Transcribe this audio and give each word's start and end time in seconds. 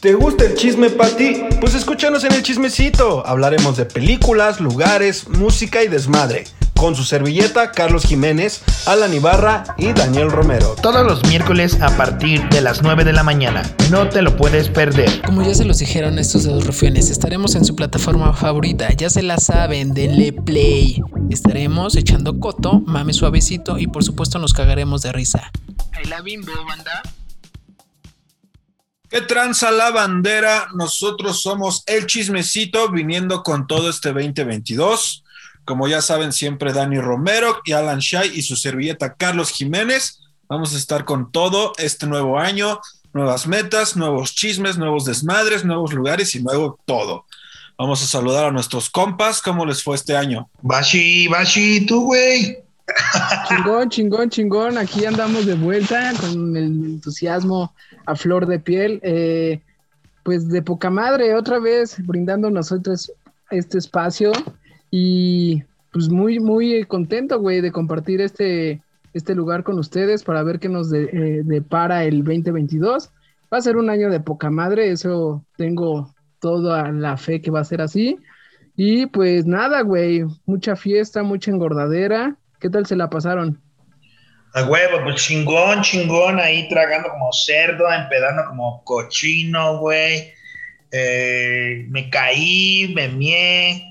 ¿Te 0.00 0.14
gusta 0.14 0.44
el 0.44 0.54
chisme, 0.54 0.90
Pati? 0.90 1.42
Pues 1.60 1.74
escúchanos 1.74 2.22
en 2.22 2.32
el 2.32 2.44
chismecito. 2.44 3.26
Hablaremos 3.26 3.76
de 3.76 3.84
películas, 3.84 4.60
lugares, 4.60 5.28
música 5.28 5.82
y 5.82 5.88
desmadre. 5.88 6.44
Con 6.76 6.94
su 6.94 7.02
servilleta, 7.02 7.72
Carlos 7.72 8.04
Jiménez, 8.04 8.62
Alan 8.86 9.12
Ibarra 9.12 9.74
y 9.76 9.92
Daniel 9.92 10.30
Romero. 10.30 10.76
Todos 10.80 11.04
los 11.04 11.24
miércoles 11.24 11.80
a 11.80 11.96
partir 11.96 12.48
de 12.50 12.60
las 12.60 12.80
9 12.80 13.02
de 13.02 13.12
la 13.12 13.24
mañana. 13.24 13.64
No 13.90 14.08
te 14.08 14.22
lo 14.22 14.36
puedes 14.36 14.68
perder. 14.68 15.20
Como 15.22 15.42
ya 15.42 15.52
se 15.56 15.64
los 15.64 15.78
dijeron 15.78 16.20
estos 16.20 16.44
dos 16.44 16.64
rufiones, 16.64 17.10
estaremos 17.10 17.56
en 17.56 17.64
su 17.64 17.74
plataforma 17.74 18.32
favorita. 18.34 18.92
Ya 18.92 19.10
se 19.10 19.22
la 19.22 19.38
saben, 19.38 19.94
denle 19.94 20.32
play. 20.32 21.02
Estaremos 21.28 21.96
echando 21.96 22.38
coto, 22.38 22.82
mame 22.86 23.12
suavecito 23.12 23.78
y 23.78 23.88
por 23.88 24.04
supuesto 24.04 24.38
nos 24.38 24.52
cagaremos 24.52 25.02
de 25.02 25.10
risa. 25.10 25.50
Ahí 25.90 26.04
la 26.04 26.20
bimbo, 26.20 26.52
banda. 26.68 27.02
¿Qué 29.08 29.22
tranza 29.22 29.70
la 29.70 29.90
bandera? 29.90 30.68
Nosotros 30.74 31.40
somos 31.40 31.82
el 31.86 32.06
chismecito 32.06 32.90
viniendo 32.90 33.42
con 33.42 33.66
todo 33.66 33.88
este 33.88 34.12
2022. 34.12 35.24
Como 35.64 35.88
ya 35.88 36.02
saben, 36.02 36.32
siempre 36.32 36.74
Dani 36.74 37.00
Romero 37.00 37.62
y 37.64 37.72
Alan 37.72 38.00
Shai 38.00 38.30
y 38.36 38.42
su 38.42 38.54
servilleta 38.54 39.14
Carlos 39.14 39.50
Jiménez. 39.50 40.20
Vamos 40.46 40.74
a 40.74 40.76
estar 40.76 41.06
con 41.06 41.32
todo 41.32 41.72
este 41.78 42.06
nuevo 42.06 42.38
año, 42.38 42.80
nuevas 43.14 43.46
metas, 43.46 43.96
nuevos 43.96 44.34
chismes, 44.34 44.76
nuevos 44.76 45.06
desmadres, 45.06 45.64
nuevos 45.64 45.94
lugares 45.94 46.34
y 46.34 46.42
nuevo 46.42 46.78
todo. 46.84 47.24
Vamos 47.78 48.02
a 48.02 48.06
saludar 48.06 48.44
a 48.44 48.50
nuestros 48.50 48.90
compas. 48.90 49.40
¿Cómo 49.40 49.64
les 49.64 49.82
fue 49.82 49.96
este 49.96 50.16
año? 50.16 50.50
Bashi, 50.60 51.28
Bashi, 51.28 51.86
tú, 51.86 52.04
güey. 52.04 52.58
Chingón, 53.48 53.88
chingón, 53.88 54.30
chingón. 54.30 54.78
Aquí 54.78 55.04
andamos 55.04 55.46
de 55.46 55.54
vuelta 55.54 56.12
con 56.20 56.56
el 56.56 56.64
entusiasmo 56.84 57.72
a 58.06 58.14
flor 58.16 58.46
de 58.46 58.58
piel. 58.60 59.00
Eh, 59.02 59.60
pues 60.22 60.48
de 60.48 60.62
poca 60.62 60.90
madre, 60.90 61.34
otra 61.34 61.58
vez 61.58 61.96
brindando 62.06 62.50
nosotros 62.50 63.12
este 63.50 63.78
espacio 63.78 64.32
y 64.90 65.62
pues 65.90 66.08
muy, 66.10 66.38
muy 66.38 66.84
contento, 66.84 67.40
güey, 67.40 67.62
de 67.62 67.72
compartir 67.72 68.20
este, 68.20 68.82
este 69.14 69.34
lugar 69.34 69.62
con 69.64 69.78
ustedes 69.78 70.22
para 70.24 70.42
ver 70.42 70.58
qué 70.58 70.68
nos 70.68 70.90
de- 70.90 71.04
eh, 71.04 71.42
depara 71.44 72.04
el 72.04 72.22
2022. 72.24 73.10
Va 73.52 73.56
a 73.58 73.62
ser 73.62 73.78
un 73.78 73.88
año 73.88 74.10
de 74.10 74.20
poca 74.20 74.50
madre, 74.50 74.90
eso 74.90 75.42
tengo 75.56 76.12
toda 76.40 76.92
la 76.92 77.16
fe 77.16 77.40
que 77.40 77.50
va 77.50 77.60
a 77.60 77.64
ser 77.64 77.80
así. 77.80 78.18
Y 78.76 79.06
pues 79.06 79.46
nada, 79.46 79.80
güey, 79.80 80.24
mucha 80.44 80.76
fiesta, 80.76 81.22
mucha 81.22 81.50
engordadera. 81.50 82.36
¿Qué 82.60 82.68
tal 82.68 82.86
se 82.86 82.96
la 82.96 83.08
pasaron? 83.08 83.60
A 84.54 84.64
huevo, 84.64 85.04
pues 85.04 85.16
chingón, 85.16 85.82
chingón, 85.82 86.40
ahí 86.40 86.68
tragando 86.68 87.10
como 87.10 87.32
cerdo, 87.32 87.92
empedando 87.92 88.44
como 88.46 88.82
cochino, 88.84 89.78
güey. 89.78 90.32
Eh, 90.90 91.84
me 91.88 92.08
caí, 92.08 92.92
me 92.94 93.08
mié, 93.08 93.84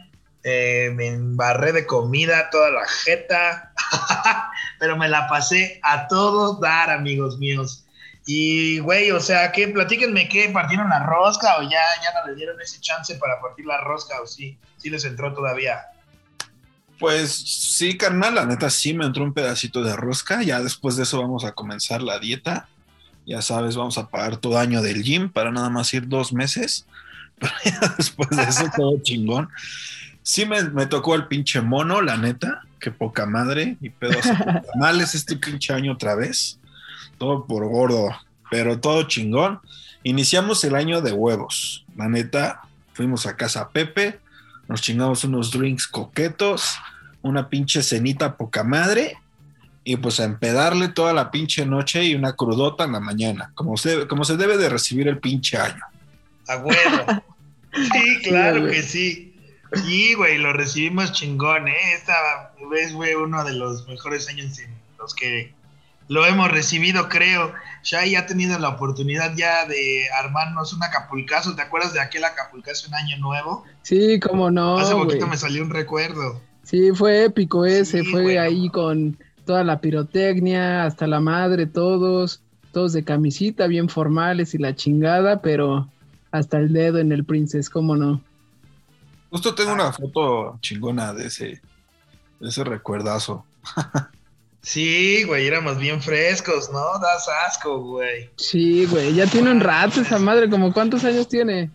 eh, 0.44 0.92
me 0.96 1.08
embarré 1.08 1.72
de 1.72 1.86
comida 1.86 2.50
toda 2.50 2.72
la 2.72 2.88
jeta, 2.88 3.72
pero 4.80 4.98
me 4.98 5.08
la 5.08 5.28
pasé 5.28 5.80
a 5.84 6.08
todos 6.08 6.60
dar, 6.60 6.90
amigos 6.90 7.38
míos. 7.38 7.86
Y, 8.26 8.80
güey, 8.80 9.12
o 9.12 9.20
sea, 9.20 9.52
¿qué? 9.52 9.70
Platíquenme, 9.70 10.28
¿qué? 10.28 10.50
¿Partieron 10.50 10.90
la 10.90 11.06
rosca 11.06 11.60
o 11.60 11.62
ya, 11.62 11.84
ya 12.04 12.20
no 12.20 12.28
les 12.28 12.36
dieron 12.36 12.60
ese 12.60 12.82
chance 12.82 13.16
para 13.16 13.40
partir 13.40 13.66
la 13.66 13.80
rosca 13.82 14.20
o 14.22 14.28
sí? 14.28 14.58
Sí 14.78 14.90
les 14.90 15.06
entró 15.06 15.34
todavía. 15.34 15.82
Pues 17.00 17.32
sí, 17.32 17.98
carnal, 17.98 18.36
la 18.36 18.46
neta 18.46 18.70
sí 18.70 18.94
me 18.94 19.06
entró 19.06 19.24
un 19.24 19.34
pedacito 19.34 19.84
de 19.84 19.96
rosca. 19.96 20.42
Ya 20.42 20.62
después 20.62 20.96
de 20.96 21.04
eso 21.04 21.22
vamos 21.22 21.46
a 21.46 21.52
comenzar 21.52 22.02
la 22.02 22.20
dieta. 22.20 22.68
Ya 23.26 23.42
sabes, 23.42 23.76
vamos 23.76 23.98
a 23.98 24.08
pagar 24.08 24.38
todo 24.38 24.58
año 24.58 24.82
del 24.82 25.04
gym 25.04 25.30
para 25.30 25.52
nada 25.52 25.70
más 25.70 25.94
ir 25.94 26.08
dos 26.08 26.34
meses. 26.34 26.86
Pero 27.40 27.54
ya 27.66 27.94
después 27.98 28.30
de 28.30 28.44
eso 28.44 28.66
todo 28.76 28.98
chingón. 29.04 29.50
Sí 30.24 30.46
me, 30.46 30.64
me 30.64 30.88
tocó 30.88 31.16
el 31.16 31.28
pinche 31.28 31.62
mono, 31.62 32.02
la 32.02 32.18
neta. 32.18 32.62
Qué 32.80 32.92
poca 32.92 33.26
madre. 33.26 33.78
Y 33.82 33.90
pedos 33.90 34.26
males 34.76 35.14
este 35.14 35.36
pinche 35.36 35.74
año 35.74 35.94
otra 35.94 36.16
vez. 36.16 36.60
Todo 37.18 37.46
por 37.46 37.68
gordo, 37.68 38.10
pero 38.50 38.80
todo 38.80 39.04
chingón. 39.04 39.60
Iniciamos 40.04 40.64
el 40.64 40.76
año 40.76 41.02
de 41.02 41.12
huevos. 41.12 41.86
La 41.96 42.08
neta, 42.08 42.62
fuimos 42.94 43.26
a 43.26 43.36
casa 43.36 43.70
Pepe, 43.70 44.20
nos 44.68 44.82
chingamos 44.82 45.24
unos 45.24 45.52
drinks 45.52 45.88
coquetos, 45.88 46.78
una 47.22 47.50
pinche 47.50 47.82
cenita 47.84 48.38
poca 48.38 48.64
madre, 48.64 49.18
y 49.84 49.96
pues 49.96 50.20
a 50.20 50.26
empedarle 50.26 50.90
toda 50.90 51.14
la 51.14 51.32
pinche 51.32 51.66
noche 51.66 52.04
y 52.04 52.14
una 52.14 52.34
crudota 52.34 52.84
en 52.84 52.92
la 52.92 53.00
mañana, 53.00 53.52
como 53.56 53.78
se, 53.78 54.06
como 54.08 54.26
se 54.26 54.36
debe 54.36 54.58
de 54.58 54.68
recibir 54.68 55.08
el 55.08 55.20
pinche 55.20 55.58
año. 55.58 55.82
A 56.48 56.58
huevo. 56.58 57.24
Sí, 57.74 58.18
claro 58.24 58.68
que 58.70 58.84
sí. 58.84 59.34
Sí, 59.74 60.14
güey, 60.14 60.38
lo 60.38 60.54
recibimos 60.54 61.12
chingón, 61.12 61.68
¿eh? 61.68 61.94
Esta 61.94 62.14
vez 62.70 62.94
fue 62.94 63.16
uno 63.16 63.44
de 63.44 63.54
los 63.54 63.88
mejores 63.88 64.28
años 64.30 64.58
en 64.60 64.74
los 64.98 65.14
que 65.14 65.54
lo 66.08 66.26
hemos 66.26 66.50
recibido, 66.52 67.10
creo. 67.10 67.54
Shai 67.84 68.16
ha 68.16 68.26
tenido 68.26 68.58
la 68.60 68.70
oportunidad 68.70 69.36
ya 69.36 69.66
de 69.66 70.06
armarnos 70.18 70.74
un 70.74 70.84
acapulcazo. 70.84 71.56
¿Te 71.56 71.62
acuerdas 71.62 71.94
de 71.94 72.00
aquel 72.00 72.24
acapulcazo 72.24 72.88
en 72.88 72.96
Año 72.96 73.18
Nuevo? 73.18 73.66
Sí, 73.82 74.20
cómo 74.20 74.50
no, 74.52 74.78
Hace 74.78 74.94
poquito 74.94 75.28
me 75.28 75.38
salió 75.38 75.64
un 75.64 75.70
recuerdo. 75.70 76.42
Sí, 76.64 76.92
fue 76.94 77.26
épico 77.26 77.66
ese, 77.66 78.04
Sí, 78.04 78.12
fue 78.12 78.40
ahí 78.40 78.70
con 78.70 79.18
toda 79.46 79.64
la 79.64 79.80
pirotecnia, 79.80 80.84
hasta 80.84 81.08
la 81.08 81.22
madre, 81.22 81.66
todos, 81.66 82.42
todos 82.74 82.92
de 82.92 83.04
camisita, 83.04 83.68
bien 83.68 83.88
formales 83.88 84.54
y 84.54 84.58
la 84.58 84.76
chingada, 84.76 85.42
pero 85.42 85.88
hasta 86.32 86.58
el 86.58 86.74
dedo 86.74 87.00
en 87.00 87.14
el 87.14 87.24
Princess, 87.24 87.70
cómo 87.70 87.96
no. 87.96 88.22
Justo 89.30 89.56
tengo 89.56 89.74
una 89.74 89.94
foto 89.94 90.58
chingona 90.62 91.14
de 91.14 91.28
ese, 91.28 91.62
de 92.40 92.50
ese 92.50 92.64
recuerdazo. 92.64 93.46
Sí, 94.62 95.24
güey, 95.24 95.48
éramos 95.48 95.78
bien 95.78 96.02
frescos, 96.02 96.70
¿no? 96.72 97.00
Das 97.00 97.28
asco, 97.48 97.80
güey. 97.80 98.30
Sí, 98.36 98.86
güey, 98.86 99.14
ya 99.14 99.26
tiene 99.26 99.52
un 99.52 99.62
rato 99.62 100.02
esa 100.02 100.20
madre, 100.20 100.50
como 100.50 100.74
cuántos 100.74 101.04
años 101.06 101.28
tiene. 101.30 101.70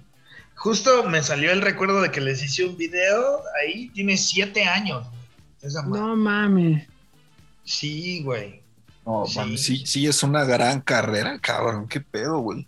Justo 0.56 1.04
me 1.08 1.22
salió 1.22 1.50
el 1.52 1.62
recuerdo 1.62 2.02
de 2.02 2.10
que 2.10 2.20
les 2.20 2.42
hice 2.42 2.64
un 2.66 2.76
video. 2.76 3.42
Ahí 3.60 3.88
tiene 3.90 4.16
siete 4.16 4.64
años. 4.64 5.06
Esa 5.62 5.82
madre. 5.82 6.00
No 6.00 6.16
mames. 6.16 6.86
Sí, 7.64 8.22
güey. 8.22 8.60
No, 9.06 9.24
Sí. 9.26 9.38
mami, 9.38 9.58
sí, 9.58 9.86
sí 9.86 10.06
es 10.06 10.22
una 10.22 10.44
gran 10.44 10.80
carrera, 10.80 11.38
cabrón. 11.40 11.88
¿Qué 11.88 12.00
pedo, 12.00 12.38
güey? 12.38 12.66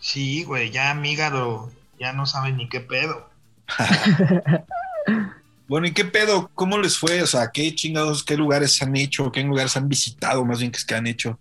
Sí, 0.00 0.44
güey, 0.44 0.70
ya 0.70 0.94
mi 0.94 1.12
hígado 1.12 1.70
ya 1.98 2.12
no 2.12 2.26
sabe 2.26 2.52
ni 2.52 2.68
qué 2.68 2.80
pedo. 2.80 3.28
Bueno, 5.72 5.86
¿y 5.86 5.92
qué 5.92 6.04
pedo? 6.04 6.50
¿Cómo 6.54 6.76
les 6.76 6.98
fue? 6.98 7.22
O 7.22 7.26
sea, 7.26 7.50
¿qué 7.50 7.74
chingados, 7.74 8.22
qué 8.22 8.36
lugares 8.36 8.82
han 8.82 8.94
hecho? 8.94 9.32
¿Qué 9.32 9.42
lugares 9.42 9.74
han 9.74 9.88
visitado? 9.88 10.44
Más 10.44 10.58
bien 10.58 10.70
que 10.70 10.76
es 10.76 10.84
que 10.84 10.94
han 10.94 11.06
hecho. 11.06 11.40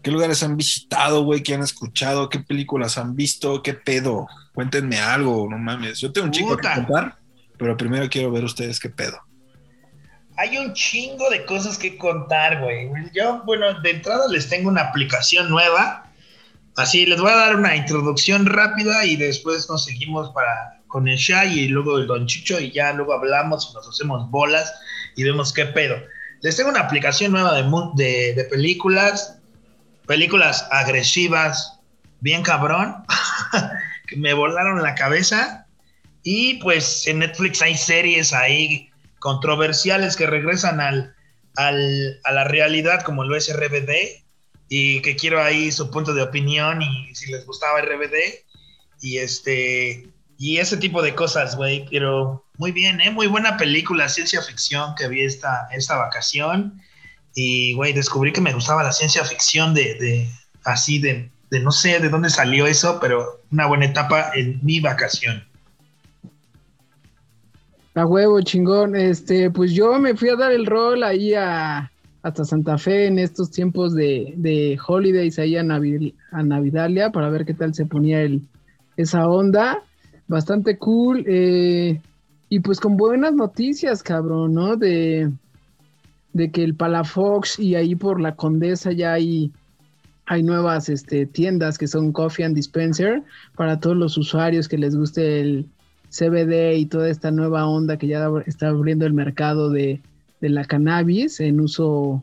¿Qué 0.00 0.12
lugares 0.12 0.44
han 0.44 0.56
visitado, 0.56 1.24
güey? 1.24 1.42
¿Qué 1.42 1.54
han 1.54 1.64
escuchado? 1.64 2.28
¿Qué 2.28 2.38
películas 2.38 2.98
han 2.98 3.16
visto? 3.16 3.60
¿Qué 3.60 3.74
pedo? 3.74 4.28
Cuéntenme 4.54 5.00
algo, 5.00 5.48
no 5.50 5.58
mames. 5.58 5.98
Yo 5.98 6.12
tengo 6.12 6.26
un 6.28 6.30
chingo 6.30 6.56
que 6.56 6.68
contar, 6.72 7.18
pero 7.58 7.76
primero 7.76 8.08
quiero 8.08 8.30
ver 8.30 8.44
ustedes 8.44 8.78
qué 8.78 8.90
pedo. 8.90 9.20
Hay 10.36 10.56
un 10.56 10.72
chingo 10.72 11.28
de 11.28 11.44
cosas 11.44 11.76
que 11.76 11.98
contar, 11.98 12.60
güey. 12.60 12.88
Yo, 13.12 13.42
bueno, 13.44 13.80
de 13.80 13.90
entrada 13.90 14.28
les 14.28 14.48
tengo 14.48 14.68
una 14.68 14.82
aplicación 14.82 15.50
nueva. 15.50 16.08
Así, 16.76 17.06
les 17.06 17.20
voy 17.20 17.32
a 17.32 17.34
dar 17.34 17.56
una 17.56 17.74
introducción 17.74 18.46
rápida 18.46 19.04
y 19.04 19.16
después 19.16 19.68
nos 19.68 19.84
seguimos 19.84 20.30
para 20.30 20.77
con 20.88 21.06
el 21.08 21.16
Shai 21.16 21.58
y 21.58 21.68
luego 21.68 21.98
el 21.98 22.06
Don 22.06 22.26
Chicho 22.26 22.58
y 22.60 22.70
ya 22.72 22.92
luego 22.92 23.12
hablamos 23.14 23.68
y 23.70 23.74
nos 23.74 23.88
hacemos 23.88 24.28
bolas 24.30 24.72
y 25.16 25.22
vemos 25.24 25.52
qué 25.52 25.66
pedo. 25.66 25.96
Les 26.40 26.56
tengo 26.56 26.70
una 26.70 26.80
aplicación 26.80 27.32
nueva 27.32 27.54
de, 27.54 27.64
de, 27.96 28.34
de 28.34 28.44
películas, 28.44 29.38
películas 30.06 30.66
agresivas, 30.70 31.78
bien 32.20 32.42
cabrón, 32.42 32.96
que 34.06 34.16
me 34.16 34.32
volaron 34.34 34.82
la 34.82 34.94
cabeza. 34.94 35.66
Y 36.22 36.54
pues 36.54 37.06
en 37.06 37.20
Netflix 37.20 37.62
hay 37.62 37.76
series 37.76 38.32
ahí 38.32 38.90
controversiales 39.18 40.16
que 40.16 40.26
regresan 40.26 40.80
al, 40.80 41.14
al- 41.56 42.20
a 42.24 42.32
la 42.32 42.44
realidad 42.44 43.02
como 43.02 43.24
lo 43.24 43.36
es 43.36 43.52
RBD 43.54 44.22
y 44.68 45.00
que 45.02 45.16
quiero 45.16 45.42
ahí 45.42 45.72
su 45.72 45.90
punto 45.90 46.12
de 46.14 46.22
opinión 46.22 46.82
y 46.82 47.14
si 47.14 47.30
les 47.32 47.44
gustaba 47.46 47.80
RBD 47.80 48.14
y 49.00 49.18
este 49.18 50.08
y 50.38 50.58
ese 50.58 50.76
tipo 50.76 51.02
de 51.02 51.14
cosas, 51.14 51.56
güey, 51.56 51.84
pero 51.90 52.44
muy 52.56 52.70
bien, 52.72 53.00
¿eh? 53.00 53.10
Muy 53.10 53.26
buena 53.26 53.56
película, 53.56 54.08
ciencia 54.08 54.40
ficción 54.40 54.94
que 54.96 55.08
vi 55.08 55.24
esta, 55.24 55.68
esta 55.72 55.96
vacación 55.96 56.80
y, 57.34 57.74
güey, 57.74 57.92
descubrí 57.92 58.32
que 58.32 58.40
me 58.40 58.54
gustaba 58.54 58.82
la 58.82 58.92
ciencia 58.92 59.24
ficción 59.24 59.74
de, 59.74 59.94
de 59.94 60.28
así, 60.64 60.98
de, 61.00 61.28
de 61.50 61.60
no 61.60 61.72
sé 61.72 61.98
de 61.98 62.08
dónde 62.08 62.30
salió 62.30 62.66
eso, 62.66 62.98
pero 63.00 63.42
una 63.50 63.66
buena 63.66 63.86
etapa 63.86 64.30
en 64.34 64.60
mi 64.62 64.80
vacación. 64.80 65.44
A 67.94 68.06
huevo, 68.06 68.40
chingón. 68.42 68.94
Este, 68.94 69.50
pues 69.50 69.72
yo 69.72 69.98
me 69.98 70.16
fui 70.16 70.28
a 70.28 70.36
dar 70.36 70.52
el 70.52 70.66
rol 70.66 71.02
ahí 71.02 71.34
a 71.34 71.90
hasta 72.22 72.44
Santa 72.44 72.76
Fe 72.78 73.06
en 73.06 73.18
estos 73.18 73.50
tiempos 73.50 73.94
de, 73.94 74.34
de 74.36 74.78
holidays 74.86 75.38
ahí 75.38 75.56
a, 75.56 75.62
Navi- 75.62 76.14
a 76.32 76.42
Navidalia 76.42 77.10
para 77.10 77.30
ver 77.30 77.44
qué 77.44 77.54
tal 77.54 77.74
se 77.74 77.86
ponía 77.86 78.22
el, 78.22 78.42
esa 78.96 79.26
onda. 79.28 79.82
Bastante 80.28 80.78
cool. 80.78 81.24
eh, 81.26 82.00
y 82.50 82.60
pues 82.60 82.80
con 82.80 82.96
buenas 82.96 83.34
noticias, 83.34 84.02
cabrón, 84.02 84.54
¿no? 84.54 84.76
De, 84.76 85.30
de 86.32 86.50
que 86.50 86.64
el 86.64 86.74
Palafox 86.74 87.58
y 87.58 87.74
ahí 87.74 87.94
por 87.94 88.20
la 88.20 88.36
Condesa 88.36 88.92
ya 88.92 89.12
hay, 89.12 89.52
hay 90.26 90.42
nuevas 90.42 90.88
este, 90.88 91.26
tiendas 91.26 91.76
que 91.76 91.86
son 91.86 92.12
Coffee 92.12 92.44
and 92.44 92.54
Dispenser 92.54 93.22
para 93.54 93.80
todos 93.80 93.96
los 93.96 94.16
usuarios 94.16 94.68
que 94.68 94.78
les 94.78 94.96
guste 94.96 95.40
el 95.40 95.66
CBD 96.10 96.76
y 96.78 96.86
toda 96.86 97.10
esta 97.10 97.30
nueva 97.30 97.66
onda 97.66 97.98
que 97.98 98.06
ya 98.06 98.30
está 98.46 98.68
abriendo 98.68 99.04
el 99.04 99.12
mercado 99.12 99.70
de, 99.70 100.00
de 100.40 100.48
la 100.48 100.64
cannabis 100.64 101.40
en 101.40 101.60
uso 101.60 102.22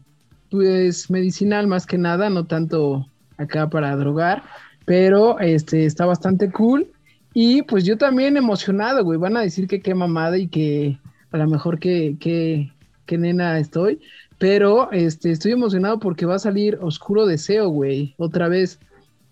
pues 0.50 1.10
medicinal 1.12 1.68
más 1.68 1.86
que 1.86 1.98
nada, 1.98 2.30
no 2.30 2.46
tanto 2.46 3.08
acá 3.38 3.70
para 3.70 3.96
drogar, 3.96 4.44
pero 4.86 5.40
este 5.40 5.86
está 5.86 6.06
bastante 6.06 6.52
cool 6.52 6.88
y 7.36 7.62
pues 7.64 7.84
yo 7.84 7.98
también 7.98 8.38
emocionado, 8.38 9.04
güey, 9.04 9.20
van 9.20 9.36
a 9.36 9.42
decir 9.42 9.68
que 9.68 9.82
qué 9.82 9.94
mamada 9.94 10.38
y 10.38 10.48
que 10.48 10.98
a 11.32 11.38
lo 11.38 11.48
mejor 11.48 11.80
que, 11.80 12.16
que, 12.20 12.72
que 13.06 13.18
nena 13.18 13.60
estoy, 13.60 14.00
pero 14.40 14.90
este 14.94 15.32
estoy 15.32 15.52
emocionado 15.52 16.00
porque 16.00 16.26
va 16.26 16.36
a 16.36 16.40
salir 16.40 16.80
Oscuro 16.82 17.26
Deseo, 17.26 17.68
güey, 17.68 18.16
otra 18.18 18.48
vez 18.48 18.80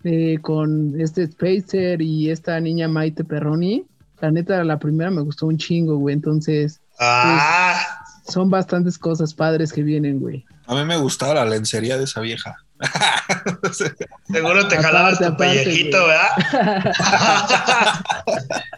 eh, 0.04 0.36
con 0.42 1.00
este 1.00 1.26
Spacer 1.26 2.02
y 2.02 2.30
esta 2.30 2.60
niña 2.60 2.88
Maite 2.88 3.24
Perroni. 3.24 3.86
La 4.20 4.30
neta, 4.30 4.62
la 4.64 4.78
primera 4.78 5.10
me 5.10 5.22
gustó 5.22 5.46
un 5.46 5.56
chingo, 5.56 5.96
güey, 5.96 6.14
entonces 6.14 6.82
Ah, 7.00 8.04
son 8.28 8.50
bastantes 8.50 8.98
cosas 8.98 9.34
padres 9.34 9.72
que 9.72 9.82
vienen, 9.82 10.20
güey. 10.20 10.44
A 10.66 10.74
mí 10.74 10.84
me 10.84 10.96
gustaba 10.96 11.34
la 11.34 11.44
lencería 11.46 11.96
de 11.96 12.04
esa 12.04 12.20
vieja. 12.20 12.56
seguro 14.32 14.68
te 14.68 14.76
jalabas 14.76 15.18
tu 15.18 15.36
pellejito. 15.36 16.06
¿verdad? 16.06 16.28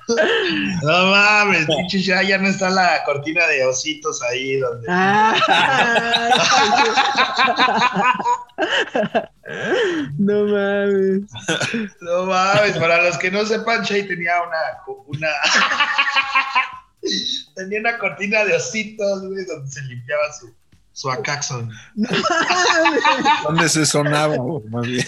no 0.82 1.06
mames, 1.06 1.66
pinche, 1.66 2.00
ya, 2.00 2.22
ya 2.22 2.38
no 2.38 2.48
está 2.48 2.70
la 2.70 3.02
cortina 3.04 3.46
de 3.46 3.64
ositos 3.66 4.22
ahí 4.22 4.56
donde. 4.58 4.86
Ah. 4.88 5.34
no 10.18 10.44
mames. 10.44 11.22
No 12.00 12.26
mames, 12.26 12.78
para 12.78 13.02
los 13.02 13.18
que 13.18 13.30
no 13.30 13.44
sepan, 13.44 13.82
Shay 13.82 14.06
tenía 14.06 14.42
una, 14.42 14.58
una 15.06 15.28
tenía 17.54 17.80
una 17.80 17.98
cortina 17.98 18.44
de 18.44 18.54
ositos, 18.54 19.26
güey, 19.26 19.44
donde 19.44 19.70
se 19.70 19.82
limpiaba 19.82 20.32
su, 20.32 20.54
su 20.96 21.10
acaxon. 21.10 21.70
No 21.94 22.08
mames. 22.08 23.42
¿Dónde 23.44 23.68
se 23.68 23.84
sonaba? 23.84 24.34
Más 24.70 24.86
bien. 24.86 25.04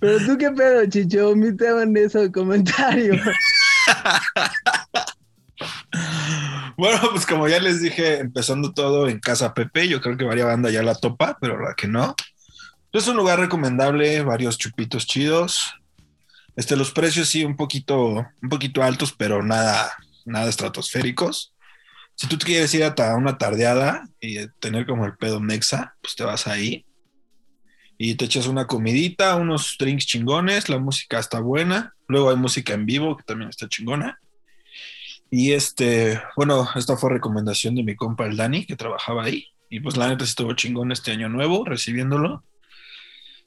Pero 0.00 0.18
tú 0.26 0.36
qué 0.36 0.50
pedo, 0.50 0.84
Chicho, 0.86 1.30
omitaban 1.30 1.96
ese 1.96 2.32
comentario. 2.32 3.14
Bueno, 6.76 6.98
pues 7.12 7.26
como 7.26 7.46
ya 7.46 7.60
les 7.60 7.80
dije, 7.80 8.18
empezando 8.18 8.72
todo 8.72 9.08
en 9.08 9.20
Casa 9.20 9.54
Pepe, 9.54 9.86
yo 9.86 10.00
creo 10.00 10.16
que 10.16 10.24
varias 10.24 10.48
banda 10.48 10.70
ya 10.70 10.82
la 10.82 10.96
topa, 10.96 11.38
pero 11.40 11.60
la 11.60 11.74
que 11.74 11.86
no. 11.86 12.16
Es 12.90 13.06
un 13.06 13.16
lugar 13.16 13.38
recomendable, 13.38 14.22
varios 14.22 14.58
chupitos 14.58 15.06
chidos. 15.06 15.74
Este, 16.56 16.74
los 16.74 16.90
precios 16.90 17.28
sí 17.28 17.44
un 17.44 17.54
poquito, 17.56 18.26
un 18.42 18.48
poquito 18.48 18.82
altos, 18.82 19.14
pero 19.16 19.44
nada, 19.44 19.92
nada 20.24 20.48
estratosféricos. 20.48 21.52
Si 22.22 22.28
tú 22.28 22.38
te 22.38 22.46
quieres 22.46 22.72
ir 22.72 22.84
a 22.84 23.16
una 23.16 23.36
tardeada 23.36 24.08
y 24.20 24.46
tener 24.60 24.86
como 24.86 25.04
el 25.04 25.16
pedo 25.16 25.40
mexa, 25.40 25.96
pues 26.00 26.14
te 26.14 26.22
vas 26.22 26.46
ahí 26.46 26.86
y 27.98 28.14
te 28.14 28.26
echas 28.26 28.46
una 28.46 28.68
comidita, 28.68 29.34
unos 29.34 29.74
drinks 29.76 30.06
chingones, 30.06 30.68
la 30.68 30.78
música 30.78 31.18
está 31.18 31.40
buena. 31.40 31.96
Luego 32.06 32.30
hay 32.30 32.36
música 32.36 32.74
en 32.74 32.86
vivo 32.86 33.16
que 33.16 33.24
también 33.24 33.50
está 33.50 33.68
chingona. 33.68 34.20
Y 35.32 35.50
este, 35.50 36.22
bueno, 36.36 36.68
esta 36.76 36.96
fue 36.96 37.10
recomendación 37.10 37.74
de 37.74 37.82
mi 37.82 37.96
compa 37.96 38.26
el 38.26 38.36
Dani, 38.36 38.66
que 38.66 38.76
trabajaba 38.76 39.24
ahí. 39.24 39.48
Y 39.68 39.80
pues 39.80 39.96
la 39.96 40.06
neta 40.06 40.22
estuvo 40.22 40.54
chingón 40.54 40.92
este 40.92 41.10
año 41.10 41.28
nuevo, 41.28 41.64
recibiéndolo. 41.64 42.44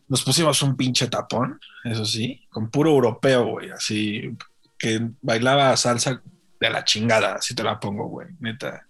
Nos 0.10 0.22
pusimos 0.22 0.62
un 0.62 0.76
pinche 0.76 1.08
tapón, 1.08 1.62
eso 1.86 2.04
sí, 2.04 2.46
con 2.50 2.70
puro 2.70 2.90
europeo, 2.90 3.46
güey, 3.46 3.70
así 3.70 4.32
que 4.78 5.00
bailaba 5.22 5.78
salsa 5.78 6.22
de 6.60 6.70
la 6.70 6.84
chingada, 6.84 7.36
así 7.36 7.54
te 7.54 7.64
la 7.64 7.80
pongo, 7.80 8.08
güey, 8.08 8.28
neta. 8.40 8.88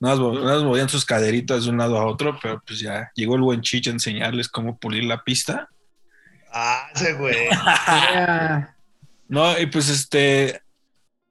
Nada 0.00 0.16
más 0.16 0.62
movían 0.62 0.88
sus 0.88 1.04
caderitas 1.04 1.64
de 1.64 1.70
un 1.70 1.78
lado 1.78 1.98
a 1.98 2.06
otro, 2.06 2.38
pero 2.40 2.62
pues 2.64 2.78
ya 2.78 3.10
llegó 3.14 3.34
el 3.34 3.42
buen 3.42 3.62
chicho 3.62 3.90
a 3.90 3.94
enseñarles 3.94 4.48
cómo 4.48 4.78
pulir 4.78 5.04
la 5.04 5.24
pista. 5.24 5.68
Ah, 6.52 6.88
ese 6.94 7.14
güey. 7.14 7.48
No, 9.30 9.58
y 9.58 9.66
pues 9.66 9.90
este, 9.90 10.62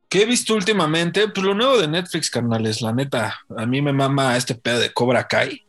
¿qué 0.08 0.22
he 0.22 0.26
visto 0.28 0.54
últimamente? 0.54 1.28
Pues 1.30 1.44
lo 1.44 1.56
nuevo 1.56 1.80
de 1.80 1.88
Netflix, 1.88 2.30
carnales, 2.30 2.80
la 2.82 2.94
neta. 2.94 3.36
A 3.58 3.66
mí 3.66 3.82
me 3.82 3.92
mama 3.92 4.38
este 4.38 4.54
pedo 4.54 4.78
de 4.78 4.94
Cobra 4.94 5.28
Kai. 5.28 5.66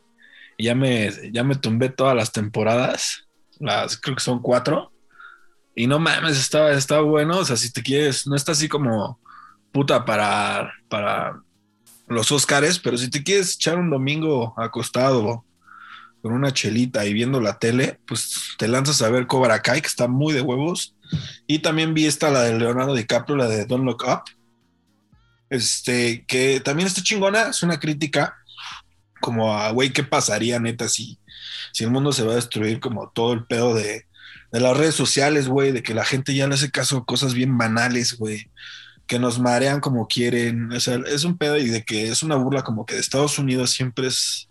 Y 0.55 0.65
ya 0.65 0.75
me, 0.75 1.09
ya 1.31 1.43
me 1.43 1.55
tumbé 1.55 1.89
todas 1.89 2.15
las 2.15 2.31
temporadas. 2.31 3.27
Las, 3.57 3.97
creo 3.97 4.15
que 4.15 4.21
son 4.21 4.43
cuatro. 4.43 4.91
Y 5.75 5.87
no 5.87 5.97
mames, 5.97 6.37
está, 6.37 6.71
está 6.73 6.99
bueno. 6.99 7.39
O 7.39 7.45
sea, 7.45 7.57
si 7.57 7.71
te 7.71 7.81
quieres, 7.81 8.27
no 8.27 8.35
está 8.35 8.51
así 8.51 8.69
como 8.69 9.19
puta 9.71 10.05
para, 10.05 10.71
para 10.89 11.41
los 12.07 12.31
Oscars, 12.31 12.79
pero 12.79 12.97
si 12.97 13.09
te 13.09 13.23
quieres 13.23 13.55
echar 13.55 13.77
un 13.77 13.89
domingo 13.89 14.53
acostado 14.57 15.45
con 16.21 16.33
una 16.33 16.51
chelita 16.51 17.05
y 17.05 17.13
viendo 17.13 17.39
la 17.39 17.59
tele, 17.59 17.99
pues 18.05 18.55
te 18.57 18.67
lanzas 18.67 19.01
a 19.01 19.09
ver 19.09 19.27
Cobra 19.27 19.61
Kai, 19.61 19.81
que 19.81 19.87
está 19.87 20.07
muy 20.07 20.33
de 20.33 20.41
huevos. 20.41 20.95
Y 21.47 21.59
también 21.59 21.93
vi 21.93 22.05
esta, 22.05 22.29
la 22.29 22.41
de 22.41 22.57
Leonardo 22.57 22.93
DiCaprio, 22.93 23.37
la 23.37 23.47
de 23.47 23.65
Don't 23.65 23.85
Look 23.85 24.03
Up. 24.05 24.23
Este, 25.49 26.25
que 26.27 26.59
también 26.59 26.87
está 26.87 27.01
chingona, 27.01 27.49
es 27.49 27.63
una 27.63 27.79
crítica 27.79 28.35
como 29.19 29.57
a, 29.57 29.71
güey, 29.71 29.91
¿qué 29.91 30.03
pasaría, 30.03 30.59
neta, 30.59 30.87
si, 30.87 31.19
si 31.73 31.83
el 31.83 31.91
mundo 31.91 32.11
se 32.11 32.23
va 32.23 32.33
a 32.33 32.35
destruir 32.35 32.79
como 32.79 33.09
todo 33.09 33.33
el 33.33 33.45
pedo 33.45 33.73
de, 33.73 34.05
de 34.51 34.59
las 34.59 34.77
redes 34.77 34.95
sociales, 34.95 35.47
güey, 35.47 35.71
de 35.71 35.83
que 35.83 35.93
la 35.93 36.05
gente 36.05 36.33
ya 36.35 36.47
le 36.47 36.55
hace 36.55 36.71
caso 36.71 36.97
a 36.97 37.05
cosas 37.05 37.33
bien 37.33 37.57
banales, 37.57 38.17
güey, 38.17 38.49
que 39.09 39.17
nos 39.17 39.39
marean 39.39 39.81
como 39.81 40.07
quieren, 40.07 40.71
o 40.71 40.79
sea, 40.79 40.99
es 41.07 41.23
un 41.23 41.35
pedo 41.35 41.57
y 41.57 41.67
de 41.67 41.83
que 41.83 42.09
es 42.09 42.21
una 42.21 42.35
burla 42.35 42.61
como 42.61 42.85
que 42.85 42.93
de 42.93 43.01
Estados 43.01 43.39
Unidos 43.39 43.71
siempre 43.71 44.05
es, 44.05 44.47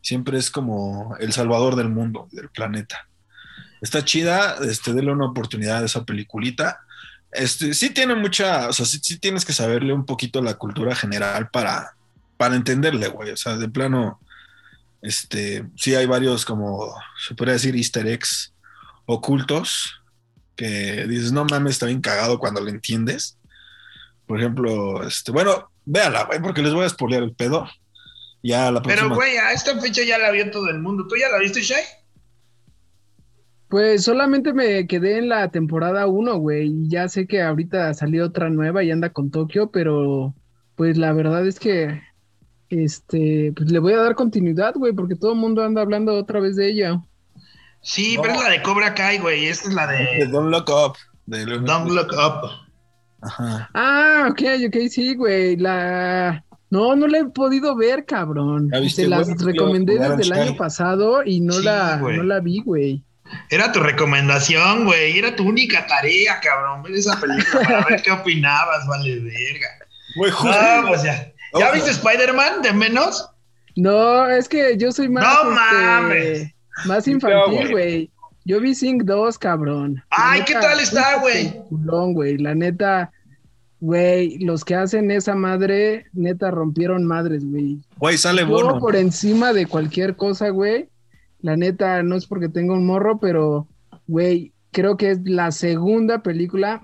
siempre 0.00 0.38
es 0.38 0.50
como 0.50 1.16
el 1.18 1.32
salvador 1.32 1.74
del 1.74 1.88
mundo, 1.88 2.28
del 2.30 2.48
planeta. 2.48 3.08
Está 3.80 4.04
chida, 4.04 4.56
este, 4.62 4.92
denle 4.92 5.10
una 5.10 5.26
oportunidad 5.26 5.82
a 5.82 5.86
esa 5.86 6.04
peliculita. 6.04 6.78
Este, 7.32 7.74
sí 7.74 7.90
tiene 7.90 8.14
mucha, 8.14 8.68
o 8.68 8.72
sea, 8.72 8.86
sí, 8.86 9.00
sí 9.02 9.18
tienes 9.18 9.44
que 9.44 9.52
saberle 9.52 9.92
un 9.92 10.06
poquito 10.06 10.40
la 10.40 10.54
cultura 10.54 10.94
general 10.94 11.50
para, 11.50 11.96
para 12.36 12.54
entenderle, 12.54 13.08
güey. 13.08 13.32
O 13.32 13.36
sea, 13.36 13.56
de 13.56 13.68
plano, 13.68 14.20
este, 15.02 15.66
sí 15.74 15.96
hay 15.96 16.06
varios 16.06 16.44
como, 16.44 16.94
se 17.26 17.34
podría 17.34 17.54
decir, 17.54 17.74
easter 17.74 18.06
eggs 18.06 18.54
ocultos 19.06 20.00
que 20.54 21.04
dices, 21.08 21.32
no 21.32 21.44
mames, 21.44 21.72
está 21.72 21.86
bien 21.86 22.00
cagado 22.00 22.38
cuando 22.38 22.60
lo 22.60 22.68
entiendes. 22.70 23.38
Por 24.32 24.40
ejemplo, 24.40 25.06
este, 25.06 25.30
bueno, 25.30 25.68
véala, 25.84 26.24
güey, 26.24 26.40
porque 26.40 26.62
les 26.62 26.72
voy 26.72 26.86
a 26.86 26.88
spoilear 26.88 27.22
el 27.22 27.34
pedo. 27.34 27.68
Ya 28.42 28.70
la 28.70 28.80
próxima. 28.80 29.08
Pero, 29.10 29.14
güey, 29.14 29.36
a 29.36 29.52
esta 29.52 29.78
fecha 29.78 30.02
ya 30.04 30.16
la 30.16 30.30
vio 30.30 30.50
todo 30.50 30.70
el 30.70 30.78
mundo. 30.78 31.06
¿Tú 31.06 31.16
ya 31.20 31.28
la 31.28 31.36
viste, 31.38 31.60
Shay? 31.60 31.82
Pues 33.68 34.04
solamente 34.04 34.54
me 34.54 34.86
quedé 34.86 35.18
en 35.18 35.28
la 35.28 35.50
temporada 35.50 36.06
1, 36.06 36.36
güey. 36.38 36.66
y 36.68 36.88
Ya 36.88 37.08
sé 37.08 37.26
que 37.26 37.42
ahorita 37.42 37.92
salió 37.92 38.24
otra 38.24 38.48
nueva 38.48 38.82
y 38.82 38.90
anda 38.90 39.10
con 39.10 39.30
Tokio, 39.30 39.70
pero 39.70 40.34
pues 40.76 40.96
la 40.96 41.12
verdad 41.12 41.46
es 41.46 41.60
que 41.60 42.00
este, 42.70 43.52
pues 43.54 43.70
le 43.70 43.80
voy 43.80 43.92
a 43.92 43.98
dar 43.98 44.14
continuidad, 44.14 44.72
güey, 44.76 44.94
porque 44.94 45.14
todo 45.14 45.32
el 45.32 45.38
mundo 45.38 45.62
anda 45.62 45.82
hablando 45.82 46.14
otra 46.14 46.40
vez 46.40 46.56
de 46.56 46.70
ella. 46.70 47.02
Sí, 47.82 48.16
No. 48.16 48.22
pero 48.22 48.34
es 48.36 48.42
la 48.44 48.48
de 48.48 48.62
Cobra 48.62 48.94
Kai, 48.94 49.18
güey. 49.18 49.44
Esta 49.44 49.68
es 49.68 49.74
la 49.74 49.86
De 49.88 49.98
de 50.20 50.26
Don't 50.28 50.50
Look 50.50 50.70
Up. 50.70 50.96
de 51.26 51.44
Don't 51.44 51.90
Look 51.90 52.12
Up. 52.14 52.61
Ajá. 53.22 53.70
Ah, 53.74 54.28
ok, 54.30 54.40
ok, 54.68 54.76
sí, 54.90 55.14
güey. 55.14 55.56
La 55.56 56.44
no, 56.70 56.96
no 56.96 57.06
la 57.06 57.18
he 57.18 57.24
podido 57.26 57.76
ver, 57.76 58.04
cabrón. 58.06 58.70
¿Ya 58.72 58.80
viste, 58.80 59.02
Se 59.02 59.08
las 59.08 59.28
güey? 59.28 59.52
recomendé 59.54 59.98
desde 59.98 60.22
el 60.22 60.32
año 60.32 60.56
pasado 60.56 61.22
y 61.24 61.40
no 61.40 61.52
Sí, 61.54 61.64
la, 61.64 61.98
güey. 61.98 62.16
no 62.16 62.22
la 62.24 62.40
vi, 62.40 62.60
güey. 62.62 63.04
Era 63.50 63.72
tu 63.72 63.80
recomendación, 63.80 64.84
güey. 64.84 65.18
Era 65.18 65.34
tu 65.36 65.44
única 65.48 65.86
tarea, 65.86 66.40
cabrón. 66.40 66.82
Ver 66.82 66.92
esa 66.94 67.18
película 67.20 67.62
para 67.62 67.84
ver 67.86 68.02
qué 68.02 68.10
opinabas, 68.10 68.86
vale, 68.86 69.18
verga. 69.20 69.68
Güey, 70.16 70.30
justo- 70.30 70.50
No, 70.82 70.88
pues 70.88 71.02
ya. 71.02 71.32
¿Ya 71.58 71.66
Ojo. 71.66 71.74
viste 71.74 71.90
Spider-Man 71.90 72.62
de 72.62 72.72
menos? 72.72 73.28
No, 73.76 74.26
es 74.28 74.48
que 74.48 74.76
yo 74.78 74.92
soy 74.92 75.08
más, 75.08 75.24
No 75.24 75.50
este, 75.50 75.54
mames. 75.54 76.54
más 76.86 77.08
infantil, 77.08 77.70
güey. 77.70 78.10
Yo 78.44 78.60
vi 78.60 78.74
Sync 78.74 79.04
2, 79.04 79.38
cabrón. 79.38 80.02
La 80.10 80.32
Ay, 80.32 80.42
¿qué 80.46 80.54
tal 80.54 80.80
está, 80.80 81.20
güey? 81.20 81.60
güey. 81.70 82.38
La 82.38 82.54
neta, 82.54 83.12
güey, 83.80 84.38
los 84.38 84.64
que 84.64 84.74
hacen 84.74 85.10
esa 85.10 85.34
madre, 85.34 86.06
neta, 86.12 86.50
rompieron 86.50 87.04
madres, 87.04 87.44
güey. 87.44 87.80
Güey, 87.98 88.18
sale 88.18 88.44
bono. 88.44 88.78
por 88.78 88.96
encima 88.96 89.52
de 89.52 89.66
cualquier 89.66 90.16
cosa, 90.16 90.48
güey. 90.48 90.88
La 91.40 91.56
neta, 91.56 92.02
no 92.02 92.16
es 92.16 92.26
porque 92.26 92.48
tenga 92.48 92.74
un 92.74 92.86
morro, 92.86 93.18
pero, 93.18 93.68
güey, 94.06 94.52
creo 94.70 94.96
que 94.96 95.10
es 95.10 95.20
la 95.24 95.52
segunda 95.52 96.22
película 96.22 96.80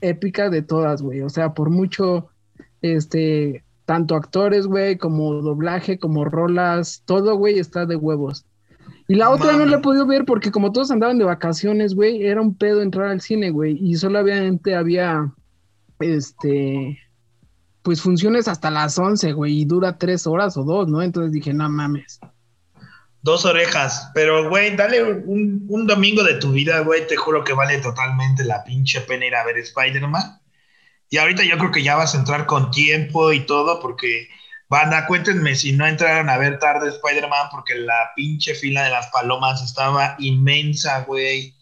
épica 0.00 0.50
de 0.50 0.62
todas, 0.62 1.02
güey. 1.02 1.20
O 1.22 1.28
sea, 1.28 1.52
por 1.54 1.70
mucho, 1.70 2.28
este, 2.80 3.64
tanto 3.84 4.14
actores, 4.14 4.66
güey, 4.66 4.96
como 4.96 5.34
doblaje, 5.34 5.98
como 5.98 6.24
rolas, 6.24 7.02
todo, 7.04 7.36
güey, 7.36 7.58
está 7.58 7.84
de 7.86 7.96
huevos. 7.96 8.46
Y 9.08 9.16
la 9.16 9.30
otra 9.30 9.52
no 9.52 9.66
la 9.66 9.76
he 9.76 9.80
podido 9.80 10.06
ver 10.06 10.24
porque 10.24 10.50
como 10.50 10.72
todos 10.72 10.90
andaban 10.90 11.18
de 11.18 11.24
vacaciones, 11.24 11.94
güey, 11.94 12.24
era 12.24 12.40
un 12.40 12.56
pedo 12.56 12.82
entrar 12.82 13.08
al 13.08 13.20
cine, 13.20 13.50
güey. 13.50 13.76
Y 13.80 13.96
solamente 13.96 14.74
había, 14.74 15.32
este, 15.98 16.98
pues 17.82 18.00
funciones 18.00 18.48
hasta 18.48 18.70
las 18.70 18.98
11, 18.98 19.32
güey, 19.32 19.60
y 19.60 19.64
dura 19.64 19.98
tres 19.98 20.26
horas 20.26 20.56
o 20.56 20.64
dos, 20.64 20.88
¿no? 20.88 21.02
Entonces 21.02 21.32
dije, 21.32 21.52
no 21.52 21.68
mames. 21.68 22.20
Dos 23.22 23.44
orejas, 23.44 24.10
pero 24.14 24.48
güey, 24.48 24.74
dale 24.74 25.02
un, 25.02 25.64
un 25.68 25.86
domingo 25.86 26.24
de 26.24 26.34
tu 26.34 26.52
vida, 26.52 26.80
güey, 26.80 27.06
te 27.06 27.16
juro 27.16 27.44
que 27.44 27.52
vale 27.52 27.78
totalmente 27.78 28.44
la 28.44 28.64
pinche 28.64 29.00
pena 29.02 29.26
ir 29.26 29.34
a 29.34 29.44
ver 29.44 29.58
Spider-Man. 29.58 30.40
Y 31.08 31.18
ahorita 31.18 31.44
yo 31.44 31.58
creo 31.58 31.70
que 31.70 31.82
ya 31.82 31.94
vas 31.94 32.14
a 32.14 32.18
entrar 32.18 32.46
con 32.46 32.70
tiempo 32.70 33.32
y 33.32 33.40
todo, 33.40 33.80
porque, 33.80 34.28
banda, 34.72 35.06
cuéntenme 35.06 35.54
si 35.54 35.72
no 35.72 35.86
entraron 35.86 36.30
a 36.30 36.38
ver 36.38 36.58
tarde 36.58 36.88
Spider-Man, 36.88 37.48
porque 37.50 37.74
la 37.74 38.10
pinche 38.16 38.54
fila 38.54 38.84
de 38.84 38.90
las 38.90 39.08
palomas 39.08 39.62
estaba 39.62 40.16
inmensa, 40.18 41.02
güey. 41.02 41.54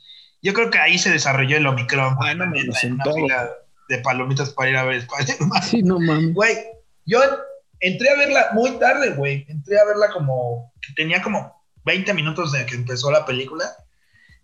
Yo 0.42 0.54
creo 0.54 0.70
que 0.70 0.78
ahí 0.78 0.96
se 0.96 1.10
desarrolló 1.10 1.56
el 1.56 1.66
Omicron, 1.66 2.16
Ay, 2.20 2.36
no 2.36 2.44
en 2.44 2.54
en 2.54 2.92
una 2.92 3.04
fila 3.12 3.50
de 3.88 3.98
palomitas 3.98 4.50
para 4.50 4.70
ir 4.70 4.76
a 4.76 4.84
ver 4.84 4.98
Spider-Man. 4.98 5.62
Sí, 5.64 5.82
no 5.82 5.98
mames. 5.98 6.34
Güey, 6.34 6.56
yo 7.04 7.20
entré 7.80 8.10
a 8.10 8.16
verla 8.16 8.50
muy 8.52 8.78
tarde, 8.78 9.10
güey. 9.10 9.44
Entré 9.48 9.80
a 9.80 9.84
verla 9.86 10.12
como 10.12 10.72
tenía 10.94 11.20
como 11.20 11.60
20 11.86 12.14
minutos 12.14 12.52
de 12.52 12.64
que 12.64 12.76
empezó 12.76 13.10
la 13.10 13.26
película. 13.26 13.64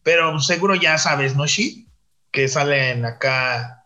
Pero 0.03 0.41
seguro 0.41 0.75
ya 0.75 0.99
sabes, 0.99 1.37
¿no, 1.37 1.47
Shi? 1.47 1.89
Que 2.33 2.49
salen 2.49 3.05
acá 3.05 3.85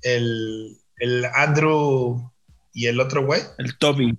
el, 0.00 0.78
el 0.96 1.26
Andrew 1.26 2.32
y 2.74 2.86
el 2.86 3.00
otro 3.00 3.24
güey. 3.24 3.40
El 3.58 3.78
Toby. 3.78 4.18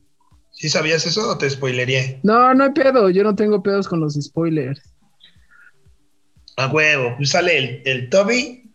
¿Sí 0.52 0.70
sabías 0.70 1.06
eso 1.06 1.30
o 1.30 1.38
te 1.38 1.50
spoilería? 1.50 2.20
No, 2.24 2.54
no 2.54 2.64
hay 2.64 2.72
pedo, 2.72 3.10
yo 3.10 3.24
no 3.24 3.36
tengo 3.36 3.62
pedos 3.62 3.88
con 3.88 4.00
los 4.00 4.14
spoilers. 4.14 4.82
A 6.58 6.68
huevo. 6.68 7.14
Pues 7.18 7.32
sale 7.32 7.58
el, 7.58 7.82
el 7.86 8.10
Toby 8.10 8.74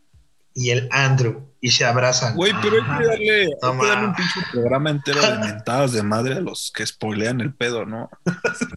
y 0.55 0.71
el 0.71 0.89
Andrew 0.93 1.51
y 1.63 1.71
se 1.71 1.85
abrazan. 1.87 2.37
Güey, 2.37 2.53
pero 2.63 2.77
hay 2.77 2.99
que 2.99 3.07
darle, 3.07 3.43
hay 3.43 3.49
No 3.63 3.81
que 3.81 3.87
darle 3.87 4.07
un 4.09 4.15
pinche 4.15 4.41
programa 4.53 4.91
entero 4.91 5.23
de 5.23 5.39
mentadas 5.47 5.93
de 5.93 6.03
madre 6.03 6.35
a 6.35 6.41
los 6.41 6.71
que 6.75 6.87
spoilean 6.87 7.41
el 7.41 7.55
pedo, 7.55 7.87
¿no? 7.87 8.11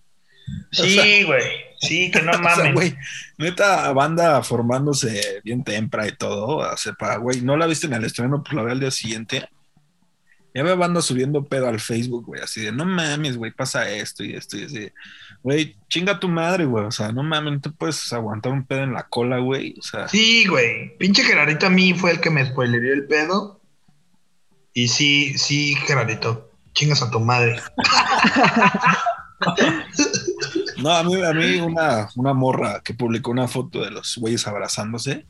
Sí, 0.71 1.23
güey. 1.23 1.43
Sí, 1.79 2.11
que 2.11 2.21
no 2.21 2.31
O 2.31 2.33
sea, 2.33 2.41
mames. 2.41 2.73
güey, 2.73 2.95
neta, 3.37 3.91
banda 3.93 4.41
formándose 4.43 5.41
bien 5.43 5.63
temprano 5.63 6.07
y 6.07 6.17
todo. 6.17 6.57
O 6.57 6.77
sea, 6.77 6.93
para, 6.93 7.17
güey, 7.17 7.41
no 7.41 7.55
la 7.57 7.65
viste 7.67 7.87
en 7.87 7.93
el 7.93 8.03
estreno, 8.05 8.43
pues 8.43 8.53
la 8.53 8.63
ve 8.63 8.71
al 8.71 8.79
día 8.79 8.91
siguiente. 8.91 9.47
Ya 10.53 10.63
veo 10.63 10.77
banda 10.77 11.01
subiendo 11.01 11.43
pedo 11.43 11.67
al 11.67 11.79
Facebook, 11.79 12.25
güey, 12.25 12.41
así 12.41 12.61
de, 12.61 12.71
no 12.71 12.85
mames, 12.85 13.37
güey, 13.37 13.51
pasa 13.51 13.89
esto 13.89 14.23
y 14.23 14.35
esto 14.35 14.57
y 14.57 14.65
así. 14.65 14.91
Güey, 15.41 15.75
chinga 15.89 16.19
tu 16.19 16.27
madre, 16.27 16.65
güey, 16.65 16.85
o 16.85 16.91
sea, 16.91 17.11
no 17.11 17.23
mames, 17.23 17.53
no 17.53 17.61
te 17.61 17.69
puedes 17.71 18.13
aguantar 18.13 18.51
un 18.51 18.65
pedo 18.65 18.83
en 18.83 18.93
la 18.93 19.03
cola, 19.03 19.39
güey, 19.39 19.75
o 19.79 19.81
sea. 19.81 20.07
Sí, 20.07 20.45
güey. 20.45 20.95
Pinche 20.97 21.23
Gerardito 21.23 21.65
a 21.65 21.69
mí 21.71 21.93
fue 21.93 22.11
el 22.11 22.19
que 22.19 22.29
me 22.29 22.45
spoilería 22.45 22.93
el 22.93 23.07
pedo. 23.07 23.61
Y 24.73 24.87
sí, 24.87 25.37
sí, 25.37 25.75
Gerardito. 25.75 26.49
Chingas 26.73 27.01
a 27.01 27.11
tu 27.11 27.19
madre. 27.19 27.59
No, 30.77 30.91
a 30.91 31.03
mí, 31.03 31.21
a 31.21 31.33
mí 31.33 31.59
una, 31.59 32.09
una 32.15 32.33
morra 32.33 32.81
que 32.83 32.93
publicó 32.93 33.31
una 33.31 33.47
foto 33.47 33.81
de 33.81 33.91
los 33.91 34.17
güeyes 34.17 34.45
abrazándose. 34.47 35.25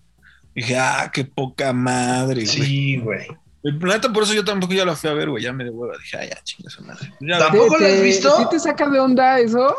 Dije, 0.56 0.78
ah, 0.78 1.12
qué 1.14 1.26
poca 1.26 1.74
madre, 1.74 2.44
güey. 2.44 2.48
Sí, 2.48 2.98
güey. 2.98 3.28
El 3.64 3.78
planeta, 3.80 4.12
por 4.12 4.24
eso 4.24 4.34
yo 4.34 4.44
tampoco 4.44 4.74
ya 4.74 4.84
la 4.86 4.96
fui 4.96 5.10
a 5.10 5.14
ver, 5.14 5.30
güey. 5.30 5.44
Ya 5.44 5.54
me 5.54 5.64
de 5.64 5.70
hueva. 5.70 5.98
Dije, 5.98 6.18
ah, 6.18 6.26
ya, 6.26 6.44
chinga 6.44 6.70
su 6.70 6.84
madre. 6.84 7.14
Ya, 7.22 7.40
¿Tampoco 7.40 7.78
¿Te- 7.78 7.88
lo 7.88 7.94
has 7.96 8.02
visto? 8.02 8.38
¿Sí 8.38 8.44
te 8.52 8.60
saca 8.60 8.90
de 8.90 9.00
onda 9.00 9.40
eso? 9.40 9.76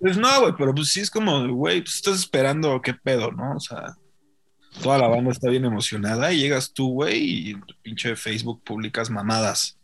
Pues 0.00 0.16
no, 0.16 0.40
güey, 0.40 0.54
pero 0.56 0.74
pues 0.74 0.88
sí 0.92 1.00
es 1.00 1.10
como, 1.10 1.46
güey, 1.48 1.82
pues 1.82 1.96
estás 1.96 2.14
esperando 2.18 2.80
qué 2.82 2.94
pedo, 2.94 3.32
¿no? 3.32 3.56
O 3.56 3.60
sea, 3.60 3.96
toda 4.82 4.98
la 4.98 5.08
banda 5.08 5.30
está 5.30 5.48
bien 5.50 5.64
emocionada 5.64 6.32
y 6.32 6.38
llegas 6.40 6.72
tú, 6.72 6.92
güey, 6.92 7.18
y 7.18 7.50
en 7.52 7.60
tu 7.62 7.74
pinche 7.82 8.14
Facebook 8.16 8.62
publicas 8.64 9.10
mamadas. 9.10 9.78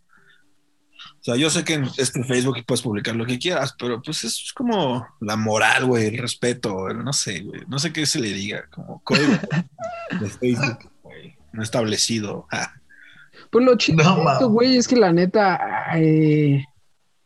O 1.21 1.25
sea, 1.25 1.37
yo 1.37 1.51
sé 1.51 1.65
que 1.65 1.75
en 1.75 1.89
este 1.99 2.23
Facebook 2.25 2.65
puedes 2.67 2.83
publicar 2.83 3.15
lo 3.17 3.27
que 3.27 3.39
quieras, 3.39 3.75
pero 3.79 4.01
pues 4.03 4.25
es 4.25 4.53
como 4.55 5.07
la 5.21 5.37
moral, 5.37 5.87
güey, 5.87 6.07
el 6.07 6.19
respeto, 6.19 6.89
el 6.89 7.05
no 7.05 7.13
sé, 7.13 7.41
güey, 7.41 7.63
no 7.69 7.79
sé 7.79 7.93
qué 7.93 8.07
se 8.07 8.21
le 8.21 8.29
diga, 8.33 8.69
como 8.71 9.01
código 9.03 9.33
de 10.21 10.29
Facebook, 10.31 10.91
no 11.53 11.63
establecido. 11.63 12.47
Pues 13.51 13.65
lo 13.65 13.77
chido, 13.77 14.03
No, 14.41 14.49
güey, 14.49 14.77
es 14.77 14.89
que 14.89 14.97
la 14.97 15.13
neta, 15.13 15.61
eh, 15.97 16.65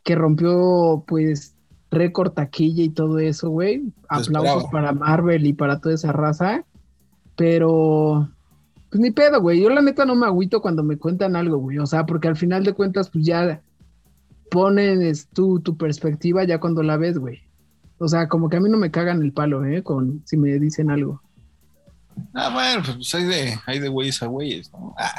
que 0.03 0.15
rompió, 0.15 1.03
pues, 1.07 1.55
récord 1.89 2.31
taquilla 2.31 2.83
y 2.83 2.89
todo 2.89 3.19
eso, 3.19 3.49
güey. 3.49 3.93
Aplausos 4.09 4.65
para 4.71 4.91
Marvel 4.91 5.45
y 5.45 5.53
para 5.53 5.79
toda 5.79 5.95
esa 5.95 6.11
raza. 6.11 6.65
Pero, 7.35 8.29
pues 8.89 8.99
ni 8.99 9.11
pedo, 9.11 9.41
güey. 9.41 9.61
Yo 9.61 9.69
la 9.69 9.81
neta 9.81 10.05
no 10.05 10.15
me 10.15 10.25
agüito 10.25 10.61
cuando 10.61 10.83
me 10.83 10.97
cuentan 10.97 11.35
algo, 11.35 11.57
güey. 11.57 11.77
O 11.77 11.85
sea, 11.85 12.05
porque 12.05 12.27
al 12.27 12.35
final 12.35 12.63
de 12.63 12.73
cuentas, 12.73 13.09
pues 13.09 13.25
ya 13.25 13.61
ponen 14.49 15.01
es, 15.01 15.27
tu, 15.27 15.59
tu 15.59 15.77
perspectiva 15.77 16.43
ya 16.43 16.59
cuando 16.59 16.83
la 16.83 16.97
ves, 16.97 17.17
güey. 17.17 17.41
O 17.99 18.07
sea, 18.07 18.27
como 18.27 18.49
que 18.49 18.57
a 18.57 18.59
mí 18.59 18.69
no 18.69 18.77
me 18.77 18.91
cagan 18.91 19.21
el 19.21 19.33
palo, 19.33 19.65
¿eh? 19.65 19.83
Con, 19.83 20.21
si 20.25 20.37
me 20.37 20.59
dicen 20.59 20.89
algo. 20.89 21.21
Ah, 22.33 22.49
bueno, 22.49 22.83
pues 22.95 23.13
hay 23.15 23.23
de, 23.23 23.59
hay 23.65 23.79
de 23.79 23.87
güeyes 23.89 24.21
a 24.21 24.27
güeyes, 24.27 24.71
¿no? 24.71 24.95
Ah, 24.97 25.13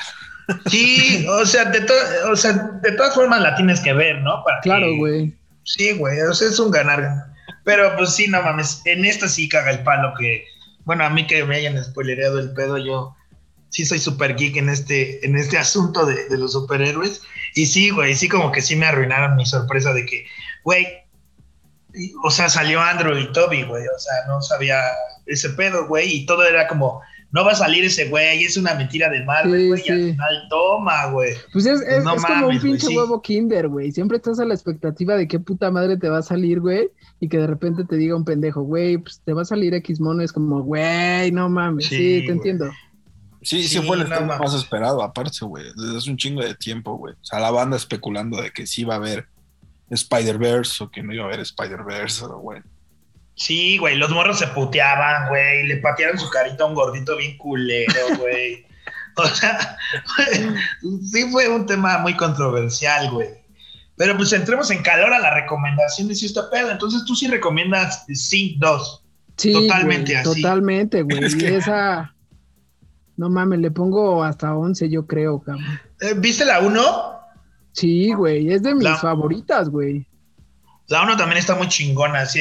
Sí, 0.71 1.27
o 1.29 1.45
sea, 1.45 1.67
de 1.67 1.87
o 2.31 2.35
sea, 2.37 2.53
de 2.83 2.93
todas 2.93 3.15
formas 3.15 3.41
la 3.43 3.55
tienes 3.55 3.81
que 3.81 3.93
ver, 3.93 4.23
¿no? 4.23 4.43
Para 4.45 4.61
Claro, 4.61 4.87
que- 4.87 4.97
güey. 4.97 5.35
Sí, 5.65 5.93
güey, 5.93 6.19
o 6.23 6.33
sea, 6.33 6.49
es 6.49 6.59
un 6.59 6.71
ganar. 6.71 7.27
Pero 7.65 7.95
pues 7.99 8.15
sí, 8.15 8.29
no 8.29 8.43
mames, 8.43 8.81
en 8.87 9.05
esta 9.05 9.29
sí 9.29 9.47
caga 9.49 9.71
el 9.71 9.81
palo 9.83 10.15
que, 10.19 10.45
bueno, 10.85 11.05
a 11.05 11.11
mí 11.11 11.27
que 11.27 11.45
me 11.45 11.57
hayan 11.57 11.83
spoilereado 11.85 12.39
el 12.39 12.53
pedo, 12.55 12.79
yo 12.79 13.15
sí 13.69 13.85
soy 13.85 13.99
super 13.99 14.35
geek 14.35 14.57
en 14.57 14.71
este, 14.71 15.25
en 15.27 15.37
este 15.37 15.59
asunto 15.59 16.07
de, 16.07 16.27
de 16.31 16.39
los 16.39 16.53
superhéroes. 16.55 17.21
Y 17.55 17.67
sí, 17.67 17.91
güey, 17.91 18.15
sí 18.15 18.27
como 18.29 18.51
que 18.53 18.63
sí 18.63 18.75
me 18.77 18.87
arruinaron 18.87 19.37
mi 19.37 19.45
sorpresa 19.45 19.93
de 19.93 20.07
que, 20.07 20.27
güey, 20.65 20.87
o 22.25 22.31
sea, 22.31 22.49
salió 22.49 22.81
Andrew 22.81 23.17
y 23.19 23.31
Toby, 23.33 23.63
güey, 23.65 23.85
o 23.85 23.99
sea, 23.99 24.15
no 24.29 24.41
sabía 24.43 24.81
ese 25.27 25.51
pedo, 25.51 25.87
güey, 25.87 26.13
y 26.15 26.27
todo 26.27 26.45
era 26.45 26.67
como, 26.69 27.01
no 27.31 27.45
va 27.45 27.53
a 27.53 27.57
salir 27.57 27.85
ese 27.85 28.09
güey, 28.09 28.43
es 28.45 28.57
una 28.57 28.75
mentira 28.75 29.11
de 29.11 29.23
Marvel, 29.25 29.61
Sí, 29.61 29.69
güey, 29.69 29.83
y 29.87 29.91
al 29.91 30.01
final 30.13 30.43
toma, 30.49 31.07
güey. 31.11 31.35
Pues 31.53 31.67
es, 31.67 31.81
es, 31.83 32.03
No 32.05 32.15
es 32.15 32.25
como 32.25 32.39
un 32.39 32.45
güey, 32.45 32.59
pinche 32.61 32.87
sí. 32.87 32.97
huevo 32.97 33.21
kinder, 33.21 33.69
güey. 33.69 33.93
Siempre 33.93 34.17
estás 34.17 34.41
a 34.41 34.47
la 34.47 34.55
expectativa 34.55 35.15
de 35.17 35.29
qué 35.29 35.39
puta 35.39 35.71
madre 35.71 35.99
te 35.99 36.09
va 36.09 36.19
a 36.19 36.23
salir, 36.23 36.61
güey. 36.61 36.89
Y 37.21 37.29
que 37.29 37.37
de 37.37 37.47
repente 37.47 37.85
te 37.85 37.97
diga 37.97 38.17
un 38.17 38.25
pendejo, 38.25 38.63
güey, 38.63 38.97
pues 38.97 39.21
te 39.25 39.35
va 39.35 39.43
a 39.43 39.45
salir 39.45 39.75
X 39.75 40.01
mono. 40.01 40.23
Es 40.23 40.33
como, 40.33 40.63
güey, 40.63 41.31
no 41.33 41.51
mames. 41.51 41.85
Sí, 41.87 41.97
Sí, 41.97 42.15
te 42.21 42.21
güey. 42.27 42.37
entiendo. 42.39 42.71
Sí, 43.43 43.63
sí, 43.63 43.69
Sí, 43.69 43.87
fue 43.87 43.97
el 43.97 44.05
no 44.05 44.09
estreno 44.09 44.27
mames. 44.33 44.53
más 44.53 44.55
esperado, 44.59 45.03
aparte, 45.03 45.45
güey. 45.45 45.65
Desde 45.77 45.99
hace 45.99 46.11
un 46.11 46.17
chingo 46.17 46.41
de 46.43 46.55
tiempo, 46.55 46.97
güey. 46.97 47.13
O 47.13 47.25
sea, 47.25 47.41
la 47.41 47.51
banda 47.51 47.77
especulando 47.77 48.41
de 48.41 48.53
que 48.53 48.67
sí 48.67 48.83
iba 48.83 48.95
a 48.95 48.97
haber 48.99 49.27
Spider-Verse 49.91 50.85
o 50.85 50.91
que 50.91 51.03
no 51.03 51.13
iba 51.15 51.25
a 51.25 51.27
haber 51.29 51.41
Spider-Verse, 51.41 52.25
o, 52.25 52.39
güey. 52.39 52.61
Sí, 53.35 53.79
güey, 53.79 53.97
los 53.97 54.11
morros 54.11 54.39
se 54.41 54.49
puteaban, 54.49 55.29
güey, 55.29 55.67
le 55.69 55.77
patearon 55.79 56.19
su 56.19 56.29
carita 56.29 56.65
a 56.65 56.67
un 56.67 56.75
gordito 56.75 57.17
bien 57.17 57.37
culero, 57.39 57.93
güey. 58.19 58.67
O 59.17 59.27
sea, 59.27 59.77
sí 61.11 61.25
fue 61.31 61.49
un 61.49 61.67
tema 61.67 61.99
muy 61.99 62.15
controversial, 62.17 63.11
güey. 63.11 63.29
Pero 63.97 64.17
pues 64.17 64.33
entremos 64.33 64.71
en 64.71 64.83
calor 64.83 65.13
a 65.13 65.19
la 65.19 65.35
recomendación 65.35 66.07
de 66.07 66.15
si 66.15 66.27
está 66.27 66.49
pedo. 66.51 66.71
Entonces 66.71 67.05
tú 67.05 67.17
sí 67.17 67.27
recomiendas 67.27 68.05
Sync 68.07 68.59
2. 68.59 69.05
Sí, 69.37 69.53
Totalmente 69.53 70.13
güey, 70.13 70.23
así. 70.25 70.43
Totalmente, 70.43 71.03
güey. 71.03 71.19
Es 71.25 71.35
que- 71.35 71.57
esa. 71.57 72.15
No 73.17 73.29
mames, 73.29 73.59
le 73.59 73.73
pongo 73.73 74.23
hasta 74.23 74.55
11, 74.55 74.89
yo 74.89 75.05
creo, 75.09 75.41
cabrón. 75.41 75.65
Eh, 76.01 76.15
¿Viste 76.17 76.45
la 76.45 76.61
1? 76.61 77.18
Sí, 77.79 78.13
güey. 78.13 78.53
Es 78.53 78.63
de 78.63 78.75
mis 78.75 78.85
La- 78.85 78.97
favoritas, 78.97 79.69
güey. 79.69 80.07
La 80.89 81.03
1 81.03 81.17
también 81.17 81.39
está 81.39 81.55
muy 81.55 81.69
chingona. 81.69 82.25
Si, 82.27 82.41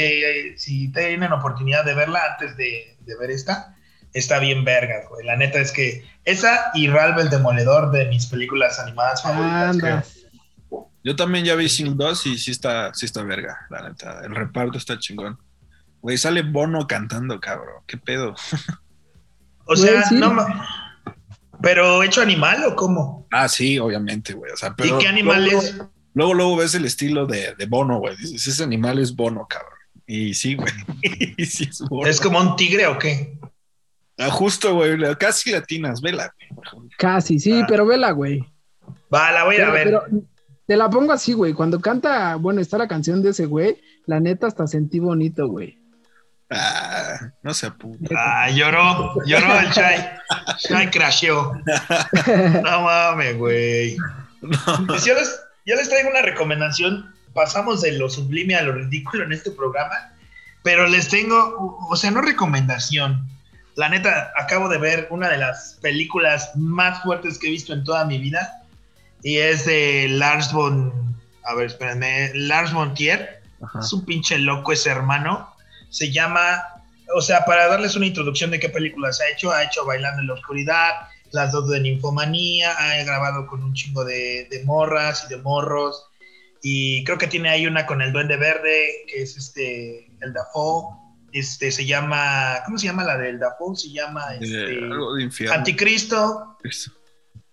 si 0.57 0.91
tienen 0.91 1.31
oportunidad 1.33 1.83
de 1.83 1.93
verla 1.93 2.21
antes 2.31 2.55
de, 2.55 2.95
de 3.01 3.17
ver 3.17 3.29
esta, 3.29 3.75
está 4.13 4.39
bien 4.39 4.63
verga, 4.63 5.03
güey. 5.09 5.25
La 5.25 5.35
neta 5.35 5.59
es 5.59 5.71
que 5.71 6.03
esa 6.23 6.71
y 6.73 6.87
Ralph 6.87 7.17
el 7.19 7.29
Demoledor 7.29 7.91
de 7.91 8.05
mis 8.05 8.25
películas 8.27 8.79
animadas 8.79 9.21
favoritas. 9.21 9.77
creo. 9.79 10.03
Yo 11.03 11.15
también 11.15 11.43
ya 11.45 11.55
vi 11.55 11.67
Sing 11.69 11.95
2 11.97 12.25
y 12.27 12.37
sí 12.37 12.51
está, 12.51 12.93
sí 12.93 13.05
está 13.05 13.23
verga, 13.23 13.57
la 13.69 13.89
neta. 13.89 14.21
El 14.23 14.33
reparto 14.35 14.77
está 14.77 14.97
chingón. 14.97 15.37
Güey, 16.01 16.17
sale 16.17 16.41
Bono 16.41 16.87
cantando, 16.87 17.39
cabrón. 17.39 17.83
¿Qué 17.85 17.97
pedo? 17.97 18.33
O 19.69 19.75
Güey, 19.75 19.79
sea, 19.89 20.03
sí. 20.03 20.15
no 20.15 20.33
¿Pero 21.61 22.03
hecho 22.03 22.21
animal 22.21 22.63
o 22.65 22.75
cómo? 22.75 23.27
Ah, 23.31 23.47
sí, 23.47 23.79
obviamente, 23.79 24.33
güey. 24.33 24.51
O 24.51 24.57
sea, 24.57 24.75
pero 24.75 24.97
¿Y 24.97 25.01
qué 25.01 25.07
animal 25.07 25.43
luego, 25.45 25.61
es? 25.61 25.77
Luego, 26.13 26.33
luego 26.33 26.55
ves 26.57 26.75
el 26.75 26.85
estilo 26.85 27.25
de, 27.25 27.55
de 27.55 27.65
Bono, 27.65 27.99
güey. 27.99 28.15
Dices, 28.17 28.47
ese 28.47 28.63
animal 28.63 28.99
es 28.99 29.15
Bono, 29.15 29.47
cabrón. 29.49 29.71
Y 30.05 30.33
sí, 30.33 30.55
güey. 30.55 30.71
Y 31.37 31.45
sí 31.45 31.65
es 31.69 31.79
Bono. 31.89 32.07
¿Es 32.07 32.21
como 32.21 32.39
un 32.39 32.55
tigre 32.55 32.87
o 32.87 32.97
qué? 32.97 33.37
Ah, 34.17 34.29
justo, 34.29 34.73
güey, 34.75 34.97
la- 34.97 35.15
casi 35.15 35.51
latinas, 35.51 36.01
vela. 36.01 36.33
güey. 36.71 36.89
Casi, 36.97 37.39
sí, 37.39 37.61
Ah. 37.61 37.65
pero 37.67 37.85
vela, 37.85 38.11
güey. 38.11 38.39
Va, 39.13 39.31
la 39.31 39.43
voy 39.43 39.55
a 39.55 39.71
Pero, 39.71 39.71
ver. 39.73 39.83
pero 39.83 40.03
te 40.65 40.75
la 40.77 40.89
pongo 40.89 41.11
así, 41.13 41.33
güey. 41.33 41.53
Cuando 41.53 41.79
canta, 41.79 42.35
bueno, 42.35 42.61
está 42.61 42.77
la 42.77 42.87
canción 42.87 43.21
de 43.21 43.29
ese 43.31 43.45
güey, 43.45 43.77
la 44.05 44.19
neta 44.19 44.47
hasta 44.47 44.65
sentí 44.67 44.99
bonito, 44.99 45.47
güey. 45.47 45.77
Ah, 46.49 47.19
no 47.43 47.53
se 47.53 47.67
apure. 47.67 47.99
Ah, 48.15 48.49
lloró, 48.49 49.15
lloró 49.25 49.59
el 49.59 49.69
Chai. 49.71 50.09
Chai 50.59 50.89
crasheó. 50.89 51.53
No 52.63 52.81
mames, 52.81 53.37
güey. 53.37 53.97
Pues 54.87 55.03
yo 55.03 55.13
les, 55.13 55.41
yo 55.65 55.75
les 55.75 55.89
traigo 55.89 56.09
una 56.09 56.21
recomendación. 56.21 57.13
Pasamos 57.33 57.81
de 57.81 57.91
lo 57.93 58.09
sublime 58.09 58.55
a 58.55 58.61
lo 58.61 58.71
ridículo 58.73 59.25
en 59.25 59.33
este 59.33 59.51
programa. 59.51 60.13
Pero 60.63 60.87
les 60.87 61.09
tengo, 61.09 61.77
o 61.89 61.95
sea, 61.95 62.11
no 62.11 62.21
recomendación. 62.21 63.27
La 63.75 63.89
neta, 63.89 64.31
acabo 64.37 64.69
de 64.69 64.77
ver 64.77 65.07
una 65.11 65.29
de 65.29 65.37
las 65.37 65.77
películas 65.81 66.51
más 66.55 67.03
fuertes 67.03 67.37
que 67.37 67.47
he 67.47 67.51
visto 67.51 67.73
en 67.73 67.83
toda 67.83 68.05
mi 68.05 68.17
vida. 68.17 68.63
Y 69.21 69.37
es 69.37 69.65
de 69.65 70.07
Lars 70.09 70.51
von. 70.51 71.15
A 71.43 71.53
ver, 71.55 71.67
espérenme. 71.67 72.31
Lars 72.33 72.71
von 72.71 72.93
Trier. 72.93 73.41
Ajá. 73.61 73.79
Es 73.79 73.91
un 73.91 74.05
pinche 74.05 74.37
loco 74.37 74.71
ese 74.71 74.89
hermano. 74.89 75.56
Se 75.89 76.11
llama, 76.11 76.63
o 77.15 77.21
sea, 77.21 77.45
para 77.45 77.67
darles 77.67 77.95
una 77.95 78.05
introducción 78.05 78.51
de 78.51 78.59
qué 78.59 78.69
películas 78.69 79.21
ha 79.21 79.29
hecho, 79.29 79.51
ha 79.51 79.63
hecho 79.63 79.85
Bailando 79.85 80.21
en 80.21 80.27
la 80.27 80.33
Oscuridad, 80.33 80.91
las 81.31 81.51
dos 81.51 81.69
de 81.69 81.79
Ninfomanía, 81.79 82.71
ha 82.77 83.03
grabado 83.03 83.47
con 83.47 83.63
un 83.63 83.73
chingo 83.73 84.05
de, 84.05 84.47
de 84.49 84.63
morras 84.63 85.25
y 85.25 85.33
de 85.33 85.41
morros. 85.41 86.05
Y 86.61 87.03
creo 87.03 87.17
que 87.17 87.27
tiene 87.27 87.49
ahí 87.49 87.67
una 87.67 87.85
con 87.85 88.01
el 88.01 88.11
Duende 88.11 88.35
Verde, 88.37 89.05
que 89.07 89.21
es 89.21 89.37
este, 89.37 90.09
el 90.21 90.33
Dafoe. 90.33 90.95
Este, 91.33 91.71
se 91.71 91.85
llama, 91.85 92.61
¿cómo 92.65 92.77
se 92.77 92.87
llama 92.87 93.03
la 93.03 93.17
del 93.17 93.37
Dafoe? 93.39 93.75
Se 93.75 93.91
llama 93.91 94.23
Eh, 94.41 94.79
este. 95.19 95.49
Anticristo. 95.49 96.57
Eso. 96.63 96.91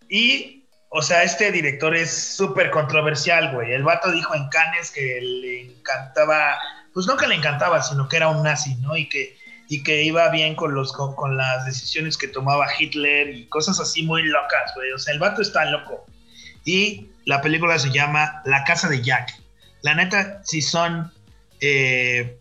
Y, 0.09 0.67
o 0.88 1.03
sea, 1.03 1.23
este 1.23 1.50
director 1.53 1.95
es 1.95 2.11
súper 2.11 2.71
controversial, 2.71 3.53
güey. 3.53 3.73
El 3.73 3.83
vato 3.83 4.11
dijo 4.12 4.35
en 4.35 4.49
Cannes 4.49 4.91
que 4.91 5.21
le 5.21 5.61
encantaba, 5.62 6.57
pues 6.94 7.06
no 7.06 7.16
que 7.16 7.26
le 7.26 7.34
encantaba, 7.34 7.82
sino 7.82 8.08
que 8.08 8.16
era 8.16 8.28
un 8.28 8.42
nazi, 8.42 8.76
¿no? 8.76 8.96
Y 8.96 9.08
que, 9.08 9.36
y 9.68 9.82
que 9.82 10.04
iba 10.04 10.28
bien 10.30 10.54
con, 10.54 10.74
los, 10.74 10.92
con, 10.92 11.14
con 11.14 11.36
las 11.36 11.66
decisiones 11.66 12.16
que 12.16 12.28
tomaba 12.28 12.66
Hitler 12.78 13.30
y 13.30 13.46
cosas 13.46 13.80
así 13.80 14.02
muy 14.04 14.22
locas, 14.22 14.72
güey. 14.76 14.92
O 14.92 14.98
sea, 14.98 15.12
el 15.12 15.20
vato 15.20 15.42
está 15.42 15.64
loco. 15.66 16.06
Y 16.64 17.08
la 17.24 17.42
película 17.42 17.78
se 17.78 17.90
llama 17.90 18.40
La 18.44 18.64
Casa 18.64 18.88
de 18.88 19.02
Jack. 19.02 19.34
La 19.82 19.94
neta, 19.94 20.40
si 20.44 20.62
son 20.62 21.12
eh, 21.60 22.38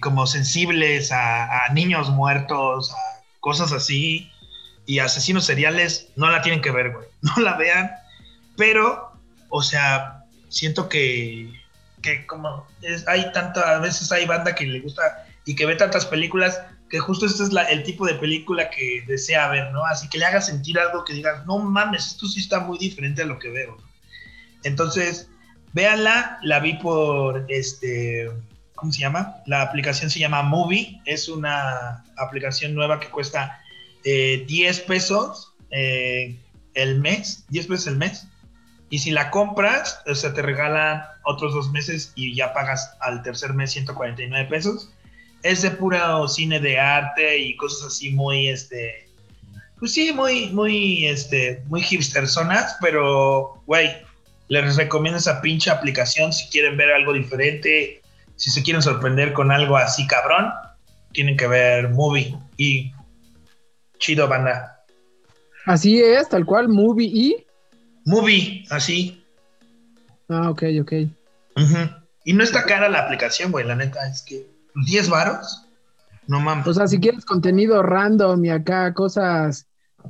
como 0.00 0.26
sensibles 0.26 1.12
a, 1.12 1.64
a 1.64 1.68
niños 1.72 2.10
muertos, 2.10 2.92
a 2.92 3.22
cosas 3.40 3.72
así, 3.72 4.30
y 4.86 4.98
asesinos 4.98 5.44
seriales, 5.46 6.08
no 6.16 6.30
la 6.30 6.42
tienen 6.42 6.60
que 6.60 6.70
ver, 6.70 6.92
güey. 6.92 7.06
No 7.22 7.42
la 7.42 7.56
vean. 7.56 7.90
Pero, 8.56 9.12
o 9.48 9.62
sea, 9.62 10.24
siento 10.48 10.88
que, 10.88 11.52
que 12.04 12.26
como 12.26 12.66
es, 12.82 13.08
hay 13.08 13.32
tanta, 13.32 13.76
a 13.76 13.78
veces 13.80 14.12
hay 14.12 14.26
banda 14.26 14.54
que 14.54 14.66
le 14.66 14.80
gusta 14.80 15.26
y 15.46 15.56
que 15.56 15.66
ve 15.66 15.74
tantas 15.74 16.04
películas 16.04 16.60
que 16.90 17.00
justo 17.00 17.26
este 17.26 17.42
es 17.42 17.50
el 17.70 17.82
tipo 17.82 18.06
de 18.06 18.14
película 18.14 18.70
que 18.70 19.02
desea 19.06 19.48
ver, 19.48 19.72
¿no? 19.72 19.84
Así 19.86 20.08
que 20.08 20.18
le 20.18 20.26
haga 20.26 20.40
sentir 20.40 20.78
algo 20.78 21.04
que 21.04 21.14
digas, 21.14 21.44
no 21.46 21.58
mames, 21.58 22.06
esto 22.06 22.26
sí 22.26 22.40
está 22.40 22.60
muy 22.60 22.78
diferente 22.78 23.22
a 23.22 23.26
lo 23.26 23.38
que 23.38 23.48
veo. 23.48 23.78
Entonces, 24.62 25.28
véanla, 25.72 26.38
la 26.42 26.60
vi 26.60 26.74
por 26.74 27.46
este, 27.48 28.30
¿cómo 28.74 28.92
se 28.92 29.00
llama? 29.00 29.36
La 29.46 29.62
aplicación 29.62 30.10
se 30.10 30.20
llama 30.20 30.42
Movie, 30.42 31.00
es 31.06 31.28
una 31.28 32.04
aplicación 32.16 32.74
nueva 32.74 33.00
que 33.00 33.08
cuesta 33.08 33.60
eh, 34.04 34.44
10 34.46 34.80
pesos 34.80 35.54
eh, 35.70 36.38
el 36.74 37.00
mes, 37.00 37.44
10 37.48 37.66
pesos 37.66 37.86
el 37.88 37.96
mes. 37.96 38.28
Y 38.94 38.98
si 39.00 39.10
la 39.10 39.28
compras, 39.32 40.00
o 40.06 40.14
sea, 40.14 40.32
te 40.34 40.40
regalan 40.40 41.02
otros 41.24 41.52
dos 41.52 41.68
meses 41.72 42.12
y 42.14 42.32
ya 42.32 42.52
pagas 42.52 42.96
al 43.00 43.24
tercer 43.24 43.52
mes 43.52 43.72
149 43.72 44.48
pesos. 44.48 44.88
Es 45.42 45.62
de 45.62 45.72
puro 45.72 46.28
cine 46.28 46.60
de 46.60 46.78
arte 46.78 47.38
y 47.38 47.56
cosas 47.56 47.88
así 47.88 48.10
muy, 48.10 48.46
este, 48.46 49.08
pues 49.80 49.94
sí, 49.94 50.12
muy, 50.12 50.50
muy, 50.50 51.08
este, 51.08 51.64
muy 51.66 51.82
hipstersonas, 51.82 52.76
pero, 52.80 53.60
güey, 53.66 53.90
les 54.46 54.76
recomiendo 54.76 55.18
esa 55.18 55.40
pinche 55.40 55.72
aplicación 55.72 56.32
si 56.32 56.48
quieren 56.50 56.76
ver 56.76 56.92
algo 56.92 57.14
diferente, 57.14 58.00
si 58.36 58.50
se 58.52 58.62
quieren 58.62 58.80
sorprender 58.80 59.32
con 59.32 59.50
algo 59.50 59.76
así 59.76 60.06
cabrón, 60.06 60.52
tienen 61.10 61.36
que 61.36 61.48
ver 61.48 61.88
Movie 61.88 62.32
y 62.58 62.92
chido 63.98 64.28
banda. 64.28 64.84
Así 65.66 66.00
es, 66.00 66.28
tal 66.28 66.46
cual, 66.46 66.68
movie 66.68 67.10
y. 67.12 67.43
Movie, 68.04 68.64
así. 68.70 69.24
Ah, 70.28 70.50
ok, 70.50 70.62
ok. 70.80 70.92
Y 72.24 72.32
no 72.32 72.42
está 72.42 72.64
cara 72.64 72.88
la 72.88 73.00
aplicación, 73.00 73.52
güey, 73.52 73.66
la 73.66 73.76
neta, 73.76 74.06
es 74.08 74.22
que 74.22 74.46
10 74.86 75.08
varos. 75.10 75.66
No 76.26 76.40
mames. 76.40 76.66
O 76.66 76.72
sea, 76.74 76.86
si 76.88 76.98
quieres 76.98 77.24
contenido 77.24 77.82
random 77.82 78.42
y 78.44 78.50
acá 78.50 78.94
cosas 78.94 79.66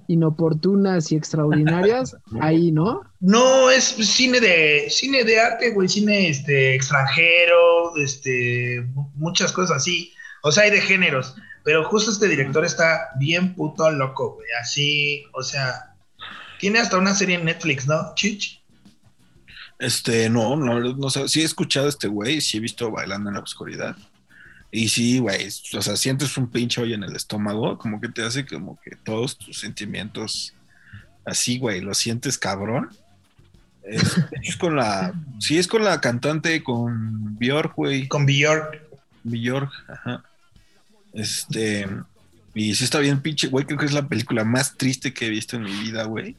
inoportunas 0.06 1.10
y 1.12 1.16
extraordinarias, 1.16 2.16
ahí, 2.40 2.70
¿no? 2.72 3.02
No, 3.20 3.70
es 3.70 3.84
cine 3.84 4.40
de 4.40 4.86
cine 4.90 5.24
de 5.24 5.40
arte, 5.40 5.72
güey, 5.72 5.88
cine 5.88 6.28
este 6.28 6.74
extranjero, 6.74 7.96
este 7.96 8.84
mu- 8.94 9.10
muchas 9.14 9.52
cosas 9.52 9.78
así. 9.78 10.12
O 10.42 10.52
sea, 10.52 10.64
hay 10.64 10.70
de 10.70 10.80
géneros, 10.80 11.34
pero 11.64 11.84
justo 11.84 12.10
este 12.10 12.28
director 12.28 12.64
está 12.64 13.08
bien 13.18 13.54
puto 13.54 13.90
loco, 13.90 14.34
güey, 14.34 14.46
así, 14.60 15.24
o 15.32 15.42
sea, 15.42 15.93
tiene 16.64 16.78
hasta 16.78 16.96
una 16.96 17.14
serie 17.14 17.36
en 17.36 17.44
Netflix, 17.44 17.86
¿no? 17.86 18.14
Chich. 18.14 18.62
Este, 19.78 20.30
no, 20.30 20.56
no, 20.56 20.80
no 20.80 21.10
sé. 21.10 21.28
Sí 21.28 21.42
he 21.42 21.44
escuchado 21.44 21.84
a 21.84 21.88
este 21.90 22.08
güey, 22.08 22.40
sí 22.40 22.56
he 22.56 22.60
visto 22.60 22.90
bailando 22.90 23.28
en 23.28 23.34
la 23.34 23.42
oscuridad. 23.42 23.94
Y 24.70 24.88
sí, 24.88 25.18
güey, 25.18 25.46
o 25.46 25.82
sea, 25.82 25.94
sientes 25.94 26.34
un 26.38 26.48
pinche 26.48 26.80
hoyo 26.80 26.94
en 26.94 27.02
el 27.02 27.14
estómago, 27.14 27.76
como 27.76 28.00
que 28.00 28.08
te 28.08 28.22
hace 28.22 28.46
como 28.46 28.80
que 28.82 28.96
todos 28.96 29.36
tus 29.36 29.60
sentimientos 29.60 30.54
así, 31.26 31.58
güey, 31.58 31.82
lo 31.82 31.92
sientes 31.92 32.38
cabrón. 32.38 32.88
Es, 33.82 34.18
es 34.42 34.56
con 34.56 34.76
la, 34.76 35.12
sí, 35.40 35.58
es 35.58 35.68
con 35.68 35.84
la 35.84 36.00
cantante, 36.00 36.64
con 36.64 37.36
Björk, 37.36 37.74
güey. 37.76 38.08
Con 38.08 38.24
Bjork. 38.24 38.80
Bjork, 39.22 39.70
ajá. 39.86 40.24
Este, 41.12 41.86
y 42.54 42.74
sí 42.74 42.84
está 42.84 42.98
bien 43.00 43.20
pinche, 43.20 43.48
güey, 43.48 43.64
creo 43.66 43.78
que 43.78 43.86
es 43.86 43.92
la 43.92 44.06
película 44.08 44.44
más 44.44 44.76
triste 44.76 45.12
que 45.12 45.26
he 45.26 45.30
visto 45.30 45.56
en 45.56 45.64
mi 45.64 45.72
vida, 45.72 46.04
güey. 46.04 46.36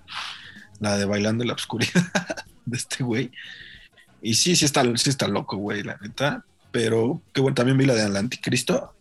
La 0.80 0.98
de 0.98 1.06
Bailando 1.06 1.44
en 1.44 1.50
la 1.50 1.54
Oscuridad 1.56 2.04
de 2.66 2.78
este 2.78 3.04
güey. 3.04 3.32
Y 4.22 4.36
sí, 4.36 4.56
sí 4.56 4.66
está, 4.66 4.84
sí 4.98 5.10
está 5.10 5.28
loco, 5.28 5.58
güey, 5.58 5.84
la 5.84 5.98
neta. 6.02 6.44
Pero, 6.72 7.22
qué 7.34 7.42
bueno, 7.42 7.56
también 7.56 7.78
vi 7.78 7.86
la 7.86 7.94
de 7.94 8.06
El 8.06 8.18
Anticristo. 8.18 8.94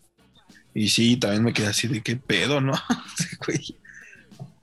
Y 0.73 0.89
sí, 0.89 1.17
también 1.17 1.43
me 1.43 1.53
quedé 1.53 1.67
así 1.67 1.87
de 1.87 2.01
qué 2.01 2.15
pedo, 2.15 2.61
¿no? 2.61 2.73
Sí, 3.17 3.35
güey. 3.45 3.57
Sí, 3.57 3.75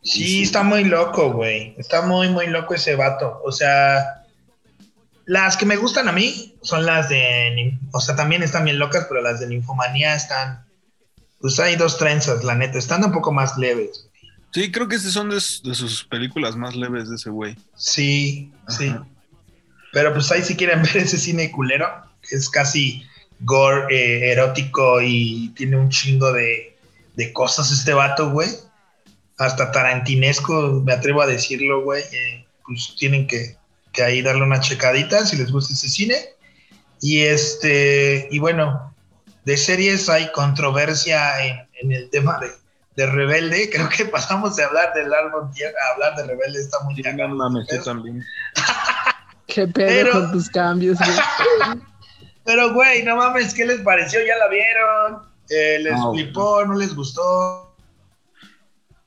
Sí. 0.03 0.43
está 0.43 0.63
muy 0.63 0.85
loco, 0.85 1.33
güey. 1.33 1.75
Está 1.79 2.03
muy, 2.03 2.29
muy 2.29 2.49
loco 2.49 2.75
ese 2.75 2.97
vato. 2.97 3.41
O 3.45 3.53
sea, 3.53 4.25
las 5.27 5.57
que 5.57 5.65
me 5.67 5.77
gustan 5.77 6.09
a 6.09 6.13
mí 6.13 6.57
son 6.63 6.85
las 6.85 7.09
de. 7.09 7.79
O 7.93 8.01
sea, 8.01 8.17
también 8.17 8.43
están 8.43 8.65
bien 8.65 8.79
locas, 8.79 9.07
pero 9.09 9.23
las 9.23 9.41
de 9.41 9.47
Ninfomanía 9.47 10.15
están. 10.15 10.65
Pues 11.43 11.59
hay 11.61 11.77
dos 11.77 11.99
trenzas, 11.99 12.45
la 12.45 12.55
neta. 12.55 12.79
Están 12.79 13.05
un 13.05 13.13
poco 13.13 13.33
más 13.33 13.59
leves. 13.59 14.09
Sí, 14.53 14.71
creo 14.71 14.87
que 14.87 14.97
estas 14.97 15.13
son 15.13 15.29
de, 15.29 15.41
sus 15.41 16.05
películas 16.05 16.57
más 16.57 16.77
leves 16.77 17.09
de 17.09 17.17
ese 17.17 17.31
güey. 17.31 17.57
Sí, 17.75 18.53
sí. 18.69 18.95
Pero 19.93 20.13
pues 20.15 20.31
ahí 20.31 20.43
si 20.43 20.57
quieren 20.57 20.83
ver 20.95 20.99
ese 20.99 21.19
cine 21.19 21.51
culero, 21.51 21.87
que 22.27 22.37
es 22.37 22.49
casi 22.49 23.03
gore, 23.41 23.87
eh, 23.91 24.33
erótico 24.33 25.03
y 25.03 25.49
tiene 25.57 25.77
un 25.77 25.89
chingo 25.89 26.33
de, 26.33 26.79
de 27.17 27.33
cosas 27.33 27.73
este 27.73 27.93
vato, 27.93 28.31
güey. 28.31 28.49
Hasta 29.37 29.73
tarantinesco, 29.73 30.83
me 30.85 30.93
atrevo 30.93 31.23
a 31.23 31.27
decirlo, 31.27 31.83
güey. 31.83 32.05
eh, 32.13 32.47
pues 32.65 32.95
tienen 32.97 33.27
que, 33.27 33.57
que 33.93 34.05
ahí 34.05 34.23
darle 34.23 34.45
una 34.45 34.61
checadita 34.61 35.27
si 35.27 35.37
les 35.37 35.51
gusta 35.51 35.75
ese 35.75 35.89
cine. 35.89 36.15
Y 37.01 37.23
este, 37.23 38.29
y 38.31 38.39
bueno, 38.39 38.92
de 39.45 39.57
series 39.57 40.09
hay 40.09 40.31
controversia 40.33 41.45
en, 41.47 41.69
en 41.81 41.93
el 41.93 42.11
tema 42.11 42.39
de, 42.39 42.51
de 42.97 43.07
Rebelde. 43.11 43.71
Creo 43.73 43.89
que 43.89 44.05
pasamos 44.07 44.57
de 44.57 44.65
hablar 44.65 44.93
del 44.95 45.13
árbol 45.13 45.45
a 45.51 45.93
hablar 45.95 46.17
de 46.17 46.27
Rebelde, 46.27 46.61
está 46.61 46.79
muy 46.85 46.95
Sí, 46.95 47.03
cagado. 47.03 47.31
no 47.31 47.37
mames, 47.37 47.67
yo 47.73 47.83
también. 47.83 48.23
Qué 49.47 49.67
pedo 49.69 49.87
Pero- 49.89 50.13
con 50.13 50.33
tus 50.33 50.49
cambios, 50.49 50.99
güey. 50.99 51.81
Pero, 52.45 52.73
güey, 52.75 53.05
no 53.05 53.15
mames, 53.17 53.55
¿qué 53.55 53.65
les 53.65 53.81
pareció? 53.83 54.19
¿Ya 54.27 54.37
la 54.37 54.49
vieron? 54.49 55.23
Eh, 55.49 55.79
¿Les 55.81 55.93
No, 55.93 56.13
flipó? 56.13 56.65
¿No 56.65 56.75
les 56.75 56.93
gustó? 56.95 57.77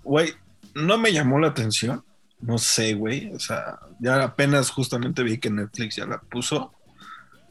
Güey, 0.04 0.34
no 0.74 0.98
me 0.98 1.12
llamó 1.12 1.40
la 1.40 1.48
atención. 1.50 2.04
No 2.40 2.58
sé, 2.58 2.94
güey. 2.94 3.34
O 3.34 3.40
sea, 3.40 3.80
ya 4.00 4.24
apenas 4.24 4.70
justamente 4.70 5.22
vi 5.24 5.38
que 5.38 5.50
Netflix 5.50 5.96
ya 5.98 6.06
la 6.06 6.20
puso. 6.20 6.72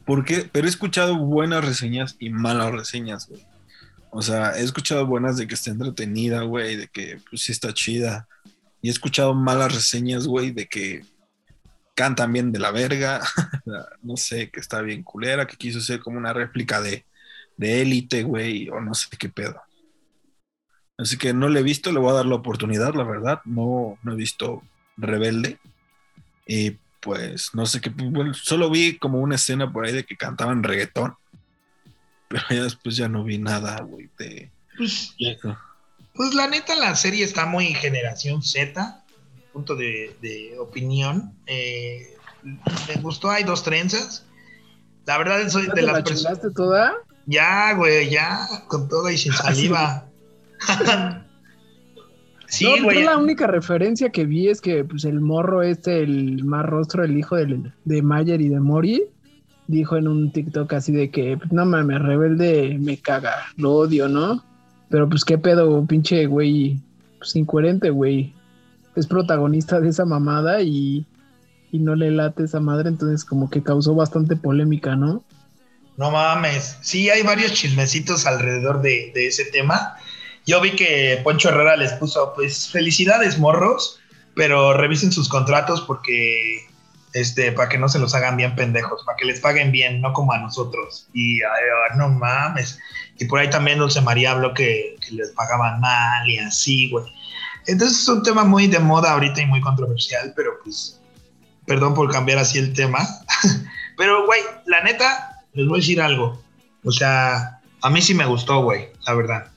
¿Por 0.05 0.23
qué? 0.23 0.49
Pero 0.51 0.67
he 0.67 0.69
escuchado 0.69 1.17
buenas 1.17 1.65
reseñas 1.65 2.15
y 2.19 2.29
malas 2.29 2.71
reseñas, 2.71 3.27
güey. 3.27 3.45
O 4.11 4.21
sea, 4.21 4.57
he 4.57 4.63
escuchado 4.63 5.05
buenas 5.05 5.37
de 5.37 5.47
que 5.47 5.55
está 5.55 5.71
entretenida, 5.71 6.43
güey, 6.43 6.75
de 6.75 6.87
que 6.87 7.19
pues 7.29 7.41
sí 7.41 7.51
está 7.51 7.73
chida. 7.73 8.27
Y 8.81 8.87
he 8.89 8.91
escuchado 8.91 9.33
malas 9.33 9.73
reseñas, 9.73 10.27
güey, 10.27 10.51
de 10.51 10.67
que 10.67 11.03
cantan 11.95 12.31
bien 12.31 12.51
de 12.51 12.59
la 12.59 12.71
verga. 12.71 13.21
no 14.03 14.15
sé, 14.15 14.49
que 14.51 14.59
está 14.59 14.81
bien 14.81 15.03
culera, 15.03 15.47
que 15.47 15.57
quiso 15.57 15.81
ser 15.81 15.99
como 15.99 16.17
una 16.17 16.33
réplica 16.33 16.81
de 16.81 17.03
élite, 17.57 18.23
güey, 18.23 18.69
o 18.69 18.79
no 18.79 18.93
sé 18.93 19.07
qué 19.17 19.29
pedo. 19.29 19.61
Así 20.97 21.17
que 21.17 21.33
no 21.33 21.49
le 21.49 21.59
he 21.59 21.63
visto, 21.63 21.91
le 21.91 21.99
voy 21.99 22.11
a 22.11 22.15
dar 22.15 22.25
la 22.25 22.35
oportunidad, 22.35 22.93
la 22.93 23.03
verdad. 23.03 23.41
No, 23.45 23.97
no 24.03 24.13
he 24.13 24.15
visto 24.15 24.63
Rebelde. 24.97 25.59
Y 26.47 26.77
pues 27.05 27.51
no 27.53 27.67
sé 27.67 27.79
qué, 27.81 27.91
bueno, 27.91 28.33
solo 28.33 28.69
vi 28.71 28.97
como 28.97 29.19
una 29.19 29.35
escena 29.35 29.71
por 29.71 29.85
ahí 29.85 29.93
de 29.93 30.03
que 30.03 30.17
cantaban 30.17 30.63
reggaetón. 30.63 31.15
Pero 32.27 32.43
ya 32.49 32.63
después 32.63 32.95
ya 32.97 33.07
no 33.07 33.23
vi 33.23 33.37
nada, 33.37 33.79
güey, 33.83 34.09
de 34.17 34.51
Pues, 34.75 35.13
eso. 35.19 35.55
pues 36.15 36.33
la 36.33 36.47
neta, 36.47 36.75
la 36.75 36.95
serie 36.95 37.23
está 37.23 37.45
muy 37.45 37.67
generación 37.75 38.41
Z, 38.41 39.03
punto 39.53 39.75
de, 39.75 40.17
de 40.23 40.57
opinión. 40.59 41.33
Eh, 41.45 42.17
me 42.43 42.95
gustó, 43.01 43.29
hay 43.29 43.43
dos 43.43 43.63
trenzas. 43.63 44.25
La 45.05 45.19
verdad, 45.19 45.47
soy 45.49 45.67
¿Ya 45.67 45.73
de 45.73 45.81
te 45.81 45.81
las 45.83 45.97
la 45.97 46.03
personas. 46.03 46.39
toda? 46.55 46.93
Ya, 47.27 47.73
güey, 47.73 48.09
ya, 48.09 48.39
con 48.67 48.89
todo 48.89 49.07
y 49.11 49.17
sin 49.19 49.33
saliva. 49.45 50.07
sí, 52.47 52.65
no, 52.77 52.83
güey. 52.85 52.99
yo 52.99 53.05
la 53.05 53.17
única 53.17 53.47
referencia 53.47 54.09
que 54.09 54.25
vi 54.25 54.49
es 54.49 54.61
que 54.61 54.83
pues 54.83 55.05
el 55.05 55.19
morro 55.21 55.61
este, 55.63 56.01
el 56.03 56.43
más 56.43 56.65
rostro, 56.65 57.03
el 57.03 57.17
hijo 57.17 57.35
del- 57.35 57.71
de 57.85 58.01
Mayer 58.01 58.41
y 58.41 58.49
de 58.49 58.59
Mori, 58.59 59.03
dijo 59.67 59.97
en 59.97 60.07
un 60.07 60.31
TikTok 60.31 60.71
así 60.73 60.91
de 60.91 61.09
que 61.09 61.37
pues, 61.37 61.51
no 61.51 61.65
mames, 61.65 62.01
rebelde 62.01 62.77
me 62.79 62.97
caga, 62.97 63.33
lo 63.57 63.73
odio, 63.73 64.07
¿no? 64.07 64.43
Pero 64.89 65.09
pues 65.09 65.25
qué 65.25 65.37
pedo, 65.37 65.85
pinche 65.85 66.25
güey, 66.27 66.79
pues 67.17 67.35
incoherente, 67.35 67.89
güey. 67.89 68.33
Es 68.95 69.07
protagonista 69.07 69.79
de 69.81 69.89
esa 69.89 70.05
mamada 70.05 70.61
y, 70.61 71.05
y 71.71 71.79
no 71.79 71.95
le 71.95 72.11
late 72.11 72.43
esa 72.43 72.59
madre, 72.59 72.89
entonces 72.89 73.25
como 73.25 73.49
que 73.49 73.61
causó 73.63 73.95
bastante 73.95 74.35
polémica, 74.35 74.95
¿no? 74.95 75.23
No 75.97 76.11
mames. 76.11 76.77
Sí, 76.81 77.09
hay 77.09 77.23
varios 77.23 77.53
chismecitos 77.53 78.25
alrededor 78.25 78.81
de, 78.81 79.11
de 79.15 79.27
ese 79.27 79.45
tema. 79.45 79.95
Yo 80.45 80.61
vi 80.61 80.71
que 80.75 81.19
Poncho 81.23 81.49
Herrera 81.49 81.75
les 81.75 81.93
puso, 81.93 82.33
pues, 82.35 82.69
felicidades, 82.69 83.39
morros, 83.39 83.99
pero 84.35 84.73
revisen 84.73 85.11
sus 85.11 85.27
contratos 85.27 85.81
porque, 85.81 86.67
este, 87.13 87.51
para 87.51 87.69
que 87.69 87.77
no 87.77 87.89
se 87.89 87.99
los 87.99 88.13
hagan 88.13 88.37
bien 88.37 88.55
pendejos, 88.55 89.03
para 89.05 89.17
que 89.17 89.25
les 89.25 89.39
paguen 89.39 89.71
bien, 89.71 90.01
no 90.01 90.13
como 90.13 90.33
a 90.33 90.37
nosotros. 90.37 91.07
Y, 91.13 91.39
no 91.97 92.09
mames. 92.09 92.77
Y 93.17 93.25
por 93.25 93.39
ahí 93.39 93.49
también 93.49 93.79
Dulce 93.79 94.01
María 94.01 94.31
habló 94.31 94.53
que, 94.53 94.97
que 95.05 95.15
les 95.15 95.31
pagaban 95.31 95.79
mal 95.79 96.29
y 96.29 96.37
así, 96.37 96.89
güey. 96.91 97.05
Entonces 97.67 98.01
es 98.01 98.07
un 98.07 98.21
tema 98.21 98.43
muy 98.43 98.67
de 98.67 98.79
moda 98.79 99.13
ahorita 99.13 99.41
y 99.41 99.45
muy 99.47 99.61
controversial, 99.61 100.33
pero 100.35 100.59
pues, 100.63 101.01
perdón 101.65 101.93
por 101.95 102.11
cambiar 102.11 102.37
así 102.37 102.59
el 102.59 102.73
tema. 102.73 102.99
pero, 103.97 104.25
güey, 104.25 104.41
la 104.65 104.83
neta, 104.83 105.43
les 105.53 105.67
voy 105.67 105.79
a 105.79 105.81
decir 105.81 106.01
algo. 106.01 106.41
O 106.83 106.91
sea, 106.91 107.59
a 107.81 107.89
mí 107.89 108.01
sí 108.01 108.13
me 108.13 108.25
gustó, 108.25 108.61
güey, 108.61 108.89
la 109.07 109.13
verdad. 109.15 109.51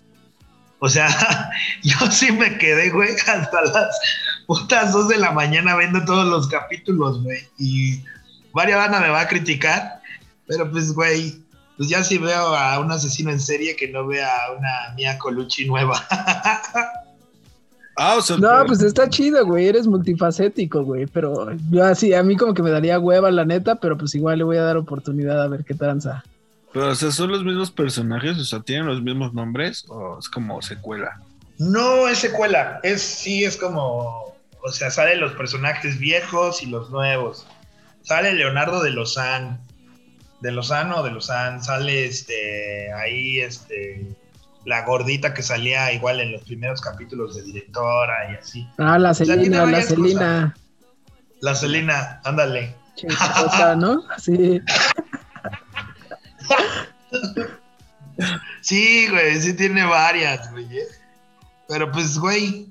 O 0.81 0.89
sea, 0.89 1.09
yo 1.83 1.97
sí 2.11 2.33
me 2.33 2.59
quedé, 2.59 2.91
güey, 2.91 3.11
hasta 3.27 3.63
las 3.63 4.01
putas 4.47 4.93
2 4.93 5.09
de 5.09 5.19
la 5.19 5.33
mañana 5.33 5.77
viendo 5.77 6.05
todos 6.05 6.27
los 6.27 6.49
capítulos, 6.49 7.23
güey. 7.23 7.41
Y 7.59 8.03
varias 8.53 8.79
banda 8.79 9.01
me 9.01 9.09
va 9.09 9.23
a 9.23 9.29
criticar, 9.29 10.01
pero 10.47 10.71
pues, 10.71 10.93
güey, 10.93 11.43
pues 11.77 11.89
ya 11.89 12.03
sí 12.03 12.19
veo 12.19 12.55
a 12.57 12.79
un 12.81 12.91
asesino 12.91 13.31
en 13.31 13.41
serie 13.41 13.77
que 13.77 13.89
no 13.89 14.07
vea 14.07 14.29
a 14.29 14.53
una 14.53 14.95
Mia 14.97 15.19
Colucci 15.19 15.67
nueva. 15.67 16.05
Ah, 18.01 18.21
No, 18.39 18.65
pues 18.65 18.81
está 18.81 19.09
chido, 19.09 19.45
güey, 19.45 19.67
eres 19.67 19.89
multifacético, 19.89 20.85
güey, 20.85 21.07
pero 21.07 21.49
yo 21.69 21.85
así, 21.85 22.15
a 22.15 22.23
mí 22.23 22.37
como 22.37 22.55
que 22.55 22.63
me 22.63 22.71
daría 22.71 23.01
hueva, 23.01 23.29
la 23.33 23.45
neta, 23.45 23.75
pero 23.75 23.99
pues 23.99 24.15
igual 24.15 24.39
le 24.39 24.45
voy 24.45 24.57
a 24.57 24.63
dar 24.63 24.77
oportunidad 24.77 25.43
a 25.43 25.49
ver 25.49 25.65
qué 25.65 25.75
tranza. 25.75 26.23
Pero, 26.73 26.89
o 26.89 26.95
sea, 26.95 27.11
son 27.11 27.31
los 27.31 27.45
mismos 27.45 27.71
personajes, 27.71 28.39
o 28.39 28.45
sea, 28.45 28.61
tienen 28.61 28.87
los 28.87 29.03
mismos 29.03 29.33
nombres, 29.33 29.85
o 29.89 30.19
es 30.19 30.29
como 30.29 30.61
secuela. 30.63 31.21
No 31.59 32.09
es 32.09 32.19
secuela, 32.19 32.81
es 32.83 33.03
sí 33.03 33.45
es 33.45 33.57
como, 33.57 34.37
o 34.63 34.73
sea, 34.73 34.91
salen 34.91 35.21
los 35.21 35.33
personajes 35.33 35.99
viejos 35.99 36.63
y 36.63 36.67
los 36.67 36.91
nuevos. 36.91 37.47
Sale 38.03 38.33
Leonardo 38.35 38.83
de 38.83 38.91
Lozán, 38.91 39.61
de 40.41 40.53
Lozano 40.53 40.99
o 40.99 41.03
de 41.03 41.11
Lozán, 41.11 41.63
sale 41.63 42.07
este 42.07 42.93
ahí 42.93 43.41
este 43.41 44.17
la 44.65 44.85
gordita 44.85 45.33
que 45.35 45.43
salía 45.43 45.93
igual 45.93 46.21
en 46.21 46.33
los 46.33 46.43
primeros 46.43 46.81
capítulos 46.81 47.35
de 47.37 47.43
directora 47.43 48.31
y 48.31 48.37
así. 48.37 48.69
Ah, 48.77 48.99
la 48.99 49.15
Celina, 49.15 49.65
la 49.65 49.83
Celina, 49.83 50.57
La 51.41 51.55
Celina, 51.55 52.21
ándale. 52.25 52.75
chingada, 52.95 53.77
¿no? 53.77 54.03
Sí. 54.19 54.61
Sí, 58.61 59.09
güey, 59.09 59.41
sí 59.41 59.55
tiene 59.55 59.85
varias, 59.85 60.51
güey. 60.51 60.65
¿eh? 60.65 60.87
Pero 61.69 61.91
pues, 61.93 62.19
güey, 62.19 62.69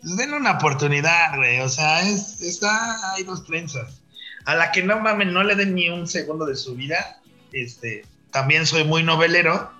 pues 0.00 0.16
denle 0.16 0.36
una 0.36 0.52
oportunidad, 0.52 1.36
güey. 1.36 1.60
O 1.60 1.68
sea, 1.68 2.02
es, 2.02 2.40
está, 2.40 3.12
hay 3.12 3.24
dos 3.24 3.44
trenzas. 3.44 4.00
A 4.44 4.54
la 4.54 4.70
que 4.70 4.82
no 4.82 4.98
mamen, 5.00 5.32
no 5.32 5.42
le 5.42 5.54
den 5.54 5.74
ni 5.74 5.88
un 5.88 6.06
segundo 6.06 6.46
de 6.46 6.56
su 6.56 6.74
vida. 6.74 7.20
Este, 7.52 8.04
también 8.30 8.66
soy 8.66 8.84
muy 8.84 9.02
novelero. 9.02 9.70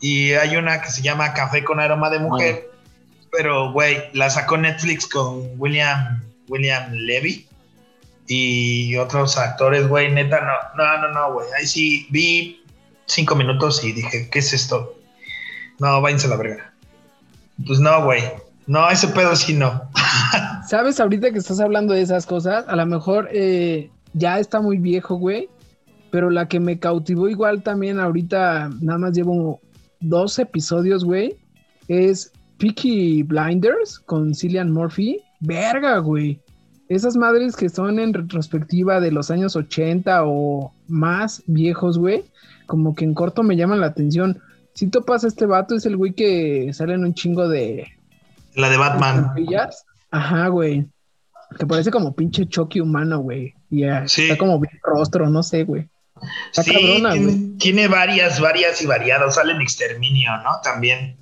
Y 0.00 0.32
hay 0.32 0.56
una 0.56 0.82
que 0.82 0.90
se 0.90 1.02
llama 1.02 1.32
Café 1.32 1.64
con 1.64 1.80
aroma 1.80 2.10
de 2.10 2.18
mujer. 2.18 2.70
Pero, 3.30 3.72
güey, 3.72 4.10
la 4.12 4.28
sacó 4.30 4.56
Netflix 4.56 5.06
con 5.06 5.50
William, 5.58 6.22
William 6.48 6.92
Levy. 6.92 7.46
Y 8.26 8.96
otros 8.96 9.36
actores, 9.36 9.86
güey, 9.88 10.10
neta, 10.10 10.40
no, 10.40 10.84
no, 10.84 10.98
no, 10.98 11.08
no, 11.12 11.32
güey. 11.34 11.46
Ahí 11.58 11.66
sí 11.66 12.06
vi 12.10 12.61
cinco 13.12 13.36
minutos 13.36 13.84
y 13.84 13.92
dije, 13.92 14.28
¿qué 14.30 14.38
es 14.38 14.52
esto? 14.52 14.94
No, 15.78 16.00
váyanse 16.00 16.26
a 16.26 16.30
la 16.30 16.36
verga. 16.36 16.72
Pues 17.66 17.78
no, 17.80 18.04
güey. 18.04 18.22
No, 18.66 18.88
ese 18.90 19.08
pedo 19.08 19.34
sí 19.36 19.54
no. 19.54 19.82
¿Sabes 20.68 21.00
ahorita 21.00 21.30
que 21.30 21.38
estás 21.38 21.60
hablando 21.60 21.94
de 21.94 22.02
esas 22.02 22.26
cosas? 22.26 22.64
A 22.68 22.76
lo 22.76 22.86
mejor 22.86 23.28
eh, 23.32 23.90
ya 24.14 24.38
está 24.38 24.60
muy 24.60 24.78
viejo, 24.78 25.16
güey, 25.16 25.48
pero 26.10 26.30
la 26.30 26.48
que 26.48 26.60
me 26.60 26.78
cautivó 26.78 27.28
igual 27.28 27.62
también 27.62 27.98
ahorita, 27.98 28.70
nada 28.80 28.98
más 28.98 29.12
llevo 29.12 29.60
dos 30.00 30.38
episodios, 30.38 31.04
güey, 31.04 31.36
es 31.88 32.32
Peaky 32.58 33.24
Blinders 33.24 33.98
con 33.98 34.34
Cillian 34.34 34.70
Murphy. 34.70 35.20
Verga, 35.40 35.98
güey. 35.98 36.40
Esas 36.88 37.16
madres 37.16 37.56
que 37.56 37.68
son 37.68 37.98
en 37.98 38.14
retrospectiva 38.14 39.00
de 39.00 39.10
los 39.10 39.30
años 39.30 39.56
80 39.56 40.22
o 40.24 40.72
más 40.88 41.42
viejos, 41.46 41.98
güey, 41.98 42.24
como 42.72 42.94
que 42.94 43.04
en 43.04 43.12
corto 43.12 43.42
me 43.42 43.54
llaman 43.54 43.80
la 43.80 43.88
atención. 43.88 44.40
Si 44.72 44.88
topas 44.88 45.24
a 45.24 45.28
este 45.28 45.44
vato, 45.44 45.74
es 45.74 45.84
el 45.84 45.98
güey 45.98 46.14
que 46.14 46.70
sale 46.72 46.94
en 46.94 47.04
un 47.04 47.12
chingo 47.12 47.46
de, 47.46 47.86
La 48.54 48.70
de 48.70 48.78
Batman. 48.78 49.34
Ajá, 50.10 50.48
güey. 50.48 50.86
Que 51.58 51.66
parece 51.66 51.90
como 51.90 52.14
pinche 52.14 52.46
Chucky 52.48 52.80
humano, 52.80 53.18
güey. 53.18 53.52
Y 53.70 53.82
Sí. 54.06 54.22
está 54.22 54.38
como 54.38 54.58
bien 54.58 54.72
rostro, 54.82 55.28
no 55.28 55.42
sé, 55.42 55.64
güey. 55.64 55.86
Está 56.46 56.62
Sí, 56.62 56.72
cabrona, 56.72 57.12
tiene, 57.12 57.26
güey. 57.26 57.58
tiene 57.58 57.88
varias, 57.88 58.40
varias 58.40 58.80
y 58.80 58.86
variadas. 58.86 59.34
Sale 59.34 59.52
en 59.52 59.60
Exterminio, 59.60 60.30
¿no? 60.38 60.52
También. 60.64 61.18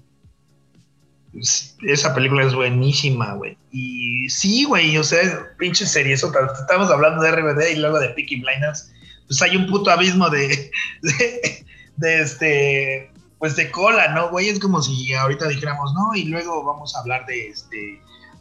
Es- 1.35 1.77
Esa 1.83 2.15
película 2.15 2.45
es 2.47 2.55
buenísima, 2.55 3.35
güey. 3.35 3.59
Y 3.73 4.29
sí, 4.29 4.63
güey, 4.67 4.97
o 4.99 5.03
sea, 5.03 5.19
pinche 5.59 5.85
serie. 5.87 6.13
Eso, 6.13 6.31
estamos 6.61 6.89
hablando 6.93 7.21
de 7.23 7.31
RBD 7.33 7.73
y 7.73 7.77
luego 7.81 7.99
de 7.99 8.11
Peaky 8.11 8.41
Blinders. 8.41 8.93
Pues 9.31 9.41
hay 9.43 9.57
un 9.57 9.67
puto 9.69 9.91
abismo 9.93 10.29
de, 10.29 10.71
de, 11.03 11.65
de 11.99 12.21
este, 12.21 13.13
pues 13.39 13.55
de 13.55 13.71
cola, 13.71 14.09
¿no, 14.09 14.29
güey? 14.31 14.49
Es 14.49 14.59
como 14.59 14.83
si 14.83 15.15
ahorita 15.15 15.47
dijéramos, 15.47 15.95
no, 15.95 16.15
y 16.17 16.25
luego 16.25 16.65
vamos 16.65 16.97
a 16.97 16.99
hablar 16.99 17.25
de 17.27 17.47
este, 17.49 18.01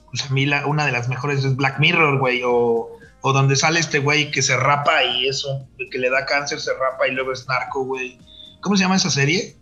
pues 0.10 0.24
a 0.24 0.34
mí 0.34 0.48
la- 0.48 0.66
una 0.66 0.86
de 0.88 0.92
las 0.92 1.08
mejores 1.08 1.46
es 1.46 1.56
Black 1.56 1.78
Mirror, 1.80 2.18
güey, 2.18 2.42
o, 2.44 2.90
o 3.22 3.34
donde 3.34 3.56
sale 3.56 3.80
este 3.80 4.00
güey 4.00 4.32
que 4.32 4.42
se 4.42 4.58
rapa 4.58 5.04
y 5.04 5.28
eso, 5.28 5.68
que 5.92 5.98
le 6.00 6.10
da 6.10 6.26
cáncer, 6.26 6.60
se 6.60 6.72
rapa 6.74 7.08
y 7.08 7.12
luego 7.12 7.34
es 7.34 7.48
narco, 7.48 7.84
güey. 7.86 8.18
¿Cómo 8.62 8.76
se 8.76 8.82
llama 8.84 8.96
esa 8.96 9.12
serie? 9.12 9.56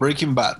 Breaking 0.00 0.34
Bad. 0.34 0.58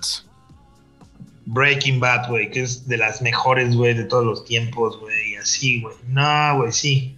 Breaking 1.47 1.99
Bad, 1.99 2.29
güey, 2.29 2.51
que 2.51 2.61
es 2.61 2.87
de 2.87 2.97
las 2.97 3.21
mejores, 3.23 3.75
güey, 3.75 3.93
de 3.95 4.03
todos 4.03 4.23
los 4.23 4.45
tiempos, 4.45 4.99
güey, 4.99 5.31
y 5.31 5.35
así, 5.37 5.81
güey. 5.81 5.95
No, 6.07 6.57
güey, 6.57 6.71
sí. 6.71 7.16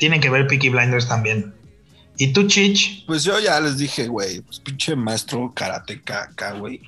Tienen 0.00 0.20
que 0.20 0.30
ver 0.30 0.48
Peaky 0.48 0.70
Blinders 0.70 1.06
también. 1.06 1.54
¿Y 2.16 2.32
tú, 2.32 2.46
Chich? 2.46 3.06
Pues 3.06 3.22
yo 3.22 3.38
ya 3.38 3.60
les 3.60 3.78
dije, 3.78 4.08
güey, 4.08 4.40
pues 4.40 4.58
pinche 4.60 4.96
maestro 4.96 5.52
karateka 5.54 6.24
acá, 6.24 6.52
güey. 6.52 6.82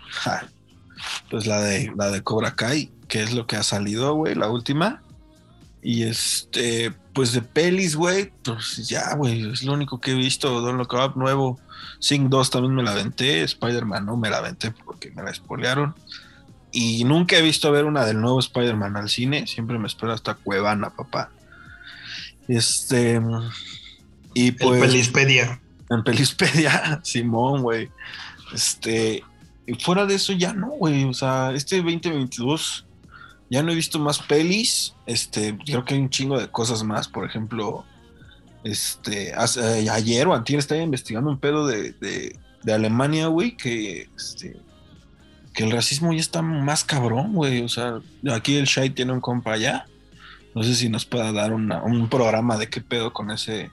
Pues 1.30 1.46
la 1.46 1.60
de 1.60 1.92
la 1.96 2.10
de 2.10 2.22
Cobra 2.22 2.54
Kai, 2.56 2.90
que 3.08 3.22
es 3.22 3.32
lo 3.32 3.46
que 3.46 3.56
ha 3.56 3.62
salido, 3.62 4.14
güey, 4.14 4.34
la 4.34 4.48
última. 4.48 5.02
Y 5.82 6.04
este, 6.04 6.92
pues 7.12 7.32
de 7.32 7.42
pelis, 7.42 7.96
güey, 7.96 8.32
pues 8.42 8.88
ya, 8.88 9.14
güey, 9.14 9.52
es 9.52 9.62
lo 9.62 9.74
único 9.74 10.00
que 10.00 10.12
he 10.12 10.14
visto. 10.14 10.60
Don 10.60 10.78
Look 10.78 10.94
Up 10.94 11.16
nuevo. 11.16 11.60
Sing 11.98 12.30
2 12.30 12.50
también 12.50 12.74
me 12.74 12.82
la 12.82 12.92
aventé. 12.92 13.42
Spider-Man 13.42 14.06
no 14.06 14.16
me 14.16 14.30
la 14.30 14.38
aventé 14.38 14.70
porque 14.70 15.10
me 15.10 15.22
la 15.22 15.30
espolearon. 15.30 15.94
Y 16.72 17.04
nunca 17.04 17.36
he 17.36 17.42
visto 17.42 17.70
ver 17.70 17.84
una 17.84 18.06
del 18.06 18.20
nuevo 18.20 18.40
Spider-Man 18.40 18.96
al 18.96 19.10
cine. 19.10 19.46
Siempre 19.46 19.78
me 19.78 19.86
espero 19.86 20.12
hasta 20.12 20.34
Cuevana, 20.34 20.90
papá. 20.90 21.30
Este. 22.56 23.20
Y 24.34 24.48
El 24.48 24.56
pues. 24.56 24.80
Pelispedia. 24.80 25.60
En 25.90 26.02
Pelispedia, 26.04 27.00
Simón, 27.04 27.62
güey. 27.62 27.90
Este. 28.54 29.22
Y 29.66 29.74
fuera 29.74 30.06
de 30.06 30.14
eso 30.16 30.32
ya 30.32 30.52
no, 30.52 30.68
güey. 30.70 31.04
O 31.04 31.14
sea, 31.14 31.52
este 31.54 31.76
2022 31.76 32.86
ya 33.50 33.62
no 33.62 33.70
he 33.72 33.74
visto 33.74 33.98
más 33.98 34.18
pelis. 34.18 34.94
Este, 35.06 35.56
creo 35.64 35.84
que 35.84 35.94
hay 35.94 36.00
un 36.00 36.10
chingo 36.10 36.38
de 36.40 36.48
cosas 36.48 36.82
más. 36.82 37.06
Por 37.08 37.24
ejemplo, 37.24 37.84
este, 38.64 39.32
hace- 39.34 39.82
eh, 39.84 39.90
ayer 39.90 40.26
o 40.26 40.34
antier 40.34 40.58
estaba 40.58 40.80
investigando 40.80 41.30
un 41.30 41.38
pedo 41.38 41.66
de, 41.66 41.92
de, 41.92 42.38
de 42.62 42.72
Alemania, 42.72 43.26
güey, 43.26 43.56
que 43.56 44.08
este, 44.16 44.56
que 45.52 45.64
el 45.64 45.70
racismo 45.70 46.12
ya 46.12 46.20
está 46.20 46.42
más 46.42 46.82
cabrón, 46.84 47.34
güey. 47.34 47.62
O 47.62 47.68
sea, 47.68 48.00
aquí 48.32 48.56
el 48.56 48.64
Shai 48.64 48.90
tiene 48.90 49.12
un 49.12 49.20
compa 49.20 49.52
allá. 49.52 49.86
No 50.54 50.62
sé 50.62 50.74
si 50.74 50.88
nos 50.88 51.04
pueda 51.06 51.32
dar 51.32 51.52
una- 51.52 51.82
un 51.82 52.08
programa 52.08 52.56
de 52.58 52.68
qué 52.68 52.80
pedo 52.80 53.12
con 53.12 53.30
ese, 53.30 53.70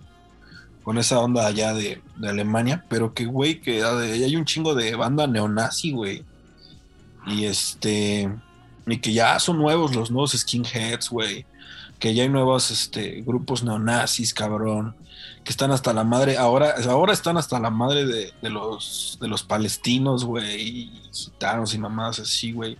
con 0.83 0.97
esa 0.97 1.19
onda 1.19 1.45
allá 1.45 1.73
de, 1.73 2.01
de 2.17 2.29
Alemania, 2.29 2.85
pero 2.89 3.13
que, 3.13 3.25
güey, 3.25 3.59
que 3.61 3.83
hay 3.83 4.35
un 4.35 4.45
chingo 4.45 4.75
de 4.75 4.95
banda 4.95 5.27
neonazi, 5.27 5.91
güey. 5.91 6.23
Y 7.27 7.45
este, 7.45 8.33
y 8.87 8.97
que 8.97 9.13
ya 9.13 9.39
son 9.39 9.57
nuevos 9.57 9.93
los 9.95 10.09
nuevos 10.09 10.31
skinheads, 10.31 11.09
güey. 11.09 11.45
Que 11.99 12.13
ya 12.15 12.23
hay 12.23 12.29
nuevos 12.29 12.71
este, 12.71 13.21
grupos 13.25 13.61
neonazis, 13.63 14.33
cabrón. 14.33 14.95
Que 15.43 15.51
están 15.51 15.71
hasta 15.71 15.93
la 15.93 16.03
madre, 16.05 16.37
ahora, 16.37 16.75
ahora 16.89 17.11
están 17.13 17.37
hasta 17.37 17.59
la 17.59 17.69
madre 17.69 18.05
de, 18.05 18.33
de 18.41 18.49
los, 18.49 19.17
de 19.21 19.27
los 19.27 19.43
palestinos, 19.43 20.23
güey, 20.23 20.61
y 20.61 21.01
gitanos 21.13 21.73
y 21.73 21.77
mamadas 21.77 22.19
así, 22.19 22.51
güey. 22.53 22.77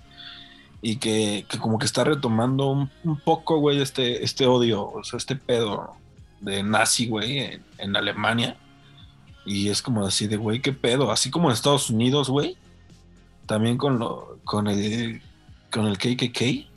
Y 0.82 0.98
que, 0.98 1.46
como 1.60 1.78
que 1.78 1.86
está 1.86 2.04
retomando 2.04 2.70
un, 3.04 3.20
poco, 3.20 3.58
güey, 3.60 3.82
este, 3.82 4.24
este 4.24 4.46
odio, 4.46 4.90
o 4.90 5.04
sea, 5.04 5.18
este 5.18 5.36
pedo 5.36 5.92
de 6.40 6.64
nazi, 6.64 7.08
güey, 7.08 7.40
en, 7.40 7.66
en 7.78 7.96
Alemania. 7.96 8.58
Y 9.46 9.70
es 9.70 9.82
como 9.82 10.06
así 10.06 10.28
de, 10.28 10.38
güey, 10.38 10.62
qué 10.62 10.72
pedo. 10.72 11.12
Así 11.12 11.30
como 11.30 11.50
en 11.50 11.54
Estados 11.54 11.90
Unidos, 11.90 12.30
güey. 12.30 12.58
También 13.46 13.78
con, 13.78 14.00
lo, 14.00 14.40
con, 14.46 14.68
el, 14.68 15.22
con 15.72 15.88
el 15.88 15.98
KKK. 15.98 16.70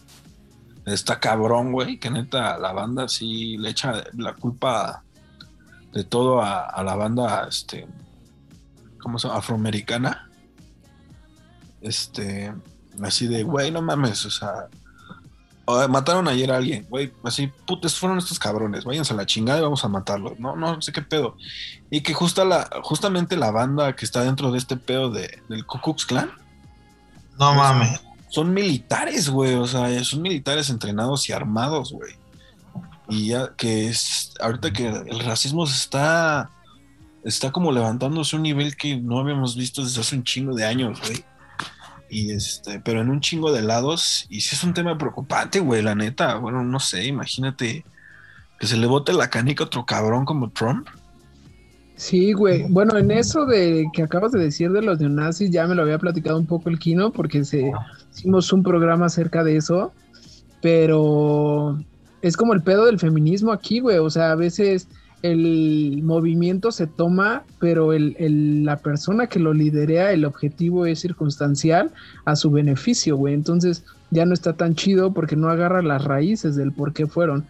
Está 0.87 1.21
cabrón, 1.21 1.71
güey, 1.71 1.99
que 1.99 2.11
neta 2.11 2.59
la 2.59 2.73
banda 2.73 3.07
sí 3.07 3.57
le 3.57 3.71
echa 3.71 4.03
la 4.15 4.35
culpa 4.35 5.05
de 5.93 6.03
todo 6.03 6.41
a, 6.41 6.63
a 6.65 6.83
la 6.83 6.97
banda, 6.97 7.47
este, 7.49 7.87
¿cómo 9.01 9.19
se 9.19 9.29
llama? 9.29 9.39
Afroamericana. 9.39 10.29
Este, 11.81 12.53
así 13.03 13.27
de, 13.27 13.43
güey, 13.43 13.71
no 13.71 13.83
mames, 13.83 14.25
o 14.27 14.31
sea, 14.31 14.69
mataron 15.89 16.29
ayer 16.29 16.51
a 16.51 16.57
alguien, 16.57 16.87
güey, 16.89 17.13
así, 17.25 17.51
putas, 17.67 17.95
fueron 17.95 18.19
estos 18.19 18.39
cabrones, 18.39 18.85
váyanse 18.85 19.13
a 19.13 19.17
la 19.17 19.27
chingada 19.27 19.61
y 19.61 19.63
vamos 19.63 19.85
a 19.85 19.89
matarlos, 19.89 20.39
no, 20.39 20.57
no 20.57 20.81
sé 20.83 20.93
qué 20.93 21.03
pedo. 21.03 21.37
Y 21.91 22.01
que 22.01 22.15
justa 22.15 22.45
la, 22.45 22.69
justamente 22.83 23.37
la 23.37 23.51
banda 23.51 23.95
que 23.95 24.05
está 24.05 24.23
dentro 24.25 24.51
de 24.51 24.59
este 24.59 24.77
pedo 24.77 25.11
de, 25.11 25.41
del 25.49 25.67
Ku 25.67 25.79
Klux 25.81 26.07
Klan 26.07 26.31
No 27.39 27.55
mames. 27.55 28.01
son 28.29 28.53
militares, 28.53 29.29
güey, 29.29 29.55
o 29.55 29.67
sea, 29.67 30.03
son 30.05 30.23
militares 30.23 30.71
entrenados 30.71 31.29
y 31.29 31.33
armados, 31.33 31.93
güey. 31.93 32.15
Y 33.09 33.29
ya 33.29 33.55
que 33.57 33.89
es, 33.89 34.33
ahorita 34.41 34.73
que 34.73 34.89
el 34.89 35.21
racismo 35.21 35.67
se 35.67 35.77
está, 35.77 36.51
está 37.25 37.51
como 37.53 37.71
levantándose 37.71 38.35
a 38.35 38.39
un 38.39 38.45
nivel 38.45 38.77
que 38.77 38.97
no 38.97 39.19
habíamos 39.19 39.55
visto 39.57 39.83
desde 39.85 40.01
hace 40.01 40.17
un 40.17 40.25
chingo 40.25 40.55
de 40.55 40.65
años, 40.65 41.01
güey. 41.01 41.25
Y 42.13 42.31
este, 42.33 42.79
pero 42.79 43.01
en 43.01 43.09
un 43.09 43.23
chingo 43.23 43.53
de 43.53 43.63
lados, 43.63 44.27
y 44.29 44.43
sí 44.43 44.55
es 44.55 44.63
un 44.65 44.75
tema 44.75 44.99
preocupante, 44.99 45.61
güey, 45.61 45.81
la 45.81 45.95
neta. 45.95 46.37
Bueno, 46.37 46.63
no 46.63 46.79
sé, 46.79 47.07
imagínate 47.07 47.87
que 48.61 48.67
se 48.67 48.77
le 48.77 48.87
bote 48.87 49.15
la 49.15 49.31
canica 49.31 49.65
a 49.65 49.67
otro 49.67 49.87
cabrón 49.87 50.27
como 50.27 50.51
Trump. 50.51 50.89
Sí, 51.97 52.35
güey. 52.35 52.67
Bueno, 52.69 52.99
en 52.99 53.11
eso 53.11 53.47
de 53.47 53.87
que 53.95 54.03
acabas 54.03 54.33
de 54.33 54.41
decir 54.41 54.73
de 54.73 54.83
los 54.83 55.01
neonazis, 55.01 55.51
ya 55.51 55.67
me 55.67 55.75
lo 55.75 55.81
había 55.81 55.97
platicado 55.97 56.39
un 56.39 56.45
poco 56.45 56.69
el 56.69 56.79
Kino, 56.79 57.13
porque 57.13 57.47
se, 57.47 57.73
hicimos 58.15 58.53
un 58.53 58.63
programa 58.63 59.07
acerca 59.07 59.43
de 59.43 59.57
eso, 59.57 59.95
pero 60.61 61.83
es 62.21 62.37
como 62.37 62.53
el 62.53 62.61
pedo 62.61 62.85
del 62.85 62.99
feminismo 62.99 63.53
aquí, 63.53 63.81
güey. 63.81 63.97
O 63.97 64.11
sea, 64.11 64.33
a 64.33 64.37
veces 64.37 64.87
el 65.23 66.01
movimiento 66.03 66.73
se 66.73 66.87
toma, 66.89 67.45
pero 67.61 67.93
el, 67.93 68.65
la 68.65 68.79
persona 68.79 69.29
que 69.29 69.39
lo 69.39 69.55
liderea, 69.55 70.13
el 70.13 70.25
objetivo 70.25 70.85
es 70.87 71.01
circunstancial 71.01 71.93
a 72.25 72.35
su 72.35 72.51
beneficio, 72.51 73.17
güey. 73.17 73.35
Entonces 73.35 73.85
ya 74.11 74.27
no 74.27 74.35
está 74.35 74.55
tan 74.55 74.75
chido 74.75 75.15
porque 75.15 75.37
no 75.37 75.49
agarra 75.49 75.81
las 75.81 76.05
raíces 76.05 76.57
del 76.57 76.73
por 76.73 76.93
qué 76.93 77.07
fueron. 77.07 77.47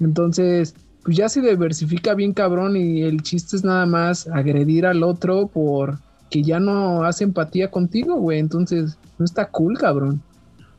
Entonces, 0.00 0.74
pues 1.04 1.16
ya 1.16 1.28
se 1.28 1.42
diversifica 1.42 2.14
bien 2.14 2.32
cabrón 2.32 2.76
y 2.76 3.02
el 3.02 3.22
chiste 3.22 3.56
es 3.56 3.64
nada 3.64 3.84
más 3.84 4.26
agredir 4.28 4.86
al 4.86 5.02
otro 5.02 5.48
por 5.48 5.98
que 6.30 6.42
ya 6.42 6.60
no 6.60 7.04
hace 7.04 7.24
empatía 7.24 7.70
contigo, 7.70 8.16
güey. 8.16 8.38
Entonces, 8.38 8.96
no 9.18 9.26
está 9.26 9.46
cool, 9.48 9.76
cabrón. 9.78 10.22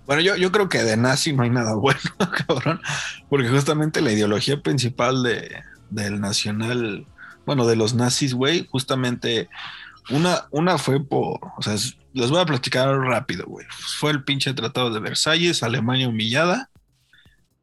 Bueno, 0.08 0.22
yo, 0.22 0.36
yo 0.36 0.52
creo 0.52 0.67
que 0.67 0.84
de 0.84 0.98
nazi 0.98 1.32
no 1.32 1.43
hay 1.43 1.52
nada 1.52 1.76
bueno, 1.76 2.00
cabrón, 2.48 2.82
porque 3.30 3.50
justamente 3.50 4.02
la 4.02 4.12
ideología 4.12 4.62
principal 4.62 5.24
de, 5.24 5.50
del 5.93 6.19
nacional, 6.21 7.06
bueno, 7.45 7.65
de 7.67 7.75
los 7.75 7.93
nazis, 7.93 8.34
güey, 8.34 8.67
justamente 8.69 9.49
una, 10.10 10.45
una 10.51 10.77
fue 10.77 11.03
por, 11.03 11.39
o 11.58 11.62
sea, 11.62 11.73
es- 11.73 11.97
les 12.13 12.29
voy 12.29 12.39
a 12.41 12.45
platicar 12.45 12.88
rápido, 12.99 13.45
güey. 13.47 13.65
Fue 13.69 14.12
el 14.12 14.23
pinche 14.23 14.53
tratado 14.53 14.91
de 14.91 14.99
Versalles, 14.99 15.63
Alemania 15.63 16.08
humillada 16.10 16.69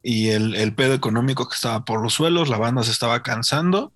y 0.02 0.28
el, 0.30 0.56
el 0.56 0.74
pedo 0.74 0.94
económico 0.94 1.48
que 1.48 1.54
estaba 1.54 1.84
por 1.84 2.02
los 2.02 2.14
suelos, 2.14 2.48
la 2.48 2.58
banda 2.58 2.82
se 2.82 2.90
estaba 2.90 3.22
cansando, 3.22 3.92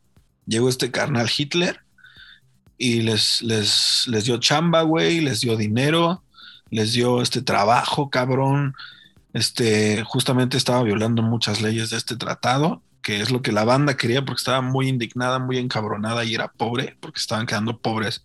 llegó 0.47 0.69
este 0.69 0.91
carnal 0.93 1.29
Hitler 1.37 1.81
y 2.79 3.03
les, 3.03 3.43
les, 3.43 4.05
les 4.07 4.25
dio 4.25 4.39
chamba, 4.39 4.83
güey, 4.83 5.21
les 5.21 5.41
dio 5.41 5.57
dinero, 5.57 6.23
les 6.71 6.93
dio 6.93 7.23
este 7.23 7.43
trabajo, 7.43 8.11
cabrón. 8.11 8.75
Este, 9.33 10.05
justamente 10.05 10.57
estaba 10.57 10.83
violando 10.85 11.23
muchas 11.23 11.61
leyes 11.63 11.91
de 11.91 11.97
este 11.97 12.17
tratado, 12.17 12.83
que 13.05 13.21
es 13.21 13.31
lo 13.31 13.43
que 13.43 13.53
la 13.53 13.65
banda 13.65 13.97
quería 13.97 14.25
porque 14.25 14.41
estaba 14.41 14.63
muy 14.63 14.89
indignada, 14.89 15.39
muy 15.39 15.59
encabronada 15.59 16.25
y 16.25 16.35
era 16.35 16.49
pobre, 16.49 16.97
porque 17.01 17.21
estaban 17.21 17.47
quedando 17.47 17.79
pobres 17.79 18.25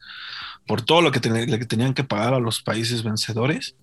por 0.66 0.82
todo 0.82 1.02
lo 1.02 1.12
que, 1.12 1.20
ten- 1.20 1.52
lo 1.52 1.60
que 1.60 1.66
tenían 1.66 1.94
que 1.94 2.04
pagar 2.04 2.34
a 2.34 2.40
los 2.40 2.62
países 2.62 3.04
vencedores 3.04 3.76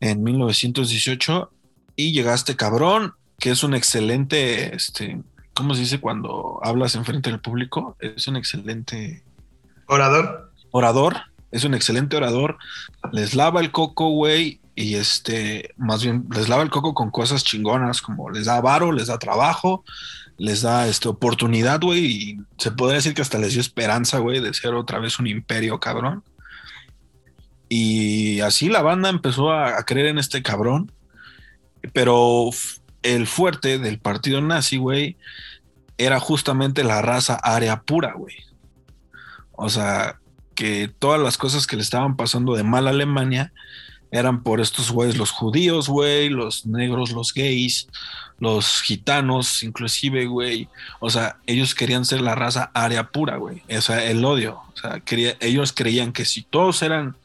en 0.00 0.22
1918 0.22 1.50
y 1.96 2.12
llegaste 2.12 2.56
cabrón, 2.56 3.14
que 3.38 3.50
es 3.50 3.62
un 3.62 3.74
excelente, 3.74 4.74
este, 4.74 5.22
¿cómo 5.54 5.74
se 5.74 5.80
dice 5.80 6.00
cuando 6.00 6.60
hablas 6.62 6.94
enfrente 6.94 7.30
del 7.30 7.40
público? 7.40 7.96
Es 8.00 8.28
un 8.28 8.36
excelente 8.36 9.24
Orador. 9.86 10.52
orador, 10.70 11.16
es 11.50 11.64
un 11.64 11.74
excelente 11.74 12.16
orador, 12.16 12.58
les 13.12 13.34
lava 13.34 13.60
el 13.60 13.70
coco, 13.72 14.08
güey, 14.10 14.60
y 14.78 14.96
este, 14.96 15.74
más 15.78 16.02
bien, 16.02 16.26
les 16.30 16.50
lava 16.50 16.62
el 16.62 16.68
coco 16.68 16.92
con 16.92 17.10
cosas 17.10 17.42
chingonas, 17.42 18.02
como 18.02 18.30
les 18.30 18.44
da 18.44 18.60
varo, 18.60 18.92
les 18.92 19.06
da 19.06 19.18
trabajo, 19.18 19.82
les 20.36 20.60
da 20.60 20.86
este, 20.86 21.08
oportunidad, 21.08 21.80
güey, 21.80 22.04
y 22.04 22.38
se 22.58 22.70
podría 22.72 22.96
decir 22.96 23.14
que 23.14 23.22
hasta 23.22 23.38
les 23.38 23.52
dio 23.52 23.62
esperanza, 23.62 24.18
güey, 24.18 24.38
de 24.38 24.52
ser 24.52 24.74
otra 24.74 24.98
vez 24.98 25.18
un 25.18 25.28
imperio, 25.28 25.80
cabrón. 25.80 26.22
Y 27.70 28.40
así 28.40 28.68
la 28.68 28.82
banda 28.82 29.08
empezó 29.08 29.50
a, 29.50 29.82
creer 29.84 30.08
en 30.08 30.18
este 30.18 30.42
cabrón, 30.42 30.92
pero 31.94 32.50
el 33.02 33.26
fuerte 33.26 33.78
del 33.78 33.98
partido 33.98 34.42
nazi, 34.42 34.76
güey, 34.76 35.16
era 35.96 36.20
justamente 36.20 36.84
la 36.84 37.00
raza 37.00 37.36
área 37.36 37.80
pura, 37.80 38.12
güey. 38.12 38.36
O 39.52 39.70
sea, 39.70 40.18
que 40.54 40.88
todas 40.98 41.18
las 41.18 41.38
cosas 41.38 41.66
que 41.66 41.76
le 41.76 41.82
estaban 41.82 42.14
pasando 42.16 42.54
de 42.54 42.62
mal 42.62 42.86
Alemania 42.88 43.54
eran 44.16 44.42
por 44.42 44.60
estos 44.60 44.90
güeyes, 44.90 45.16
los 45.16 45.30
judíos, 45.30 45.88
güey, 45.88 46.28
los 46.28 46.66
negros, 46.66 47.10
los 47.12 47.32
gays, 47.34 47.88
los 48.38 48.82
gitanos, 48.82 49.62
inclusive, 49.62 50.26
güey. 50.26 50.68
O 51.00 51.10
sea, 51.10 51.36
ellos 51.46 51.74
querían 51.74 52.04
ser 52.04 52.20
la 52.20 52.34
raza 52.34 52.70
área 52.74 53.08
pura, 53.10 53.36
güey. 53.36 53.62
O 53.74 53.80
sea, 53.80 54.04
el 54.04 54.24
odio. 54.24 54.60
O 54.74 54.76
sea, 54.80 55.00
quería, 55.00 55.36
ellos 55.40 55.72
creían 55.72 56.12
que 56.12 56.24
si 56.24 56.42
todos 56.42 56.82
eran 56.82 57.16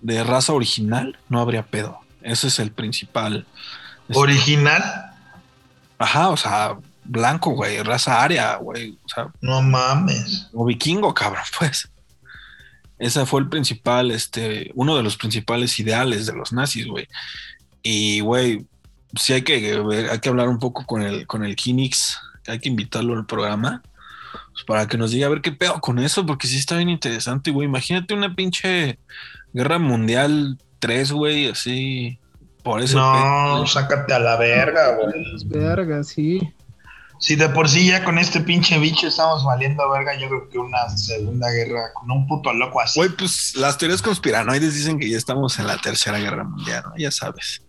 de 0.00 0.24
raza 0.24 0.52
original, 0.52 1.18
no 1.28 1.40
habría 1.40 1.62
pedo. 1.64 1.98
Ese 2.22 2.48
es 2.48 2.58
el 2.58 2.70
principal. 2.72 3.46
este, 4.08 4.18
Original. 4.20 4.82
Ajá, 5.98 6.30
o 6.30 6.36
sea, 6.36 6.76
blanco, 7.04 7.50
güey, 7.50 7.82
raza 7.82 8.22
área, 8.22 8.56
güey. 8.56 8.98
O 9.04 9.08
sea, 9.08 9.28
No 9.40 9.60
mames. 9.62 10.48
o 10.52 10.64
vikingo, 10.64 11.12
cabrón, 11.14 11.44
pues. 11.58 11.88
Ese 13.02 13.26
fue 13.26 13.40
el 13.40 13.48
principal, 13.48 14.10
este, 14.12 14.70
uno 14.74 14.96
de 14.96 15.02
los 15.02 15.16
principales 15.16 15.78
ideales 15.80 16.26
de 16.26 16.34
los 16.34 16.52
nazis, 16.52 16.86
güey. 16.86 17.08
Y, 17.82 18.20
güey, 18.20 18.64
sí 19.18 19.32
hay 19.32 19.42
que, 19.42 19.78
ver- 19.80 20.08
hay 20.10 20.18
que 20.20 20.28
hablar 20.28 20.48
un 20.48 20.58
poco 20.58 20.86
con 20.86 21.02
el, 21.02 21.26
con 21.26 21.44
el 21.44 21.56
Kinix, 21.56 22.18
hay 22.46 22.60
que 22.60 22.68
invitarlo 22.68 23.14
al 23.14 23.26
programa. 23.26 23.82
pues, 24.52 24.64
para 24.66 24.86
que 24.86 24.96
nos 24.98 25.10
diga 25.10 25.26
a 25.26 25.30
ver 25.30 25.40
qué 25.40 25.50
pedo 25.52 25.80
con 25.80 25.98
eso, 25.98 26.24
porque 26.26 26.46
sí 26.46 26.58
está 26.58 26.76
bien 26.76 26.88
interesante, 26.90 27.50
güey. 27.50 27.66
Imagínate 27.66 28.14
una 28.14 28.34
pinche 28.34 28.98
guerra 29.52 29.78
mundial 29.78 30.58
3, 30.78 31.10
güey, 31.12 31.48
así 31.48 32.18
por 32.62 32.80
ese 32.80 32.94
pedo, 32.94 33.02
No, 33.58 33.66
sácate 33.66 34.14
a 34.14 34.18
la 34.20 34.36
verga, 34.36 34.94
güey. 34.96 35.24
Las 35.32 35.48
vergas, 35.48 36.08
sí. 36.08 36.40
Si 37.22 37.36
de 37.36 37.48
por 37.48 37.68
sí 37.68 37.86
ya 37.86 38.02
con 38.02 38.18
este 38.18 38.40
pinche 38.40 38.80
bicho 38.80 39.06
estamos 39.06 39.44
valiendo 39.44 39.88
verga, 39.88 40.18
yo 40.18 40.26
creo 40.26 40.48
que 40.48 40.58
una 40.58 40.88
segunda 40.88 41.48
guerra 41.52 41.92
con 41.94 42.10
un 42.10 42.26
puto 42.26 42.52
loco 42.52 42.80
así. 42.80 42.98
Güey, 42.98 43.10
pues 43.10 43.54
las 43.54 43.78
teorías 43.78 44.02
conspiranoides 44.02 44.74
dicen 44.74 44.98
que 44.98 45.08
ya 45.08 45.18
estamos 45.18 45.56
en 45.60 45.68
la 45.68 45.78
tercera 45.78 46.18
guerra 46.18 46.42
mundial, 46.42 46.82
¿no? 46.84 46.96
Ya 46.96 47.12
sabes. 47.12 47.62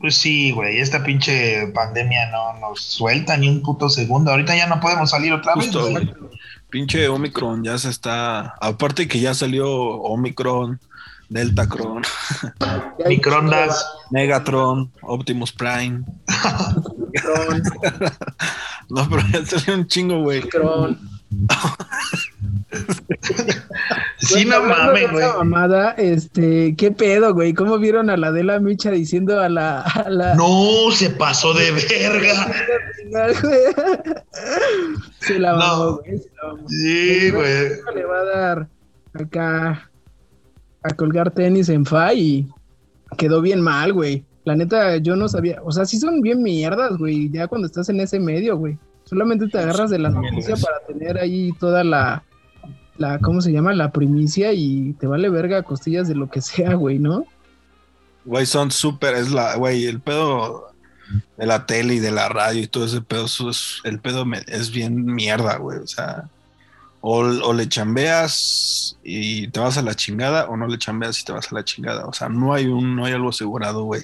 Pues 0.00 0.16
sí, 0.16 0.50
güey, 0.50 0.80
esta 0.80 1.04
pinche 1.04 1.68
pandemia 1.68 2.30
no 2.32 2.54
nos 2.58 2.82
suelta 2.82 3.36
ni 3.36 3.48
un 3.48 3.62
puto 3.62 3.88
segundo. 3.88 4.32
Ahorita 4.32 4.56
ya 4.56 4.66
no 4.66 4.80
podemos 4.80 5.10
salir 5.10 5.32
otra 5.32 5.54
vez. 5.54 5.66
Justo, 5.66 5.88
güey. 5.88 6.04
güey. 6.04 6.30
Pinche 6.70 7.06
Omicron 7.06 7.62
ya 7.62 7.78
se 7.78 7.90
está. 7.90 8.56
Aparte 8.60 9.06
que 9.06 9.20
ya 9.20 9.34
salió 9.34 9.70
Omicron, 9.70 10.80
Deltacron, 11.28 12.02
Microondas. 13.06 13.86
Megatron, 14.10 14.92
Optimus 15.02 15.52
Prime. 15.52 16.04
No, 18.90 19.08
pero 19.08 19.22
ya 19.32 19.44
salió 19.46 19.74
un 19.80 19.86
chingo, 19.86 20.20
güey. 20.22 20.42
Micron. 20.42 20.98
Sí, 24.18 24.34
Güey, 24.34 24.44
no 24.46 24.62
mames, 24.64 25.10
güey. 25.12 25.26
mamada, 25.38 25.90
este, 25.92 26.74
¿qué 26.76 26.90
pedo, 26.90 27.32
güey? 27.34 27.52
¿Cómo 27.54 27.78
vieron 27.78 28.08
a 28.10 28.16
la 28.16 28.32
de 28.32 28.42
la 28.44 28.58
Micha 28.58 28.90
diciendo 28.90 29.40
a 29.40 29.48
la, 29.48 29.80
a 29.82 30.08
la 30.10 30.34
No, 30.34 30.90
se 30.92 31.10
pasó 31.10 31.52
de 31.54 31.70
verga. 31.72 32.52
Se 35.20 35.38
la 35.38 35.52
No. 35.52 35.58
mamó, 35.58 35.96
güey, 35.98 36.18
se 36.18 36.30
la 36.36 36.48
mamó. 36.52 36.68
Sí, 36.68 37.30
güey. 37.30 37.68
Le 37.94 38.04
va 38.04 38.18
a 38.18 38.24
dar 38.24 38.68
acá 39.14 39.90
a 40.82 40.90
colgar 40.94 41.30
tenis 41.30 41.68
en 41.68 41.84
fa 41.86 42.12
y 42.14 42.48
quedó 43.16 43.40
bien 43.40 43.60
mal, 43.60 43.92
güey. 43.92 44.24
La 44.44 44.54
neta, 44.54 44.96
yo 44.98 45.16
no 45.16 45.28
sabía. 45.28 45.60
O 45.64 45.72
sea, 45.72 45.86
sí 45.86 45.98
son 45.98 46.20
bien 46.20 46.42
mierdas, 46.42 46.96
güey. 46.98 47.30
Ya 47.30 47.46
cuando 47.48 47.66
estás 47.66 47.88
en 47.88 48.00
ese 48.00 48.20
medio, 48.20 48.56
güey. 48.56 48.76
Solamente 49.04 49.48
te 49.48 49.58
agarras 49.58 49.90
de 49.90 49.98
la 49.98 50.10
noticia 50.10 50.54
para 50.56 50.80
tener 50.86 51.18
ahí 51.18 51.52
toda 51.60 51.82
la, 51.84 52.22
la, 52.98 53.18
¿cómo 53.20 53.40
se 53.40 53.52
llama? 53.52 53.72
La 53.74 53.90
primicia 53.92 54.52
y 54.52 54.94
te 54.94 55.06
vale 55.06 55.28
verga 55.30 55.62
costillas 55.62 56.08
de 56.08 56.14
lo 56.14 56.28
que 56.30 56.40
sea, 56.40 56.74
güey, 56.74 56.98
¿no? 56.98 57.24
Güey, 58.24 58.46
son 58.46 58.70
súper. 58.70 59.14
Es 59.14 59.30
la. 59.30 59.56
Güey, 59.56 59.86
el 59.86 60.00
pedo 60.00 60.68
de 61.36 61.46
la 61.46 61.66
tele 61.66 61.94
y 61.94 61.98
de 61.98 62.10
la 62.12 62.28
radio 62.28 62.62
y 62.62 62.66
todo 62.66 62.86
ese 62.86 63.00
pedo. 63.02 63.26
es, 63.26 63.80
el 63.84 63.98
pedo 64.00 64.24
me- 64.24 64.42
es 64.46 64.70
bien 64.70 65.04
mierda, 65.06 65.56
güey. 65.56 65.78
O 65.78 65.86
sea. 65.86 66.24
O, 67.06 67.18
o 67.18 67.52
le 67.52 67.68
chambeas 67.68 68.96
y 69.04 69.48
te 69.48 69.60
vas 69.60 69.76
a 69.76 69.82
la 69.82 69.94
chingada, 69.94 70.46
o 70.48 70.56
no 70.56 70.66
le 70.66 70.78
chambeas 70.78 71.20
y 71.20 71.24
te 71.26 71.32
vas 71.32 71.52
a 71.52 71.54
la 71.56 71.62
chingada. 71.64 72.06
O 72.06 72.14
sea, 72.14 72.30
no 72.30 72.54
hay 72.54 72.64
un, 72.66 72.96
no 72.96 73.04
hay 73.04 73.12
algo 73.12 73.28
asegurado, 73.28 73.84
güey. 73.84 74.02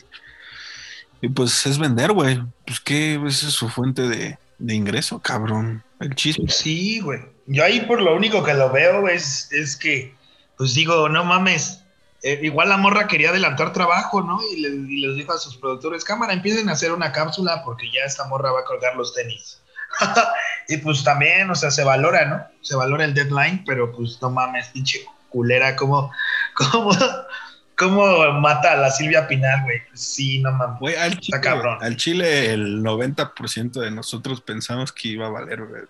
Y 1.20 1.28
pues 1.28 1.66
es 1.66 1.78
vender, 1.78 2.12
güey. 2.12 2.40
Pues 2.66 2.80
qué, 2.80 3.20
es 3.26 3.36
su 3.36 3.68
fuente 3.68 4.02
de, 4.08 4.38
de 4.58 4.74
ingreso, 4.74 5.18
cabrón. 5.20 5.82
El 6.00 6.14
chisme. 6.14 6.48
Sí, 6.50 7.00
güey. 7.00 7.20
Yo 7.46 7.64
ahí 7.64 7.80
por 7.82 8.00
lo 8.00 8.14
único 8.14 8.42
que 8.44 8.54
lo 8.54 8.70
veo 8.70 9.08
es, 9.08 9.50
es 9.52 9.76
que, 9.76 10.14
pues 10.56 10.74
digo, 10.74 11.08
no 11.08 11.24
mames. 11.24 11.82
eh, 12.22 12.38
igual 12.42 12.68
la 12.68 12.76
morra 12.76 13.06
quería 13.08 13.30
adelantar 13.30 13.72
trabajo, 13.72 14.22
¿no? 14.22 14.40
Y, 14.52 14.60
le- 14.60 14.68
y 14.92 15.00
les 15.06 15.16
dijo 15.16 15.32
a 15.32 15.38
sus 15.38 15.56
productores, 15.56 16.04
cámara, 16.04 16.32
empiecen 16.32 16.68
a 16.68 16.72
hacer 16.72 16.92
una 16.92 17.12
cápsula 17.12 17.62
porque 17.64 17.90
ya 17.90 18.02
esta 18.06 18.24
morra 18.28 18.52
va 18.52 18.60
a 18.60 18.64
colgar 18.64 18.94
los 18.96 19.14
tenis. 19.14 19.60
y 20.68 20.76
pues 20.78 21.02
también, 21.02 21.50
o 21.50 21.54
sea, 21.54 21.70
se 21.70 21.82
valora, 21.84 22.24
¿no? 22.26 22.44
Se 22.62 22.76
valora 22.76 23.04
el 23.04 23.14
deadline, 23.14 23.64
pero 23.66 23.90
pues 23.92 24.18
no 24.22 24.30
mames, 24.30 24.68
pinche 24.68 25.00
culera, 25.30 25.76
¿cómo, 25.76 26.10
cómo, 26.54 26.92
cómo 27.80 28.32
mata 28.40 28.72
a 28.72 28.76
la 28.76 28.90
Silvia 28.90 29.26
Pinal, 29.26 29.62
güey? 29.64 29.78
Pues 29.88 30.00
sí, 30.00 30.38
no 30.40 30.52
mames. 30.52 30.78
Güey, 30.80 30.96
al 30.96 31.18
Chile, 31.18 31.40
cabrón. 31.40 31.78
al 31.80 31.96
Chile 31.96 32.52
el 32.52 32.82
90% 32.82 33.80
de 33.80 33.90
nosotros 33.90 34.42
pensamos 34.42 34.92
que 34.92 35.08
iba 35.08 35.26
a 35.26 35.30
valer, 35.30 35.64
güey. 35.64 35.82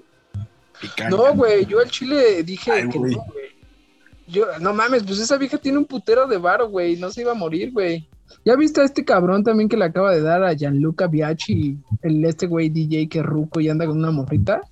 Picante. 0.80 1.16
No, 1.16 1.34
güey, 1.34 1.66
yo 1.66 1.80
al 1.80 1.90
chile 1.90 2.42
dije 2.42 2.70
Ay, 2.70 2.88
que 2.88 2.96
güey. 2.98 3.14
no, 3.14 3.24
güey. 3.24 3.50
Yo, 4.28 4.46
no 4.60 4.72
mames, 4.72 5.02
pues 5.02 5.18
esa 5.18 5.36
vieja 5.36 5.58
tiene 5.58 5.78
un 5.78 5.84
putero 5.84 6.28
de 6.28 6.38
varo, 6.38 6.68
güey, 6.68 6.96
no 6.96 7.10
se 7.10 7.22
iba 7.22 7.32
a 7.32 7.34
morir, 7.34 7.72
güey. 7.72 8.08
¿Ya 8.44 8.54
viste 8.54 8.80
a 8.80 8.84
este 8.84 9.04
cabrón 9.04 9.42
también 9.42 9.68
que 9.68 9.76
le 9.76 9.84
acaba 9.84 10.12
de 10.12 10.22
dar 10.22 10.44
a 10.44 10.54
Gianluca 10.54 11.08
Biachi, 11.08 11.76
el 12.02 12.24
este 12.24 12.46
güey 12.46 12.68
DJ 12.68 13.08
que 13.08 13.18
es 13.18 13.24
ruco 13.26 13.60
y 13.60 13.68
anda 13.68 13.86
con 13.86 13.98
una 13.98 14.12
morrita? 14.12 14.62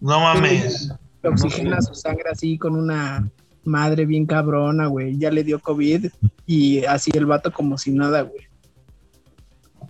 No 0.00 0.18
mames. 0.18 0.92
Le 1.22 1.28
oxigena 1.30 1.80
su 1.80 1.94
sangre 1.94 2.30
así 2.32 2.58
con 2.58 2.74
una 2.74 3.30
madre 3.66 4.06
bien 4.06 4.26
cabrona, 4.26 4.86
güey. 4.86 5.18
Ya 5.18 5.30
le 5.30 5.44
dio 5.44 5.58
COVID 5.58 6.06
y 6.46 6.84
así 6.84 7.10
el 7.14 7.26
vato 7.26 7.52
como 7.52 7.76
si 7.78 7.92
nada, 7.92 8.22
güey. 8.22 8.46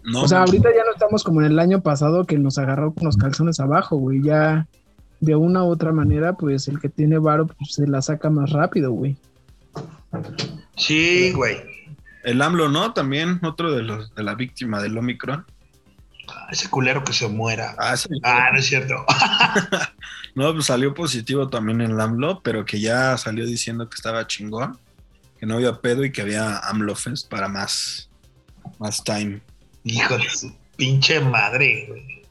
No, 0.04 0.22
O 0.22 0.28
sea, 0.28 0.40
ahorita 0.40 0.68
ya 0.74 0.84
no 0.84 0.92
estamos 0.92 1.24
como 1.24 1.40
en 1.42 1.48
el 1.48 1.58
año 1.58 1.82
pasado 1.82 2.24
que 2.24 2.38
nos 2.38 2.58
agarró 2.58 2.94
con 2.94 3.06
los 3.06 3.16
calzones 3.16 3.58
abajo, 3.60 3.96
güey. 3.96 4.22
Ya 4.22 4.68
de 5.20 5.34
una 5.34 5.64
u 5.64 5.68
otra 5.68 5.92
manera, 5.92 6.34
pues 6.34 6.68
el 6.68 6.80
que 6.80 6.88
tiene 6.88 7.18
varo 7.18 7.46
pues, 7.46 7.74
se 7.74 7.86
la 7.86 8.02
saca 8.02 8.30
más 8.30 8.50
rápido, 8.50 8.92
güey. 8.92 9.16
Sí, 10.76 11.32
güey. 11.32 11.56
El 12.22 12.42
AMLO, 12.42 12.68
¿no? 12.68 12.92
También 12.92 13.40
otro 13.44 13.72
de 13.72 13.82
los 13.82 14.14
de 14.14 14.22
la 14.22 14.34
víctima 14.34 14.80
del 14.80 14.96
Omicron. 14.98 15.44
Ah, 16.28 16.48
Ese 16.50 16.68
culero 16.68 17.04
que 17.04 17.12
se 17.12 17.28
muera. 17.28 17.74
Ah, 17.78 17.96
sí. 17.96 18.08
Ah, 18.22 18.50
no 18.52 18.58
es 18.58 18.66
cierto. 18.66 18.94
No, 20.36 20.52
pues 20.52 20.66
salió 20.66 20.92
positivo 20.92 21.48
también 21.48 21.80
el 21.80 21.98
AMLO, 21.98 22.42
pero 22.42 22.66
que 22.66 22.78
ya 22.78 23.16
salió 23.16 23.46
diciendo 23.46 23.88
que 23.88 23.94
estaba 23.94 24.26
chingón, 24.26 24.78
que 25.40 25.46
no 25.46 25.54
había 25.54 25.80
pedo 25.80 26.04
y 26.04 26.12
que 26.12 26.20
había 26.20 26.58
AMLO 26.58 26.94
Fest 26.94 27.30
para 27.30 27.48
más, 27.48 28.10
más 28.78 29.02
time. 29.02 29.40
Hijo 29.84 30.18
de 30.18 30.28
su 30.28 30.54
pinche 30.76 31.20
madre, 31.20 31.86
güey. 31.88 32.22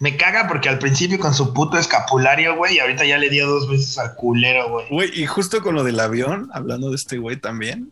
Me 0.00 0.18
caga 0.18 0.46
porque 0.48 0.68
al 0.68 0.78
principio 0.78 1.18
con 1.18 1.32
su 1.32 1.54
puto 1.54 1.78
escapulario, 1.78 2.56
güey, 2.56 2.76
y 2.76 2.78
ahorita 2.80 3.06
ya 3.06 3.16
le 3.16 3.30
dio 3.30 3.46
dos 3.48 3.70
veces 3.70 3.96
al 3.96 4.14
culero, 4.16 4.68
güey. 4.68 4.86
Güey, 4.90 5.22
y 5.22 5.24
justo 5.24 5.62
con 5.62 5.74
lo 5.74 5.82
del 5.82 5.98
avión, 5.98 6.50
hablando 6.52 6.90
de 6.90 6.96
este 6.96 7.16
güey 7.16 7.38
también, 7.38 7.90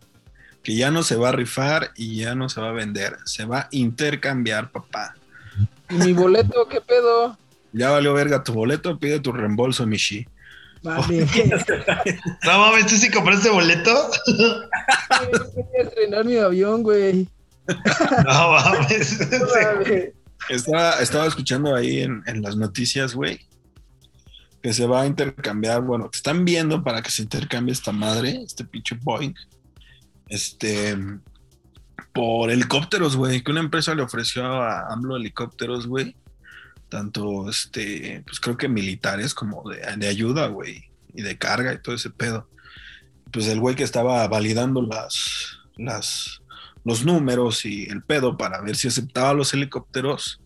que 0.63 0.77
ya 0.77 0.91
no 0.91 1.03
se 1.03 1.17
va 1.17 1.31
a 1.31 1.33
rifar 1.33 1.93
y 1.97 2.17
ya 2.17 2.35
no 2.35 2.51
se 2.51 2.61
va 2.61 2.69
a 2.69 2.73
vender, 2.73 3.17
se 3.25 3.47
va 3.47 3.61
a 3.61 3.69
intercambiar, 3.71 4.71
papá. 4.71 5.15
¿Y 5.89 5.95
mi 5.95 6.13
boleto 6.13 6.69
qué 6.69 6.83
pedo? 6.83 7.39
Ya 7.75 7.91
valió 7.91 8.15
verga 8.15 8.45
tu 8.45 8.53
boleto, 8.53 8.99
pide 8.99 9.19
tu 9.19 9.33
reembolso, 9.33 9.85
Mishi. 9.85 10.27
Vale. 10.83 11.27
No 12.45 12.59
mames, 12.59 12.87
¿tú 12.87 12.95
sí 12.97 13.11
compraste 13.11 13.51
boleto? 13.51 14.11
Quería 14.27 15.83
estrenar 15.83 16.25
mi 16.25 16.37
avión, 16.37 16.83
güey. 16.83 17.29
No 18.25 18.51
mames. 18.53 19.19
No 19.31 19.47
mames. 19.47 20.13
Estaba, 20.49 21.01
estaba 21.01 21.27
escuchando 21.27 21.75
ahí 21.75 22.01
en, 22.01 22.23
en 22.27 22.43
las 22.43 22.55
noticias, 22.57 23.15
güey, 23.15 23.41
que 24.63 24.73
se 24.73 24.87
va 24.87 25.03
a 25.03 25.07
intercambiar, 25.07 25.83
bueno, 25.83 26.11
que 26.11 26.17
están 26.17 26.45
viendo 26.45 26.85
para 26.85 27.03
que 27.03 27.11
se 27.11 27.23
intercambie 27.23 27.73
esta 27.73 27.93
madre, 27.93 28.43
este 28.45 28.65
pinche 28.65 28.97
Boeing, 29.03 29.35
este, 30.29 30.97
por 32.13 32.51
helicópteros, 32.51 33.17
güey, 33.17 33.43
que 33.43 33.51
una 33.51 33.61
empresa 33.61 33.95
le 33.95 34.03
ofreció 34.03 34.45
a 34.45 34.93
AMLO 34.93 35.17
helicópteros, 35.17 35.87
güey, 35.87 36.15
tanto, 36.95 37.51
este, 37.51 38.23
pues 38.25 38.39
creo 38.39 38.57
que 38.57 38.69
militares 38.69 39.35
como 39.35 39.69
de, 39.69 40.07
ayuda, 40.07 40.47
güey, 40.47 40.85
y 41.13 41.23
de 41.23 41.37
carga 41.37 41.73
y 41.75 41.83
todo 41.83 41.97
ese 41.97 42.11
pedo. 42.11 42.49
Pues 43.33 43.49
el 43.49 43.59
güey 43.59 43.75
que 43.75 43.83
estaba 43.83 44.29
validando 44.29 44.81
las, 44.81 45.59
las, 45.77 46.41
los 46.85 47.05
números 47.05 47.65
y 47.65 47.87
el 47.87 48.01
pedo 48.05 48.37
para 48.37 48.61
ver 48.61 48.77
si 48.77 48.87
aceptaba 48.87 49.35
los 49.35 49.53
helicópteros. 49.55 50.41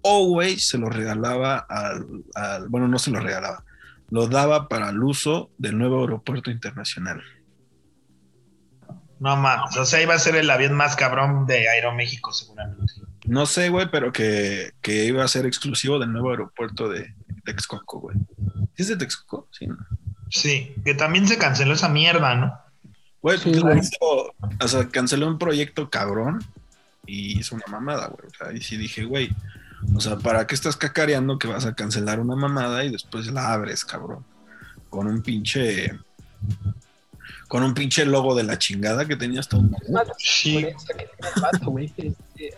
O, 0.00 0.26
güey, 0.28 0.58
se 0.58 0.78
los 0.78 0.94
regalaba 0.96 1.58
al, 1.58 2.06
al- 2.34 2.68
Bueno, 2.70 2.88
no 2.88 2.98
se 2.98 3.10
los 3.10 3.22
regalaba. 3.22 3.62
Lo 4.08 4.28
daba 4.28 4.68
para 4.68 4.88
el 4.88 5.02
uso 5.02 5.50
del 5.58 5.76
nuevo 5.76 6.00
aeropuerto 6.00 6.50
internacional. 6.50 7.22
No 9.18 9.36
mames. 9.36 9.76
O 9.76 9.84
sea, 9.84 10.02
iba 10.02 10.14
a 10.14 10.18
ser 10.18 10.36
el 10.36 10.50
avión 10.50 10.74
más 10.74 10.94
cabrón 10.96 11.46
de 11.46 11.68
Aeroméxico, 11.68 12.32
seguramente. 12.32 12.92
No 13.24 13.46
sé, 13.46 13.70
güey, 13.70 13.90
pero 13.90 14.12
que, 14.12 14.72
que 14.82 15.04
iba 15.06 15.24
a 15.24 15.28
ser 15.28 15.46
exclusivo 15.46 15.98
del 15.98 16.12
nuevo 16.12 16.30
aeropuerto 16.30 16.88
de 16.88 17.14
Texcoco, 17.44 18.00
güey. 18.00 18.16
¿Sí 18.76 18.82
¿Es 18.82 18.88
de 18.88 18.96
Texcoco? 18.96 19.48
Sí, 19.50 19.66
¿no? 19.66 19.76
Sí, 20.30 20.74
que 20.84 20.94
también 20.94 21.26
se 21.26 21.38
canceló 21.38 21.72
esa 21.74 21.88
mierda, 21.88 22.34
¿no? 22.34 22.58
Güey, 23.22 23.38
Sí, 23.38 23.50
pues, 23.50 23.62
güey. 23.62 23.78
hizo- 23.78 24.34
o 24.60 24.68
sea, 24.68 24.88
canceló 24.88 25.26
un 25.28 25.38
proyecto 25.38 25.88
cabrón 25.90 26.44
y 27.06 27.38
hizo 27.38 27.54
una 27.56 27.64
mamada, 27.68 28.08
güey. 28.08 28.28
O 28.28 28.34
sea, 28.36 28.52
y 28.52 28.60
sí 28.60 28.76
dije, 28.76 29.04
güey, 29.04 29.30
o 29.94 30.00
sea, 30.00 30.16
¿para 30.16 30.46
qué 30.46 30.54
estás 30.54 30.76
cacareando 30.76 31.38
que 31.38 31.48
vas 31.48 31.64
a 31.66 31.74
cancelar 31.74 32.20
una 32.20 32.36
mamada 32.36 32.84
y 32.84 32.90
después 32.90 33.26
la 33.28 33.52
abres, 33.52 33.84
cabrón? 33.84 34.24
Con 34.90 35.06
un 35.08 35.22
pinche. 35.22 35.92
Con 37.48 37.62
un 37.62 37.74
pinche 37.74 38.04
logo 38.04 38.34
de 38.34 38.42
la 38.42 38.58
chingada 38.58 39.04
que 39.06 39.14
Sí. 40.18 40.56
que 40.56 40.74
tiene 40.86 41.02
el 41.36 41.42
vato, 41.42 41.70
güey. 41.70 41.92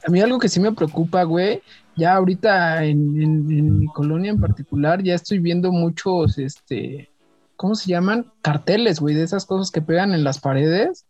A 0.06 0.10
mí 0.10 0.20
algo 0.20 0.38
que 0.38 0.48
sí 0.48 0.60
me 0.60 0.72
preocupa, 0.72 1.22
güey, 1.24 1.62
ya 1.96 2.14
ahorita 2.14 2.84
en, 2.84 3.20
en- 3.22 3.50
en 3.52 3.78
mi 3.80 3.86
colonia 3.88 4.30
en 4.30 4.40
particular, 4.40 5.02
ya 5.02 5.14
estoy 5.14 5.38
viendo 5.40 5.72
muchos, 5.72 6.38
este, 6.38 7.10
¿cómo 7.56 7.74
se 7.74 7.88
llaman? 7.90 8.32
Carteles, 8.40 8.98
güey, 9.00 9.14
de 9.14 9.24
esas 9.24 9.44
cosas 9.44 9.70
que 9.70 9.82
pegan 9.82 10.14
en 10.14 10.24
las 10.24 10.38
paredes 10.40 11.04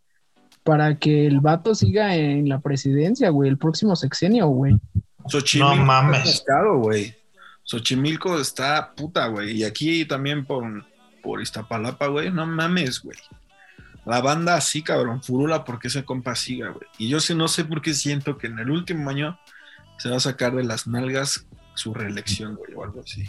para 0.63 0.97
que 0.97 1.25
el 1.25 1.39
vato 1.39 1.73
siga 1.73 2.15
en 2.15 2.49
la 2.49 2.59
presidencia, 2.59 3.29
güey, 3.29 3.49
el 3.49 3.57
próximo 3.57 3.95
sexenio, 3.95 4.47
güey. 4.47 4.75
Xochimilco 5.27 5.75
No 5.75 5.85
mames. 5.85 6.19
está 6.25 6.29
atascado, 6.31 6.77
güey. 6.79 7.15
Xochimilco 7.63 8.39
está 8.39 8.93
puta, 8.95 9.27
güey. 9.27 9.51
Y 9.57 9.63
aquí 9.63 10.03
también 10.05 10.43
por, 10.45 10.63
por 11.23 11.41
Iztapalapa, 11.41 12.07
güey. 12.07 12.31
No 12.31 12.45
mames, 12.45 12.99
güey. 13.01 13.17
La 14.05 14.21
banda 14.21 14.55
así, 14.55 14.81
cabrón, 14.81 15.21
furula 15.21 15.63
porque 15.63 15.87
ese 15.87 16.05
compa 16.05 16.35
siga, 16.35 16.69
güey. 16.69 16.87
Y 16.97 17.09
yo 17.09 17.19
sí 17.19 17.35
no 17.35 17.47
sé 17.47 17.65
por 17.65 17.81
qué 17.81 17.93
siento 17.93 18.37
que 18.37 18.47
en 18.47 18.59
el 18.59 18.71
último 18.71 19.09
año 19.09 19.39
se 19.97 20.09
va 20.09 20.17
a 20.17 20.21
sacar 20.21 20.55
de 20.55 20.63
las 20.63 20.87
nalgas 20.87 21.45
su 21.75 21.93
reelección, 21.93 22.55
güey, 22.55 22.73
o 22.73 22.83
algo 22.83 23.01
así. 23.01 23.25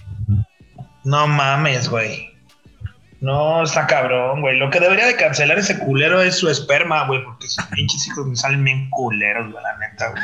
No 1.04 1.26
mames, 1.26 1.88
güey. 1.88 2.39
No, 3.20 3.62
está 3.62 3.86
cabrón, 3.86 4.40
güey. 4.40 4.56
Lo 4.58 4.70
que 4.70 4.80
debería 4.80 5.04
de 5.06 5.14
cancelar 5.16 5.58
ese 5.58 5.78
culero 5.78 6.22
es 6.22 6.36
su 6.36 6.48
esperma, 6.48 7.06
güey, 7.06 7.22
porque 7.22 7.48
sus 7.48 7.62
pinches 7.66 8.06
hijos 8.06 8.26
me 8.26 8.34
salen 8.34 8.64
bien 8.64 8.88
culeros, 8.88 9.52
güey, 9.52 9.62
la 9.62 9.76
neta, 9.78 10.10
güey. 10.10 10.22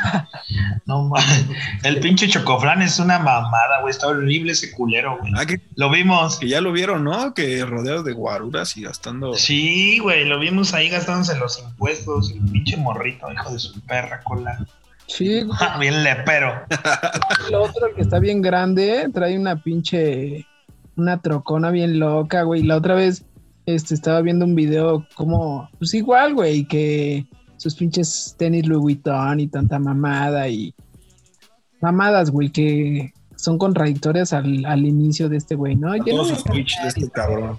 No 0.87 1.03
mames. 1.03 1.45
El 1.83 1.99
pinche 1.99 2.27
chocoflán 2.27 2.81
es 2.81 2.97
una 2.97 3.19
mamada, 3.19 3.81
güey. 3.81 3.91
Está 3.91 4.07
horrible 4.07 4.53
ese 4.53 4.71
culero, 4.71 5.17
güey. 5.19 5.31
Ah, 5.37 5.45
que, 5.45 5.61
Lo 5.75 5.91
vimos. 5.91 6.39
que 6.39 6.47
ya 6.49 6.59
lo 6.59 6.71
vieron, 6.71 7.03
¿no? 7.03 7.33
Que 7.35 7.63
rodeado 7.65 8.01
de 8.01 8.13
guaruras 8.13 8.75
y 8.77 8.81
gastando. 8.81 9.35
Sí, 9.35 9.99
güey, 9.99 10.25
lo 10.25 10.39
vimos 10.39 10.73
ahí 10.73 10.89
gastándose 10.89 11.37
los 11.37 11.59
impuestos. 11.59 12.31
El 12.31 12.39
pinche 12.51 12.77
morrito, 12.77 13.31
hijo 13.31 13.51
de 13.53 13.59
su 13.59 13.79
perra 13.81 14.21
cola. 14.23 14.57
Sí, 15.05 15.41
güey. 15.43 15.57
bien 15.79 16.03
lepero. 16.03 16.63
El 17.47 17.55
otro, 17.55 17.87
el 17.87 17.95
que 17.95 18.01
está 18.01 18.17
bien 18.19 18.41
grande, 18.41 19.07
trae 19.13 19.37
una 19.37 19.55
pinche, 19.55 20.47
una 20.97 21.21
trocona 21.21 21.71
bien 21.71 21.99
loca, 21.99 22.43
güey. 22.43 22.63
La 22.63 22.75
otra 22.75 22.95
vez, 22.95 23.25
este, 23.65 23.93
estaba 23.93 24.21
viendo 24.21 24.45
un 24.45 24.55
video 24.55 25.07
como, 25.15 25.69
pues 25.77 25.93
igual, 25.93 26.33
güey, 26.33 26.65
que 26.65 27.25
sus 27.57 27.75
pinches 27.75 28.35
tenis 28.37 28.67
Louis 28.67 28.81
Vuitton 28.81 29.39
y 29.39 29.47
tanta 29.47 29.79
mamada 29.79 30.47
y 30.49 30.73
mamadas, 31.81 32.31
güey, 32.31 32.49
que 32.49 33.13
son 33.35 33.57
contradictorias 33.57 34.33
al, 34.33 34.65
al 34.65 34.85
inicio 34.85 35.29
de 35.29 35.37
este 35.37 35.55
güey, 35.55 35.75
¿no? 35.75 35.91
a 35.91 35.97
Yo 35.97 36.03
no 36.05 36.23
todos 36.23 36.29
sus 36.29 36.43
Twitch 36.43 36.81
de 36.81 36.87
este 36.87 37.09
cabrón. 37.09 37.57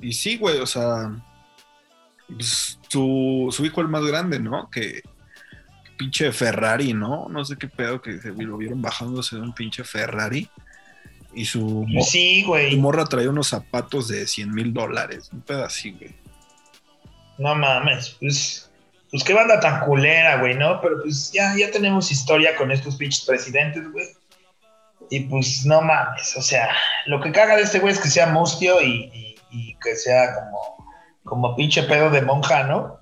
Y 0.00 0.12
sí, 0.12 0.36
güey, 0.36 0.58
o 0.58 0.66
sea, 0.66 1.12
pues, 2.28 2.78
su, 2.88 3.48
su 3.50 3.64
hijo 3.64 3.80
el 3.80 3.88
más 3.88 4.04
grande, 4.04 4.38
¿no? 4.38 4.68
Que, 4.70 5.02
que 5.02 5.92
pinche 5.96 6.32
Ferrari, 6.32 6.92
¿no? 6.92 7.28
No 7.28 7.44
sé 7.44 7.56
qué 7.56 7.68
pedo 7.68 8.00
que 8.02 8.18
se 8.20 8.32
lo 8.32 8.56
vieron 8.56 8.82
bajándose 8.82 9.36
de 9.36 9.42
un 9.42 9.54
pinche 9.54 9.84
Ferrari. 9.84 10.48
Y 11.34 11.44
su, 11.46 11.86
Sí, 12.02 12.44
su 12.44 12.76
morra 12.78 13.04
traía 13.06 13.30
unos 13.30 13.48
zapatos 13.48 14.08
de 14.08 14.26
100 14.26 14.52
mil 14.54 14.72
dólares. 14.74 15.30
Un 15.32 15.42
así, 15.56 15.92
güey. 15.92 16.14
No 17.38 17.54
mames, 17.54 18.16
pues, 18.20 18.70
pues 19.10 19.24
qué 19.24 19.32
banda 19.32 19.58
tan 19.58 19.80
culera, 19.86 20.38
güey, 20.40 20.54
¿no? 20.54 20.80
Pero 20.80 21.02
pues 21.02 21.32
ya, 21.32 21.54
ya 21.56 21.70
tenemos 21.70 22.10
historia 22.10 22.54
con 22.56 22.70
estos 22.70 22.96
pinches 22.96 23.24
presidentes, 23.24 23.90
güey. 23.90 24.06
Y 25.10 25.20
pues 25.20 25.64
no 25.66 25.80
mames, 25.82 26.36
o 26.36 26.42
sea, 26.42 26.68
lo 27.06 27.20
que 27.20 27.32
caga 27.32 27.56
de 27.56 27.62
este 27.62 27.78
güey 27.80 27.92
es 27.92 28.00
que 28.00 28.08
sea 28.08 28.26
mustio 28.26 28.80
y, 28.80 29.10
y- 29.14 29.32
y 29.54 29.74
que 29.82 29.96
sea 29.96 30.34
como, 30.34 30.86
como 31.24 31.56
pinche 31.56 31.82
pedo 31.82 32.08
de 32.08 32.22
monja, 32.22 32.64
¿no? 32.64 32.98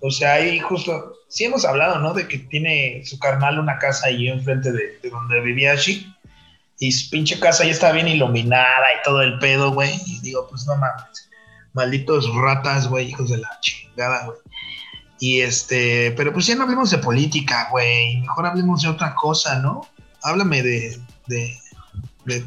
O 0.00 0.10
sea, 0.12 0.34
ahí 0.34 0.60
justo, 0.60 1.12
sí 1.28 1.44
hemos 1.46 1.64
hablado, 1.64 1.98
¿no? 1.98 2.14
De 2.14 2.28
que 2.28 2.38
tiene 2.38 3.02
su 3.04 3.18
carnal 3.18 3.58
una 3.58 3.78
casa 3.78 4.06
ahí 4.06 4.28
enfrente 4.28 4.70
de, 4.70 4.98
de 5.02 5.10
donde 5.10 5.40
vivía 5.40 5.74
Shi. 5.74 6.06
Y 6.78 6.92
su 6.92 7.10
pinche 7.10 7.40
casa 7.40 7.64
ya 7.64 7.70
está 7.70 7.92
bien 7.92 8.06
iluminada 8.08 8.86
y 8.98 9.02
todo 9.04 9.22
el 9.22 9.38
pedo, 9.38 9.72
güey. 9.72 9.90
Y 10.06 10.20
digo, 10.20 10.46
pues 10.48 10.66
no 10.66 10.76
mames. 10.76 11.28
Malditos 11.72 12.32
ratas, 12.34 12.88
güey, 12.88 13.08
hijos 13.08 13.30
de 13.30 13.38
la 13.38 13.58
chingada, 13.60 14.26
güey. 14.26 14.38
Y 15.20 15.40
este, 15.40 16.12
pero 16.16 16.32
pues 16.32 16.46
ya 16.46 16.54
no 16.54 16.62
hablemos 16.62 16.90
de 16.90 16.98
política, 16.98 17.68
güey. 17.70 18.20
Mejor 18.20 18.46
hablemos 18.46 18.82
de 18.82 18.88
otra 18.88 19.14
cosa, 19.16 19.58
¿no? 19.58 19.86
Háblame 20.22 20.62
de, 20.62 21.00
de, 21.26 21.58
de, 22.24 22.44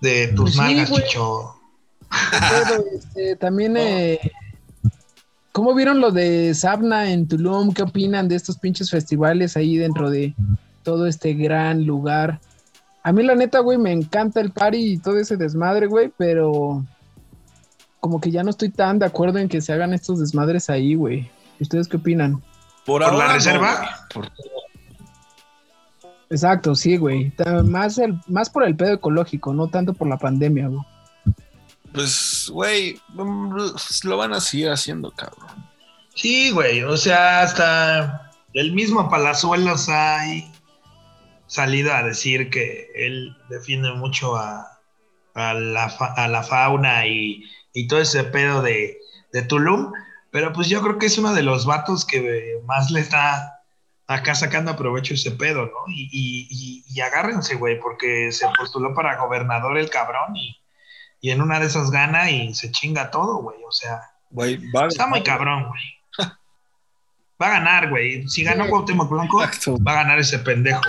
de 0.00 0.28
tus 0.28 0.56
Pues 0.56 0.68
sí, 0.68 0.84
güey. 0.90 1.02
chicho. 1.04 1.54
Pero, 2.30 2.84
este, 2.96 3.36
también, 3.36 3.76
eh, 3.78 4.18
¿cómo 5.52 5.74
vieron 5.74 6.00
lo 6.00 6.10
de 6.10 6.54
Sabna 6.54 7.10
en 7.10 7.28
Tulum? 7.28 7.74
¿Qué 7.74 7.82
opinan 7.82 8.28
de 8.28 8.36
estos 8.36 8.56
pinches 8.56 8.90
festivales 8.90 9.56
ahí 9.56 9.76
dentro 9.76 10.08
de 10.08 10.34
todo 10.82 11.06
este 11.06 11.34
gran 11.34 11.84
lugar? 11.84 12.40
A 13.02 13.12
mí 13.12 13.22
la 13.22 13.34
neta, 13.34 13.60
güey, 13.60 13.78
me 13.78 13.92
encanta 13.92 14.40
el 14.40 14.50
party 14.50 14.94
y 14.94 14.98
todo 14.98 15.18
ese 15.18 15.36
desmadre, 15.36 15.86
güey, 15.86 16.12
pero 16.16 16.84
como 18.00 18.20
que 18.20 18.30
ya 18.30 18.42
no 18.42 18.50
estoy 18.50 18.70
tan 18.70 18.98
de 18.98 19.06
acuerdo 19.06 19.38
en 19.38 19.48
que 19.48 19.60
se 19.60 19.72
hagan 19.72 19.94
estos 19.94 20.20
desmadres 20.20 20.68
ahí, 20.70 20.94
güey. 20.94 21.30
¿Ustedes 21.60 21.88
qué 21.88 21.96
opinan? 21.96 22.42
¿Por 22.84 23.00
la 23.00 23.10
no, 23.10 23.32
reserva? 23.32 24.06
Por- 24.12 24.30
Exacto, 26.30 26.74
sí, 26.74 26.96
güey. 26.98 27.32
Más, 27.64 27.96
el, 27.98 28.20
más 28.26 28.50
por 28.50 28.64
el 28.64 28.76
pedo 28.76 28.92
ecológico, 28.94 29.52
no 29.54 29.68
tanto 29.68 29.94
por 29.94 30.08
la 30.08 30.18
pandemia, 30.18 30.68
güey. 30.68 30.82
pues, 31.92 32.50
güey, 32.52 33.00
mm, 33.14 33.56
lo 34.04 34.16
van 34.16 34.34
a 34.34 34.40
seguir 34.40 34.68
haciendo, 34.70 35.10
cabrón. 35.12 35.48
Sí, 36.14 36.50
güey, 36.50 36.82
o 36.82 36.96
sea, 36.96 37.42
hasta 37.42 38.30
el 38.52 38.72
mismo 38.72 39.08
Palazuelos 39.08 39.88
hay 39.88 40.50
salido 41.48 41.92
a 41.92 42.02
decir 42.04 42.50
que 42.50 42.90
él 42.94 43.36
defiende 43.48 43.92
mucho 43.94 44.36
a, 44.36 44.78
a 45.34 45.54
la, 45.54 45.88
fa- 45.88 46.14
a 46.14 46.28
la 46.28 46.42
fauna 46.44 47.06
y, 47.06 47.42
y 47.72 47.88
todo 47.88 48.00
ese 48.00 48.22
pedo 48.24 48.62
de, 48.62 48.98
de 49.32 49.42
Tulum, 49.42 49.92
pero 50.30 50.52
pues 50.52 50.68
yo 50.68 50.80
creo 50.82 50.98
que 50.98 51.06
es 51.06 51.18
uno 51.18 51.34
de 51.34 51.42
los 51.42 51.66
vatos 51.66 52.04
que 52.04 52.60
más 52.64 52.90
le 52.90 53.00
está 53.00 53.54
acá 54.06 54.34
sacando 54.34 54.76
provecho 54.76 55.14
ese 55.14 55.32
pedo, 55.32 55.66
¿no? 55.66 55.72
Y, 55.88 56.08
y, 56.12 56.48
y- 56.50 56.84
y 56.94 57.00
agárrense, 57.00 57.56
güey, 57.56 57.78
porque 57.80 58.30
se 58.32 58.46
postuló 58.56 58.94
para 58.94 59.16
gobernador 59.18 59.76
el 59.78 59.90
cabrón 59.90 60.36
y, 60.36 60.56
en 61.30 61.42
una 61.42 61.58
de 61.60 61.66
esas 61.66 61.90
gana 61.90 62.30
y 62.30 62.54
se 62.54 62.70
chinga 62.70 63.10
todo, 63.10 63.42
güey, 63.42 63.58
o 63.66 63.72
sea... 63.72 64.00
Güey, 64.30 64.58
Está 64.88 65.06
muy 65.08 65.22
cabrón, 65.22 65.68
güey. 65.68 65.82
Va 67.40 67.46
a 67.46 67.50
ganar, 67.50 67.88
güey. 67.90 68.26
Si 68.28 68.42
ganó 68.42 68.64
Sí. 68.64 68.70
Cuauhtémoc 68.70 69.10
Blanco, 69.10 69.42
Exacto. 69.44 69.78
va 69.82 69.92
a 69.92 70.02
ganar 70.02 70.18
ese 70.18 70.38
pendejo. 70.40 70.80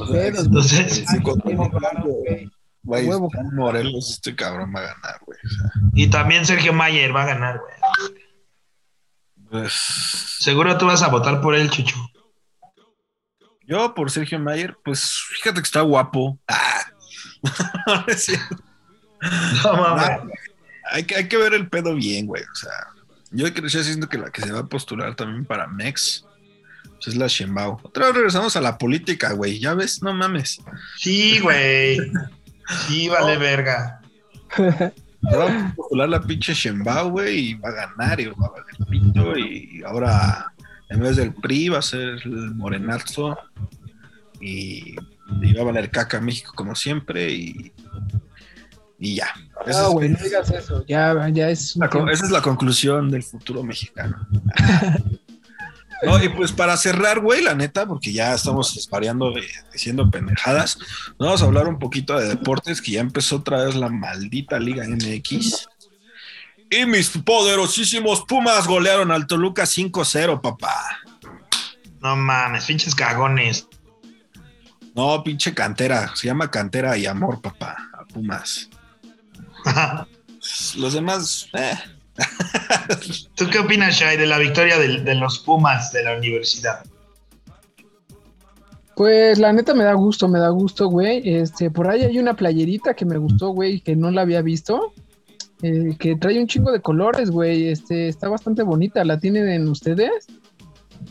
O 0.00 0.06
sea, 0.06 0.14
Pedos, 0.22 0.46
entonces-. 0.46 1.04
Sí, 1.08 1.20
con- 1.22 1.40
Tiene 1.40 1.68
claro, 1.70 2.04
güey. 2.04 2.50
Morelos, 3.52 4.10
este 4.10 4.34
cabrón 4.34 4.72
va 4.74 4.80
a 4.80 4.94
ganar, 4.94 5.20
güey. 5.26 5.38
O 5.44 5.48
sea, 5.48 5.70
Y 5.92 6.08
también 6.08 6.46
Sergio 6.46 6.72
Mayer 6.72 7.14
va 7.14 7.22
a 7.24 7.26
ganar, 7.26 7.58
güey. 7.60 8.14
pues, 9.50 9.72
Seguro 10.38 10.78
tú 10.78 10.86
vas 10.86 11.02
a 11.02 11.08
votar 11.08 11.40
por 11.40 11.54
él, 11.54 11.68
Chucho. 11.70 11.96
yo 13.66 13.94
por 13.94 14.10
Sergio 14.10 14.38
Mayer, 14.38 14.76
pues 14.84 15.20
fíjate 15.36 15.60
que 15.60 15.64
está 15.66 15.80
guapo. 15.82 16.38
Ah. 16.48 16.82
No 17.86 18.04
es 18.08 18.24
cierto. 18.24 18.56
No 19.64 19.72
mames. 19.76 20.24
No, 20.24 20.30
hay, 20.92 21.02
que, 21.04 21.16
hay 21.16 21.28
que 21.28 21.36
ver 21.36 21.52
el 21.54 21.68
pedo 21.68 21.94
bien, 21.94 22.26
güey. 22.26 22.42
O 22.42 22.54
sea, 22.54 22.70
yo 23.30 23.52
crecí 23.52 23.78
haciendo 23.78 24.08
que 24.08 24.18
la 24.18 24.30
que 24.30 24.42
se 24.42 24.52
va 24.52 24.60
a 24.60 24.66
postular 24.66 25.14
también 25.14 25.44
para 25.44 25.66
Mex 25.66 26.24
pues 27.00 27.08
es 27.08 27.16
la 27.16 27.28
Sheinbaum. 27.28 27.78
Otra 27.82 28.06
vez 28.06 28.14
regresamos 28.14 28.56
a 28.56 28.60
la 28.60 28.76
política, 28.76 29.32
güey. 29.32 29.58
Ya 29.58 29.72
ves, 29.72 30.02
no 30.02 30.12
mames. 30.12 30.60
Sí, 30.98 31.38
güey. 31.38 31.98
Sí, 32.86 33.08
vale 33.08 33.38
verga. 33.38 34.02
Ahora 34.56 35.44
va 35.46 35.68
a 35.68 35.74
postular 35.74 36.08
la 36.10 36.20
pinche 36.20 36.52
Sheinbaum, 36.52 37.12
güey, 37.12 37.38
y 37.38 37.54
va 37.54 37.70
a 37.70 37.72
ganar 37.72 38.20
y 38.20 38.26
va 38.26 38.46
a 38.46 38.50
valer 38.50 38.88
pito. 38.90 39.38
Y 39.38 39.82
ahora, 39.86 40.52
en 40.90 41.00
vez 41.00 41.16
del 41.16 41.32
PRI, 41.32 41.70
va 41.70 41.78
a 41.78 41.82
ser 41.82 42.20
el 42.22 42.54
morenazo. 42.54 43.38
Y, 44.38 44.94
y 45.40 45.52
va 45.54 45.62
a 45.62 45.64
valer 45.64 45.90
caca 45.90 46.20
México 46.20 46.52
como 46.54 46.74
siempre. 46.74 47.32
Y, 47.32 47.72
y 49.00 49.16
ya. 49.16 49.28
Esa 49.66 49.80
No, 49.82 49.86
es- 49.88 49.92
güey, 49.94 50.08
no 50.10 50.18
digas 50.22 50.50
eso. 50.50 50.84
Ya, 50.86 51.28
ya 51.30 51.48
es. 51.50 51.76
con- 51.90 52.08
esa 52.10 52.24
es 52.26 52.30
la 52.30 52.42
conclusión 52.42 53.10
del 53.10 53.22
futuro 53.24 53.62
mexicano. 53.64 54.26
No, 56.02 56.22
y 56.24 56.30
pues 56.30 56.50
para 56.50 56.78
cerrar, 56.78 57.20
güey, 57.20 57.42
la 57.42 57.54
neta, 57.54 57.84
porque 57.86 58.10
ya 58.10 58.32
estamos 58.34 58.88
variando 58.90 59.32
de, 59.32 59.42
diciendo 59.70 60.10
pendejadas, 60.10 60.78
vamos 61.18 61.42
a 61.42 61.44
hablar 61.44 61.68
un 61.68 61.78
poquito 61.78 62.18
de 62.18 62.26
deportes, 62.26 62.80
que 62.80 62.92
ya 62.92 63.00
empezó 63.02 63.36
otra 63.36 63.64
vez 63.64 63.74
la 63.74 63.90
maldita 63.90 64.58
Liga 64.58 64.82
MX. 64.88 65.68
Y 66.70 66.86
mis 66.86 67.10
poderosísimos 67.10 68.24
Pumas 68.26 68.66
golearon 68.66 69.10
al 69.10 69.26
Toluca 69.26 69.64
5-0, 69.64 70.40
papá. 70.40 70.74
No 72.00 72.16
mames, 72.16 72.64
pinches 72.64 72.94
cagones. 72.94 73.68
No, 74.94 75.22
pinche 75.22 75.52
cantera, 75.52 76.16
se 76.16 76.28
llama 76.28 76.50
cantera 76.50 76.96
y 76.96 77.04
amor, 77.04 77.42
papá, 77.42 77.76
a 77.92 78.06
Pumas. 78.06 78.69
Los 80.76 80.94
demás, 80.94 81.48
eh. 81.54 81.74
¿Tú 83.34 83.48
qué 83.50 83.58
opinas, 83.58 83.94
Shai, 83.94 84.16
de 84.16 84.26
la 84.26 84.38
victoria 84.38 84.78
de, 84.78 85.00
de 85.00 85.14
los 85.14 85.38
Pumas 85.40 85.92
de 85.92 86.02
la 86.04 86.16
universidad? 86.16 86.80
Pues 88.96 89.38
la 89.38 89.52
neta 89.52 89.74
me 89.74 89.84
da 89.84 89.94
gusto, 89.94 90.28
me 90.28 90.38
da 90.38 90.50
gusto, 90.50 90.88
güey. 90.88 91.22
Este, 91.36 91.70
por 91.70 91.88
ahí 91.88 92.02
hay 92.02 92.18
una 92.18 92.34
playerita 92.34 92.94
que 92.94 93.06
me 93.06 93.16
gustó, 93.16 93.48
güey, 93.50 93.80
que 93.80 93.96
no 93.96 94.10
la 94.10 94.22
había 94.22 94.42
visto. 94.42 94.92
eh, 95.62 95.94
que 95.98 96.16
trae 96.16 96.38
un 96.40 96.46
chingo 96.46 96.70
de 96.72 96.80
colores, 96.80 97.30
güey. 97.30 97.68
Este, 97.68 98.08
está 98.08 98.28
bastante 98.28 98.62
bonita. 98.62 99.04
¿La 99.04 99.18
tienen 99.18 99.68
ustedes? 99.68 100.26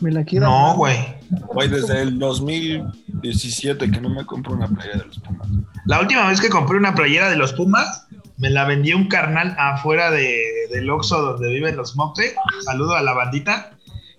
Me 0.00 0.12
la 0.12 0.24
quiero. 0.24 0.46
No, 0.46 0.76
güey. 0.76 0.96
Güey, 1.52 1.68
desde 1.68 2.02
el 2.02 2.18
2017 2.18 3.90
que 3.90 4.00
no 4.00 4.08
me 4.08 4.24
compro 4.24 4.54
una 4.54 4.68
playa 4.68 4.92
de 4.98 5.04
los 5.06 5.18
Pumas. 5.18 5.48
La 5.86 6.00
última 6.00 6.28
vez 6.28 6.40
que 6.40 6.48
compré 6.48 6.76
una 6.78 6.94
playera 6.94 7.28
de 7.28 7.36
los 7.36 7.52
Pumas, 7.52 8.06
me 8.40 8.50
la 8.50 8.64
vendió 8.64 8.96
un 8.96 9.06
carnal 9.06 9.54
afuera 9.58 10.10
de, 10.10 10.42
del 10.72 10.90
Oxxo 10.90 11.20
donde 11.20 11.48
viven 11.48 11.76
los 11.76 11.94
Moxe. 11.94 12.34
Saludo 12.64 12.94
a 12.96 13.02
la 13.02 13.12
bandita. 13.12 13.70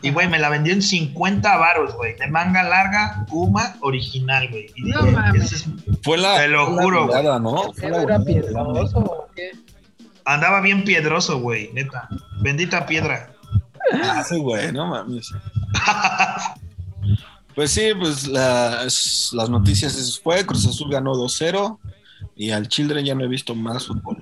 Y, 0.04 0.10
güey, 0.12 0.28
me 0.28 0.40
la 0.40 0.50
vendió 0.50 0.74
en 0.74 0.82
50 0.82 1.58
varos, 1.58 1.94
güey. 1.96 2.16
De 2.18 2.28
manga 2.28 2.64
larga, 2.64 3.26
Puma 3.30 3.76
original, 3.82 4.48
güey. 4.50 4.68
Y 4.76 4.84
No 4.84 5.00
dije, 5.04 5.12
mames. 5.12 5.44
"Ese 5.44 5.56
es- 5.58 5.66
Fue 6.02 6.18
la, 6.18 6.38
Te 6.38 6.48
lo 6.48 6.66
fue 6.68 6.76
la 6.76 6.82
juro, 6.82 7.40
¿no? 7.40 7.74
Fue 7.74 7.90
la 7.90 8.02
¿Era 8.04 8.20
piedroso 8.24 8.98
o 9.00 9.28
qué? 9.36 9.52
Andaba 10.26 10.62
bien 10.62 10.84
piedroso, 10.86 11.40
güey, 11.40 11.72
neta. 11.74 12.08
Bendita 12.42 12.86
piedra. 12.88 13.32
Ah, 14.04 14.24
sí, 14.24 14.38
güey, 14.40 14.72
no 14.72 14.88
mames. 14.88 15.30
Pues 17.56 17.72
sí, 17.72 17.92
pues 18.00 18.28
la- 18.28 18.84
es- 18.86 19.32
las 19.34 19.50
noticias 19.50 19.96
es, 19.96 20.20
fue, 20.20 20.46
Cruz 20.46 20.66
Azul 20.66 20.90
ganó 20.92 21.14
2-0 21.16 21.80
y 22.36 22.52
al 22.52 22.68
Children 22.68 23.06
ya 23.06 23.16
no 23.16 23.24
he 23.24 23.28
visto 23.28 23.56
más 23.56 23.88
fútbol. 23.88 24.18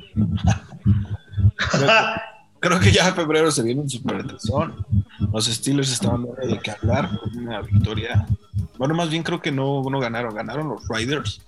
creo, 1.55 1.87
que, 1.87 2.19
creo 2.59 2.79
que 2.79 2.91
ya 2.91 3.07
en 3.07 3.15
febrero 3.15 3.51
se 3.51 3.63
viene 3.63 3.81
un 3.81 3.89
supertazón. 3.89 4.85
Los 5.31 5.45
Steelers 5.45 5.91
estaban 5.91 6.25
dando 6.25 6.47
de 6.47 6.59
qué 6.59 6.71
hablar 6.71 7.09
con 7.17 7.37
una 7.37 7.61
victoria. 7.61 8.27
Bueno, 8.77 8.95
más 8.95 9.09
bien 9.09 9.23
creo 9.23 9.41
que 9.41 9.51
no, 9.51 9.83
no 9.89 9.99
ganaron, 9.99 10.33
ganaron 10.33 10.69
los 10.69 10.87
Riders. 10.87 11.41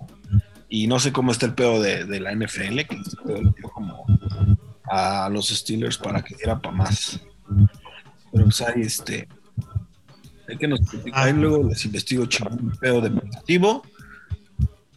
Y 0.68 0.86
no 0.86 0.98
sé 0.98 1.12
cómo 1.12 1.32
está 1.32 1.46
el 1.46 1.54
pedo 1.54 1.82
de, 1.82 2.06
de 2.06 2.20
la 2.20 2.34
NFL, 2.34 2.80
que 2.88 2.96
este 2.96 3.16
pedo 3.22 3.42
le 3.42 3.50
dio 3.50 3.68
como 3.74 4.06
a 4.92 5.28
los 5.30 5.48
Steelers 5.48 5.98
para 5.98 6.22
que 6.22 6.34
diera 6.36 6.58
para 6.58 6.76
más. 6.76 7.20
Pero 8.32 8.44
pues 8.44 8.60
ahí 8.62 8.82
este. 8.82 9.28
Hay 10.48 10.56
que 10.58 10.68
nos 10.68 10.80
platicar, 10.80 11.26
ahí 11.26 11.32
luego 11.32 11.68
les 11.68 11.84
investigo 11.84 12.26
chingón 12.26 12.58
un 12.60 12.72
pedo 12.72 13.00
deportivo. 13.00 13.82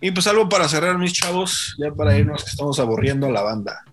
Y 0.06 0.12
pues 0.12 0.28
algo 0.28 0.48
para 0.48 0.70
cerrar, 0.70 1.00
mis 1.00 1.14
chavos, 1.14 1.76
ya 1.80 1.92
para 1.92 2.16
irnos, 2.16 2.44
que 2.44 2.52
estamos 2.52 2.80
aburriendo 2.80 3.26
a 3.26 3.32
la 3.32 3.42
banda. 3.42 3.84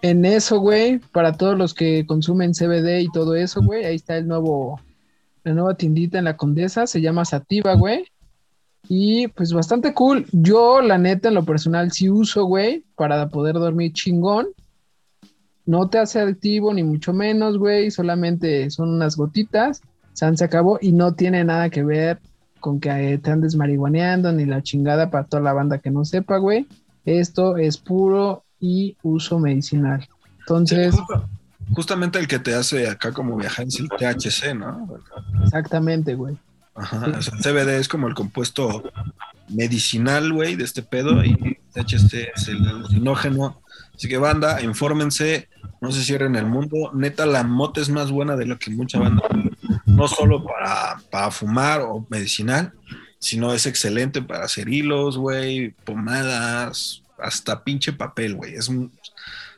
En 0.00 0.24
eso, 0.24 0.60
güey, 0.60 0.98
para 0.98 1.34
todos 1.34 1.58
los 1.58 1.74
que 1.74 2.06
consumen 2.06 2.54
CBD 2.54 3.02
y 3.02 3.12
todo 3.12 3.34
eso, 3.34 3.60
güey, 3.60 3.84
ahí 3.84 3.96
está 3.96 4.16
el 4.16 4.26
nuevo, 4.26 4.80
la 5.42 5.52
nueva 5.52 5.74
tiendita 5.74 6.16
en 6.16 6.24
la 6.24 6.38
Condesa, 6.38 6.86
se 6.86 7.02
llama 7.02 7.26
Sativa, 7.26 7.74
güey. 7.74 8.06
Y 8.88 9.28
pues 9.28 9.52
bastante 9.52 9.92
cool. 9.92 10.24
Yo, 10.32 10.80
la 10.80 10.96
neta, 10.96 11.28
en 11.28 11.34
lo 11.34 11.44
personal, 11.44 11.92
sí 11.92 12.08
uso, 12.08 12.46
güey, 12.46 12.82
para 12.96 13.28
poder 13.28 13.56
dormir 13.56 13.92
chingón. 13.92 14.46
No 15.66 15.90
te 15.90 15.98
hace 15.98 16.20
adictivo, 16.20 16.72
ni 16.72 16.82
mucho 16.82 17.12
menos, 17.12 17.58
güey. 17.58 17.90
Solamente 17.90 18.70
son 18.70 18.88
unas 18.88 19.18
gotitas. 19.18 19.82
San 20.14 20.38
se 20.38 20.46
acabó 20.46 20.78
y 20.80 20.92
no 20.92 21.14
tiene 21.14 21.44
nada 21.44 21.68
que 21.68 21.84
ver 21.84 22.20
con 22.64 22.80
que 22.80 22.88
eh, 22.88 23.18
te 23.18 23.30
andes 23.30 23.56
marihuaneando 23.56 24.32
ni 24.32 24.46
la 24.46 24.62
chingada 24.62 25.10
para 25.10 25.24
toda 25.24 25.42
la 25.42 25.52
banda 25.52 25.80
que 25.80 25.90
no 25.90 26.02
sepa, 26.06 26.38
güey. 26.38 26.66
Esto 27.04 27.58
es 27.58 27.76
puro 27.76 28.42
y 28.58 28.96
uso 29.02 29.38
medicinal. 29.38 30.08
Entonces, 30.38 30.94
justamente 31.74 32.18
el 32.18 32.26
que 32.26 32.38
te 32.38 32.54
hace 32.54 32.88
acá 32.88 33.12
como 33.12 33.36
viajar 33.36 33.66
es 33.66 33.78
el 33.80 33.90
THC, 33.90 34.54
¿no? 34.54 34.88
exactamente, 35.42 36.14
güey. 36.14 36.38
Ajá, 36.74 37.04
o 37.18 37.20
sea, 37.20 37.34
el 37.34 37.42
CBD 37.42 37.68
es 37.78 37.88
como 37.88 38.08
el 38.08 38.14
compuesto 38.14 38.82
medicinal, 39.50 40.32
güey, 40.32 40.56
de 40.56 40.64
este 40.64 40.82
pedo, 40.82 41.22
y 41.22 41.58
THC 41.74 42.30
es 42.34 42.48
el 42.48 42.66
alucinógeno. 42.66 43.60
Así 43.94 44.08
que, 44.08 44.16
banda, 44.16 44.62
infórmense, 44.62 45.50
no 45.82 45.92
se 45.92 46.02
cierren 46.02 46.34
el 46.34 46.46
mundo. 46.46 46.92
Neta, 46.94 47.26
la 47.26 47.42
mota 47.42 47.82
es 47.82 47.90
más 47.90 48.10
buena 48.10 48.36
de 48.36 48.46
lo 48.46 48.58
que 48.58 48.70
mucha 48.70 48.98
banda. 48.98 49.22
No 49.94 50.08
solo 50.08 50.44
para, 50.44 51.00
para 51.10 51.30
fumar 51.30 51.80
o 51.82 52.06
medicinal, 52.08 52.72
sino 53.18 53.54
es 53.54 53.66
excelente 53.66 54.22
para 54.22 54.44
hacer 54.44 54.68
hilos, 54.68 55.16
güey, 55.16 55.70
pomadas, 55.84 57.02
hasta 57.18 57.64
pinche 57.64 57.92
papel, 57.92 58.34
güey. 58.34 58.54
Es 58.54 58.70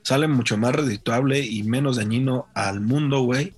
sale 0.02 0.28
mucho 0.28 0.56
más 0.56 0.72
redituable 0.72 1.40
y 1.40 1.64
menos 1.64 1.96
dañino 1.96 2.46
al 2.54 2.80
mundo, 2.80 3.22
güey. 3.22 3.54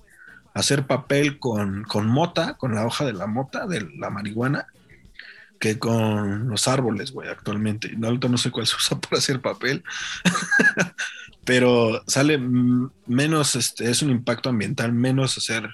Hacer 0.55 0.87
papel 0.87 1.37
con, 1.37 1.83
con 1.83 2.07
mota, 2.07 2.55
con 2.55 2.73
la 2.73 2.87
hoja 2.87 3.05
de 3.05 3.13
la 3.13 3.27
mota, 3.27 3.67
de 3.67 3.87
la 3.97 4.09
marihuana, 4.09 4.65
que 5.59 5.77
con 5.77 6.49
los 6.49 6.67
árboles, 6.67 7.11
güey, 7.11 7.29
actualmente. 7.29 7.91
No, 7.95 8.11
no 8.11 8.37
sé 8.37 8.49
cuál 8.49 8.65
se 8.65 8.77
usa 8.77 8.99
para 9.01 9.19
hacer 9.19 9.41
papel, 9.41 9.83
pero 11.45 12.03
sale 12.07 12.39
menos, 12.39 13.55
este, 13.55 13.91
es 13.91 14.01
un 14.01 14.09
impacto 14.09 14.49
ambiental, 14.49 14.91
menos 14.91 15.37
hacer 15.37 15.69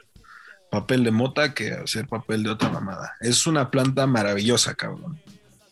papel 0.69 1.03
de 1.03 1.11
mota 1.11 1.53
que 1.53 1.71
hacer 1.71 2.07
papel 2.07 2.43
de 2.43 2.49
otra 2.49 2.69
mamada. 2.69 3.15
Es 3.21 3.47
una 3.47 3.71
planta 3.71 4.07
maravillosa, 4.07 4.75
cabrón. 4.75 5.19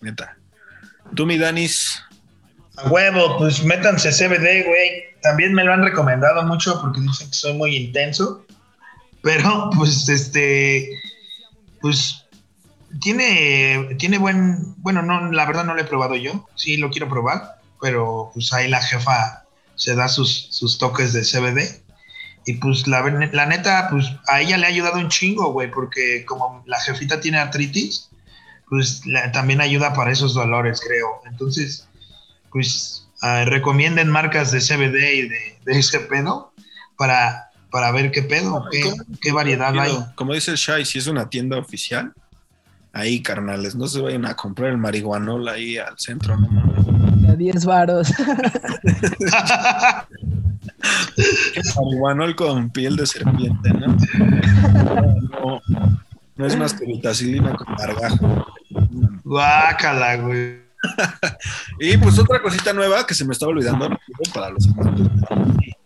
Neta. 0.01 0.37
Tú, 1.15 1.25
mi 1.25 1.37
Danis, 1.37 2.01
A 2.77 2.89
huevo, 2.89 3.37
pues 3.37 3.63
métanse 3.63 4.11
CBD, 4.11 4.65
güey. 4.65 5.03
También 5.21 5.53
me 5.53 5.63
lo 5.63 5.73
han 5.73 5.83
recomendado 5.83 6.43
mucho 6.43 6.79
porque 6.81 7.01
dicen 7.01 7.27
que 7.27 7.33
soy 7.33 7.53
muy 7.53 7.75
intenso. 7.75 8.45
Pero, 9.21 9.69
pues, 9.75 10.09
este, 10.09 10.89
pues, 11.81 12.25
tiene, 12.99 13.95
tiene 13.97 14.17
buen, 14.17 14.75
bueno, 14.77 15.01
no, 15.01 15.31
la 15.31 15.45
verdad 15.45 15.65
no 15.65 15.75
lo 15.75 15.81
he 15.81 15.85
probado 15.85 16.15
yo. 16.15 16.47
Sí, 16.55 16.77
lo 16.77 16.89
quiero 16.89 17.09
probar, 17.09 17.59
pero 17.81 18.31
pues 18.33 18.53
ahí 18.53 18.69
la 18.69 18.81
jefa 18.81 19.43
se 19.75 19.95
da 19.95 20.07
sus, 20.07 20.47
sus 20.51 20.77
toques 20.77 21.13
de 21.13 21.21
CBD. 21.21 21.82
Y 22.45 22.55
pues 22.55 22.87
la, 22.87 23.01
la 23.31 23.45
neta, 23.45 23.87
pues 23.89 24.05
a 24.27 24.41
ella 24.41 24.57
le 24.57 24.65
ha 24.65 24.69
ayudado 24.69 24.97
un 24.99 25.07
chingo, 25.09 25.51
güey, 25.53 25.71
porque 25.71 26.25
como 26.25 26.61
la 26.65 26.79
jefita 26.81 27.21
tiene 27.21 27.37
artritis, 27.37 28.09
pues 28.69 29.05
la- 29.05 29.31
también 29.31 29.61
ayuda 29.61 29.93
para 29.93 30.11
esos 30.11 30.33
dolores, 30.33 30.81
creo. 30.85 31.21
Entonces, 31.25 31.87
pues 32.51 33.07
ah, 33.21 33.45
recomienden 33.45 34.09
marcas 34.09 34.51
de 34.51 34.59
CBD 34.59 35.13
y 35.15 35.21
de, 35.29 35.57
de 35.65 35.79
ese 35.79 36.01
pedo 36.01 36.51
para, 36.97 37.49
para 37.71 37.91
ver 37.91 38.11
qué 38.11 38.23
pedo, 38.23 38.65
qué, 38.71 38.83
qué 39.21 39.31
variedad 39.31 39.77
hay. 39.79 39.97
Como 40.15 40.33
dice 40.33 40.51
el 40.51 40.57
Shai, 40.57 40.83
si 40.85 40.99
es 40.99 41.07
una 41.07 41.29
tienda 41.29 41.57
oficial, 41.57 42.11
ahí, 42.91 43.21
carnales, 43.23 43.73
no 43.75 43.87
se 43.87 44.01
vayan 44.01 44.25
a 44.25 44.35
comprar 44.35 44.69
el 44.71 44.77
marihuanol 44.77 45.47
ahí 45.47 45.77
al 45.77 45.97
centro, 45.97 46.37
no 46.37 46.47
mames. 46.49 47.29
A 47.29 47.35
10 47.35 47.65
varos. 47.65 48.09
Marihuanol 51.75 52.35
con 52.35 52.69
piel 52.71 52.95
de 52.95 53.05
serpiente, 53.05 53.69
¿no? 53.73 53.97
No, 55.29 55.61
no 56.35 56.45
es 56.45 56.57
más 56.57 56.73
que 56.73 56.85
vitacilina 56.85 57.55
con 57.55 57.75
gargajo. 57.75 58.45
Guácala, 59.23 60.15
güey. 60.17 60.63
Y 61.79 61.95
pues 61.97 62.19
otra 62.19 62.41
cosita 62.41 62.73
nueva 62.73 63.05
que 63.07 63.13
se 63.13 63.23
me 63.23 63.31
estaba 63.31 63.51
olvidando 63.51 63.89
para 64.33 64.49
los 64.49 64.67
amantes 64.67 65.07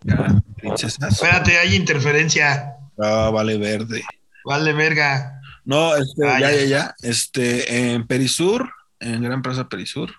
de 0.02 0.42
princesas. 0.56 1.12
Espérate, 1.12 1.56
hay 1.56 1.76
interferencia. 1.76 2.74
Ah, 2.98 3.30
vale 3.32 3.58
verde. 3.58 4.02
Vale, 4.44 4.72
verga. 4.72 5.40
No, 5.64 5.94
este, 5.96 6.26
Ah, 6.26 6.40
ya, 6.40 6.50
ya. 6.50 6.56
ya, 6.56 6.64
ya. 6.64 6.94
Este, 7.02 7.92
en 7.92 8.06
Perisur, 8.08 8.70
en 8.98 9.22
Gran 9.22 9.42
Plaza 9.42 9.68
Perisur, 9.68 10.14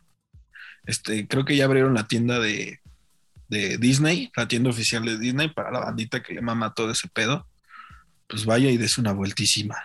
este, 0.86 1.28
creo 1.28 1.44
que 1.44 1.56
ya 1.58 1.66
abrieron 1.66 1.94
la 1.94 2.08
tienda 2.08 2.40
de, 2.40 2.79
de 3.50 3.78
Disney, 3.78 4.32
la 4.36 4.48
tienda 4.48 4.70
oficial 4.70 5.04
de 5.04 5.18
Disney 5.18 5.50
para 5.50 5.72
la 5.72 5.80
bandita 5.80 6.24
que 6.24 6.34
le 6.34 6.42
mama 6.42 6.74
todo 6.74 6.92
ese 6.92 7.08
pedo. 7.08 7.46
Pues 8.28 8.46
vaya 8.46 8.70
y 8.70 8.78
des 8.78 8.98
una 8.98 9.12
vueltísima. 9.12 9.76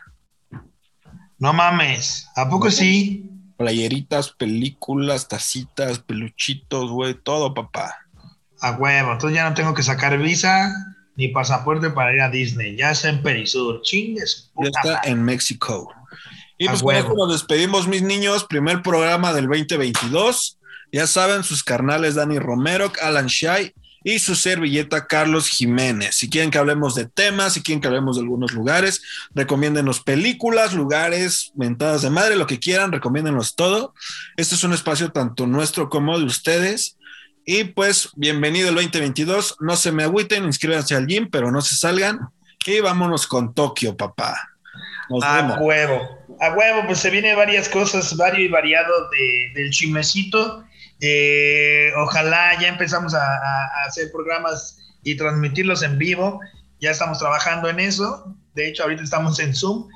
No 1.39 1.53
mames. 1.53 2.29
¿A 2.37 2.49
poco 2.49 2.71
sí? 2.71 3.31
Playeritas, 3.57 4.31
películas, 4.31 5.29
tacitas, 5.29 5.99
peluchitos, 5.99 6.91
güey, 6.91 7.15
todo, 7.15 7.55
papá. 7.55 7.95
A 8.61 8.73
huevo. 8.73 9.13
Entonces 9.13 9.37
ya 9.37 9.49
no 9.49 9.55
tengo 9.55 9.75
que 9.75 9.83
sacar 9.83 10.17
visa 10.19 10.71
ni 11.17 11.29
pasaporte 11.29 11.91
para 11.91 12.15
ir 12.15 12.21
a 12.21 12.31
Disney. 12.31 12.77
Ya 12.77 12.91
está 12.91 13.09
en 13.09 13.23
Perisur. 13.23 13.81
Chingues. 13.83 14.53
Ya 14.57 14.69
está 14.69 15.01
en 15.05 15.23
México. 15.23 15.93
Y 16.59 16.67
A 16.67 16.71
pues 16.71 16.83
con 16.83 16.89
huevo. 16.89 17.09
esto 17.09 17.15
nos 17.17 17.33
despedimos, 17.33 17.89
mis 17.89 18.03
niños. 18.03 18.45
Primer 18.45 18.83
programa 18.83 19.33
del 19.33 19.47
2022. 19.47 20.59
Ya 20.93 21.07
saben, 21.07 21.43
sus 21.45 21.63
carnales 21.65 22.15
Dani 22.15 22.39
Romero, 22.39 22.93
Alan 23.03 23.27
Shai 23.27 23.75
y 24.07 24.19
su 24.19 24.35
servilleta 24.35 25.07
Carlos 25.07 25.49
Jiménez. 25.49 26.15
Si 26.17 26.29
quieren 26.29 26.51
que 26.51 26.59
hablemos 26.59 26.95
de 26.95 27.07
temas, 27.07 27.55
si 27.55 27.63
quieren 27.63 27.81
que 27.81 27.89
hablemos 27.89 28.17
de 28.17 28.23
algunos 28.23 28.53
lugares, 28.53 29.03
recomiéndenos 29.35 30.01
películas, 30.01 30.75
lugares, 30.75 31.53
mentadas 31.57 32.03
de 32.03 32.11
madre, 32.11 32.37
lo 32.37 32.47
que 32.47 32.59
quieran, 32.61 32.93
recomiéndenos 32.93 33.55
todo. 33.57 33.95
Este 34.37 34.55
es 34.57 34.63
un 34.65 34.75
espacio 34.75 35.11
tanto 35.11 35.47
nuestro 35.47 35.89
como 35.89 36.19
de 36.19 36.27
ustedes. 36.27 36.99
Y 37.47 37.65
pues, 37.65 38.11
bienvenido 38.17 38.69
el 38.69 38.75
2022. 38.75 39.57
No 39.61 39.77
se 39.77 39.91
me 39.93 40.03
agüiten, 40.05 40.45
inscríbanse 40.45 40.95
al 40.95 41.07
gym, 41.07 41.29
pero 41.31 41.51
no 41.51 41.61
se 41.63 41.75
salgan. 41.75 42.21
Y 42.67 42.81
vámonos 42.81 43.27
con 43.27 43.53
Tokio, 43.55 43.97
papá. 43.97 44.39
Nos 45.11 45.23
A 45.23 45.37
vemos. 45.37 45.59
huevo. 45.61 46.19
A 46.41 46.53
huevo, 46.55 46.83
pues 46.87 46.99
se 47.01 47.11
viene 47.11 47.35
varias 47.35 47.69
cosas, 47.69 48.17
vario 48.17 48.45
y 48.45 48.49
variado 48.49 48.93
de- 49.11 49.53
del 49.61 49.71
chimecito. 49.71 50.65
Eh, 51.07 51.93
ojalá 51.99 52.59
ya 52.59 52.69
empezamos 52.69 53.13
a, 53.13 53.85
hacer 53.87 54.11
programas 54.11 54.79
y 55.03 55.19
transmitirlos 55.19 55.83
en 55.83 55.99
vivo. 55.99 56.41
Ya 56.81 56.93
estamos 56.93 57.19
trabajando 57.19 57.69
en 57.69 57.79
eso. 57.79 58.35
De 58.55 58.69
hecho, 58.69 58.85
ahorita 58.85 59.03
estamos 59.03 59.39
en 59.39 59.55
Zoom. 59.55 59.87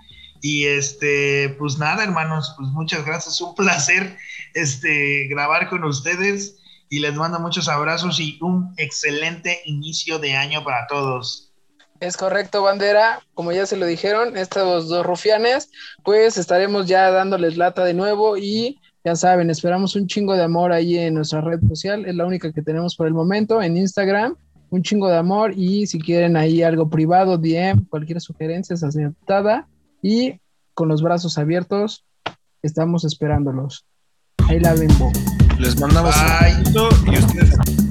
Y 0.42 0.66
este, 0.66 1.56
pues 1.58 1.78
nada, 1.78 2.04
hermanos, 2.04 2.52
pues 2.58 2.68
muchas 2.68 3.06
gracias. 3.06 3.40
Un 3.40 3.54
placer 3.56 4.18
este, 4.52 5.28
grabar 5.28 5.70
con 5.70 5.82
ustedes. 5.84 6.56
Y 6.90 6.98
les 6.98 7.14
mando 7.14 7.40
muchos 7.40 7.68
abrazos 7.68 8.20
y 8.20 8.38
un 8.42 8.74
excelente 8.76 9.62
inicio 9.64 10.18
de 10.18 10.36
año 10.36 10.62
para 10.62 10.86
todos. 10.88 11.54
Es 12.00 12.18
correcto, 12.18 12.62
bandera. 12.62 13.20
Como 13.32 13.52
ya 13.52 13.64
se 13.64 13.78
lo 13.78 13.86
dijeron, 13.86 14.36
estos 14.36 14.88
dos 14.88 15.06
rufianes, 15.06 15.70
pues 16.04 16.36
estaremos 16.36 16.86
ya 16.86 17.10
dándoles 17.10 17.56
lata 17.56 17.82
de 17.84 17.94
nuevo 17.94 18.36
y 18.36 18.78
ya 19.08 19.16
saben, 19.16 19.48
esperamos 19.48 19.96
un 19.96 20.06
chingo 20.06 20.34
de 20.34 20.42
amor 20.42 20.70
ahí 20.70 20.98
en 20.98 21.14
nuestra 21.14 21.40
red 21.40 21.60
social. 21.66 22.04
Es 22.04 22.14
la 22.14 22.26
única 22.26 22.52
que 22.52 22.60
tenemos 22.60 22.94
por 22.94 23.06
el 23.06 23.14
momento 23.14 23.62
en 23.62 23.78
Instagram. 23.78 24.36
Un 24.68 24.82
chingo 24.82 25.08
de 25.08 25.16
amor 25.16 25.54
y 25.56 25.86
si 25.86 25.98
quieren 25.98 26.36
ahí 26.36 26.62
algo 26.62 26.90
privado, 26.90 27.38
DM, 27.38 27.86
cualquier 27.88 28.20
sugerencia 28.20 28.74
es 28.74 28.84
aceptada 28.84 29.66
y 30.02 30.34
con 30.74 30.88
los 30.88 31.00
brazos 31.00 31.38
abiertos 31.38 32.04
estamos 32.60 33.06
esperándolos. 33.06 33.86
Ahí 34.46 34.60
la 34.60 34.74
ven, 34.74 34.90
Bo. 34.98 35.10
Les 35.58 35.80
mandamos 35.80 36.14
Bye. 36.14 36.54
un 36.78 37.14
y 37.14 37.18
ustedes 37.18 37.87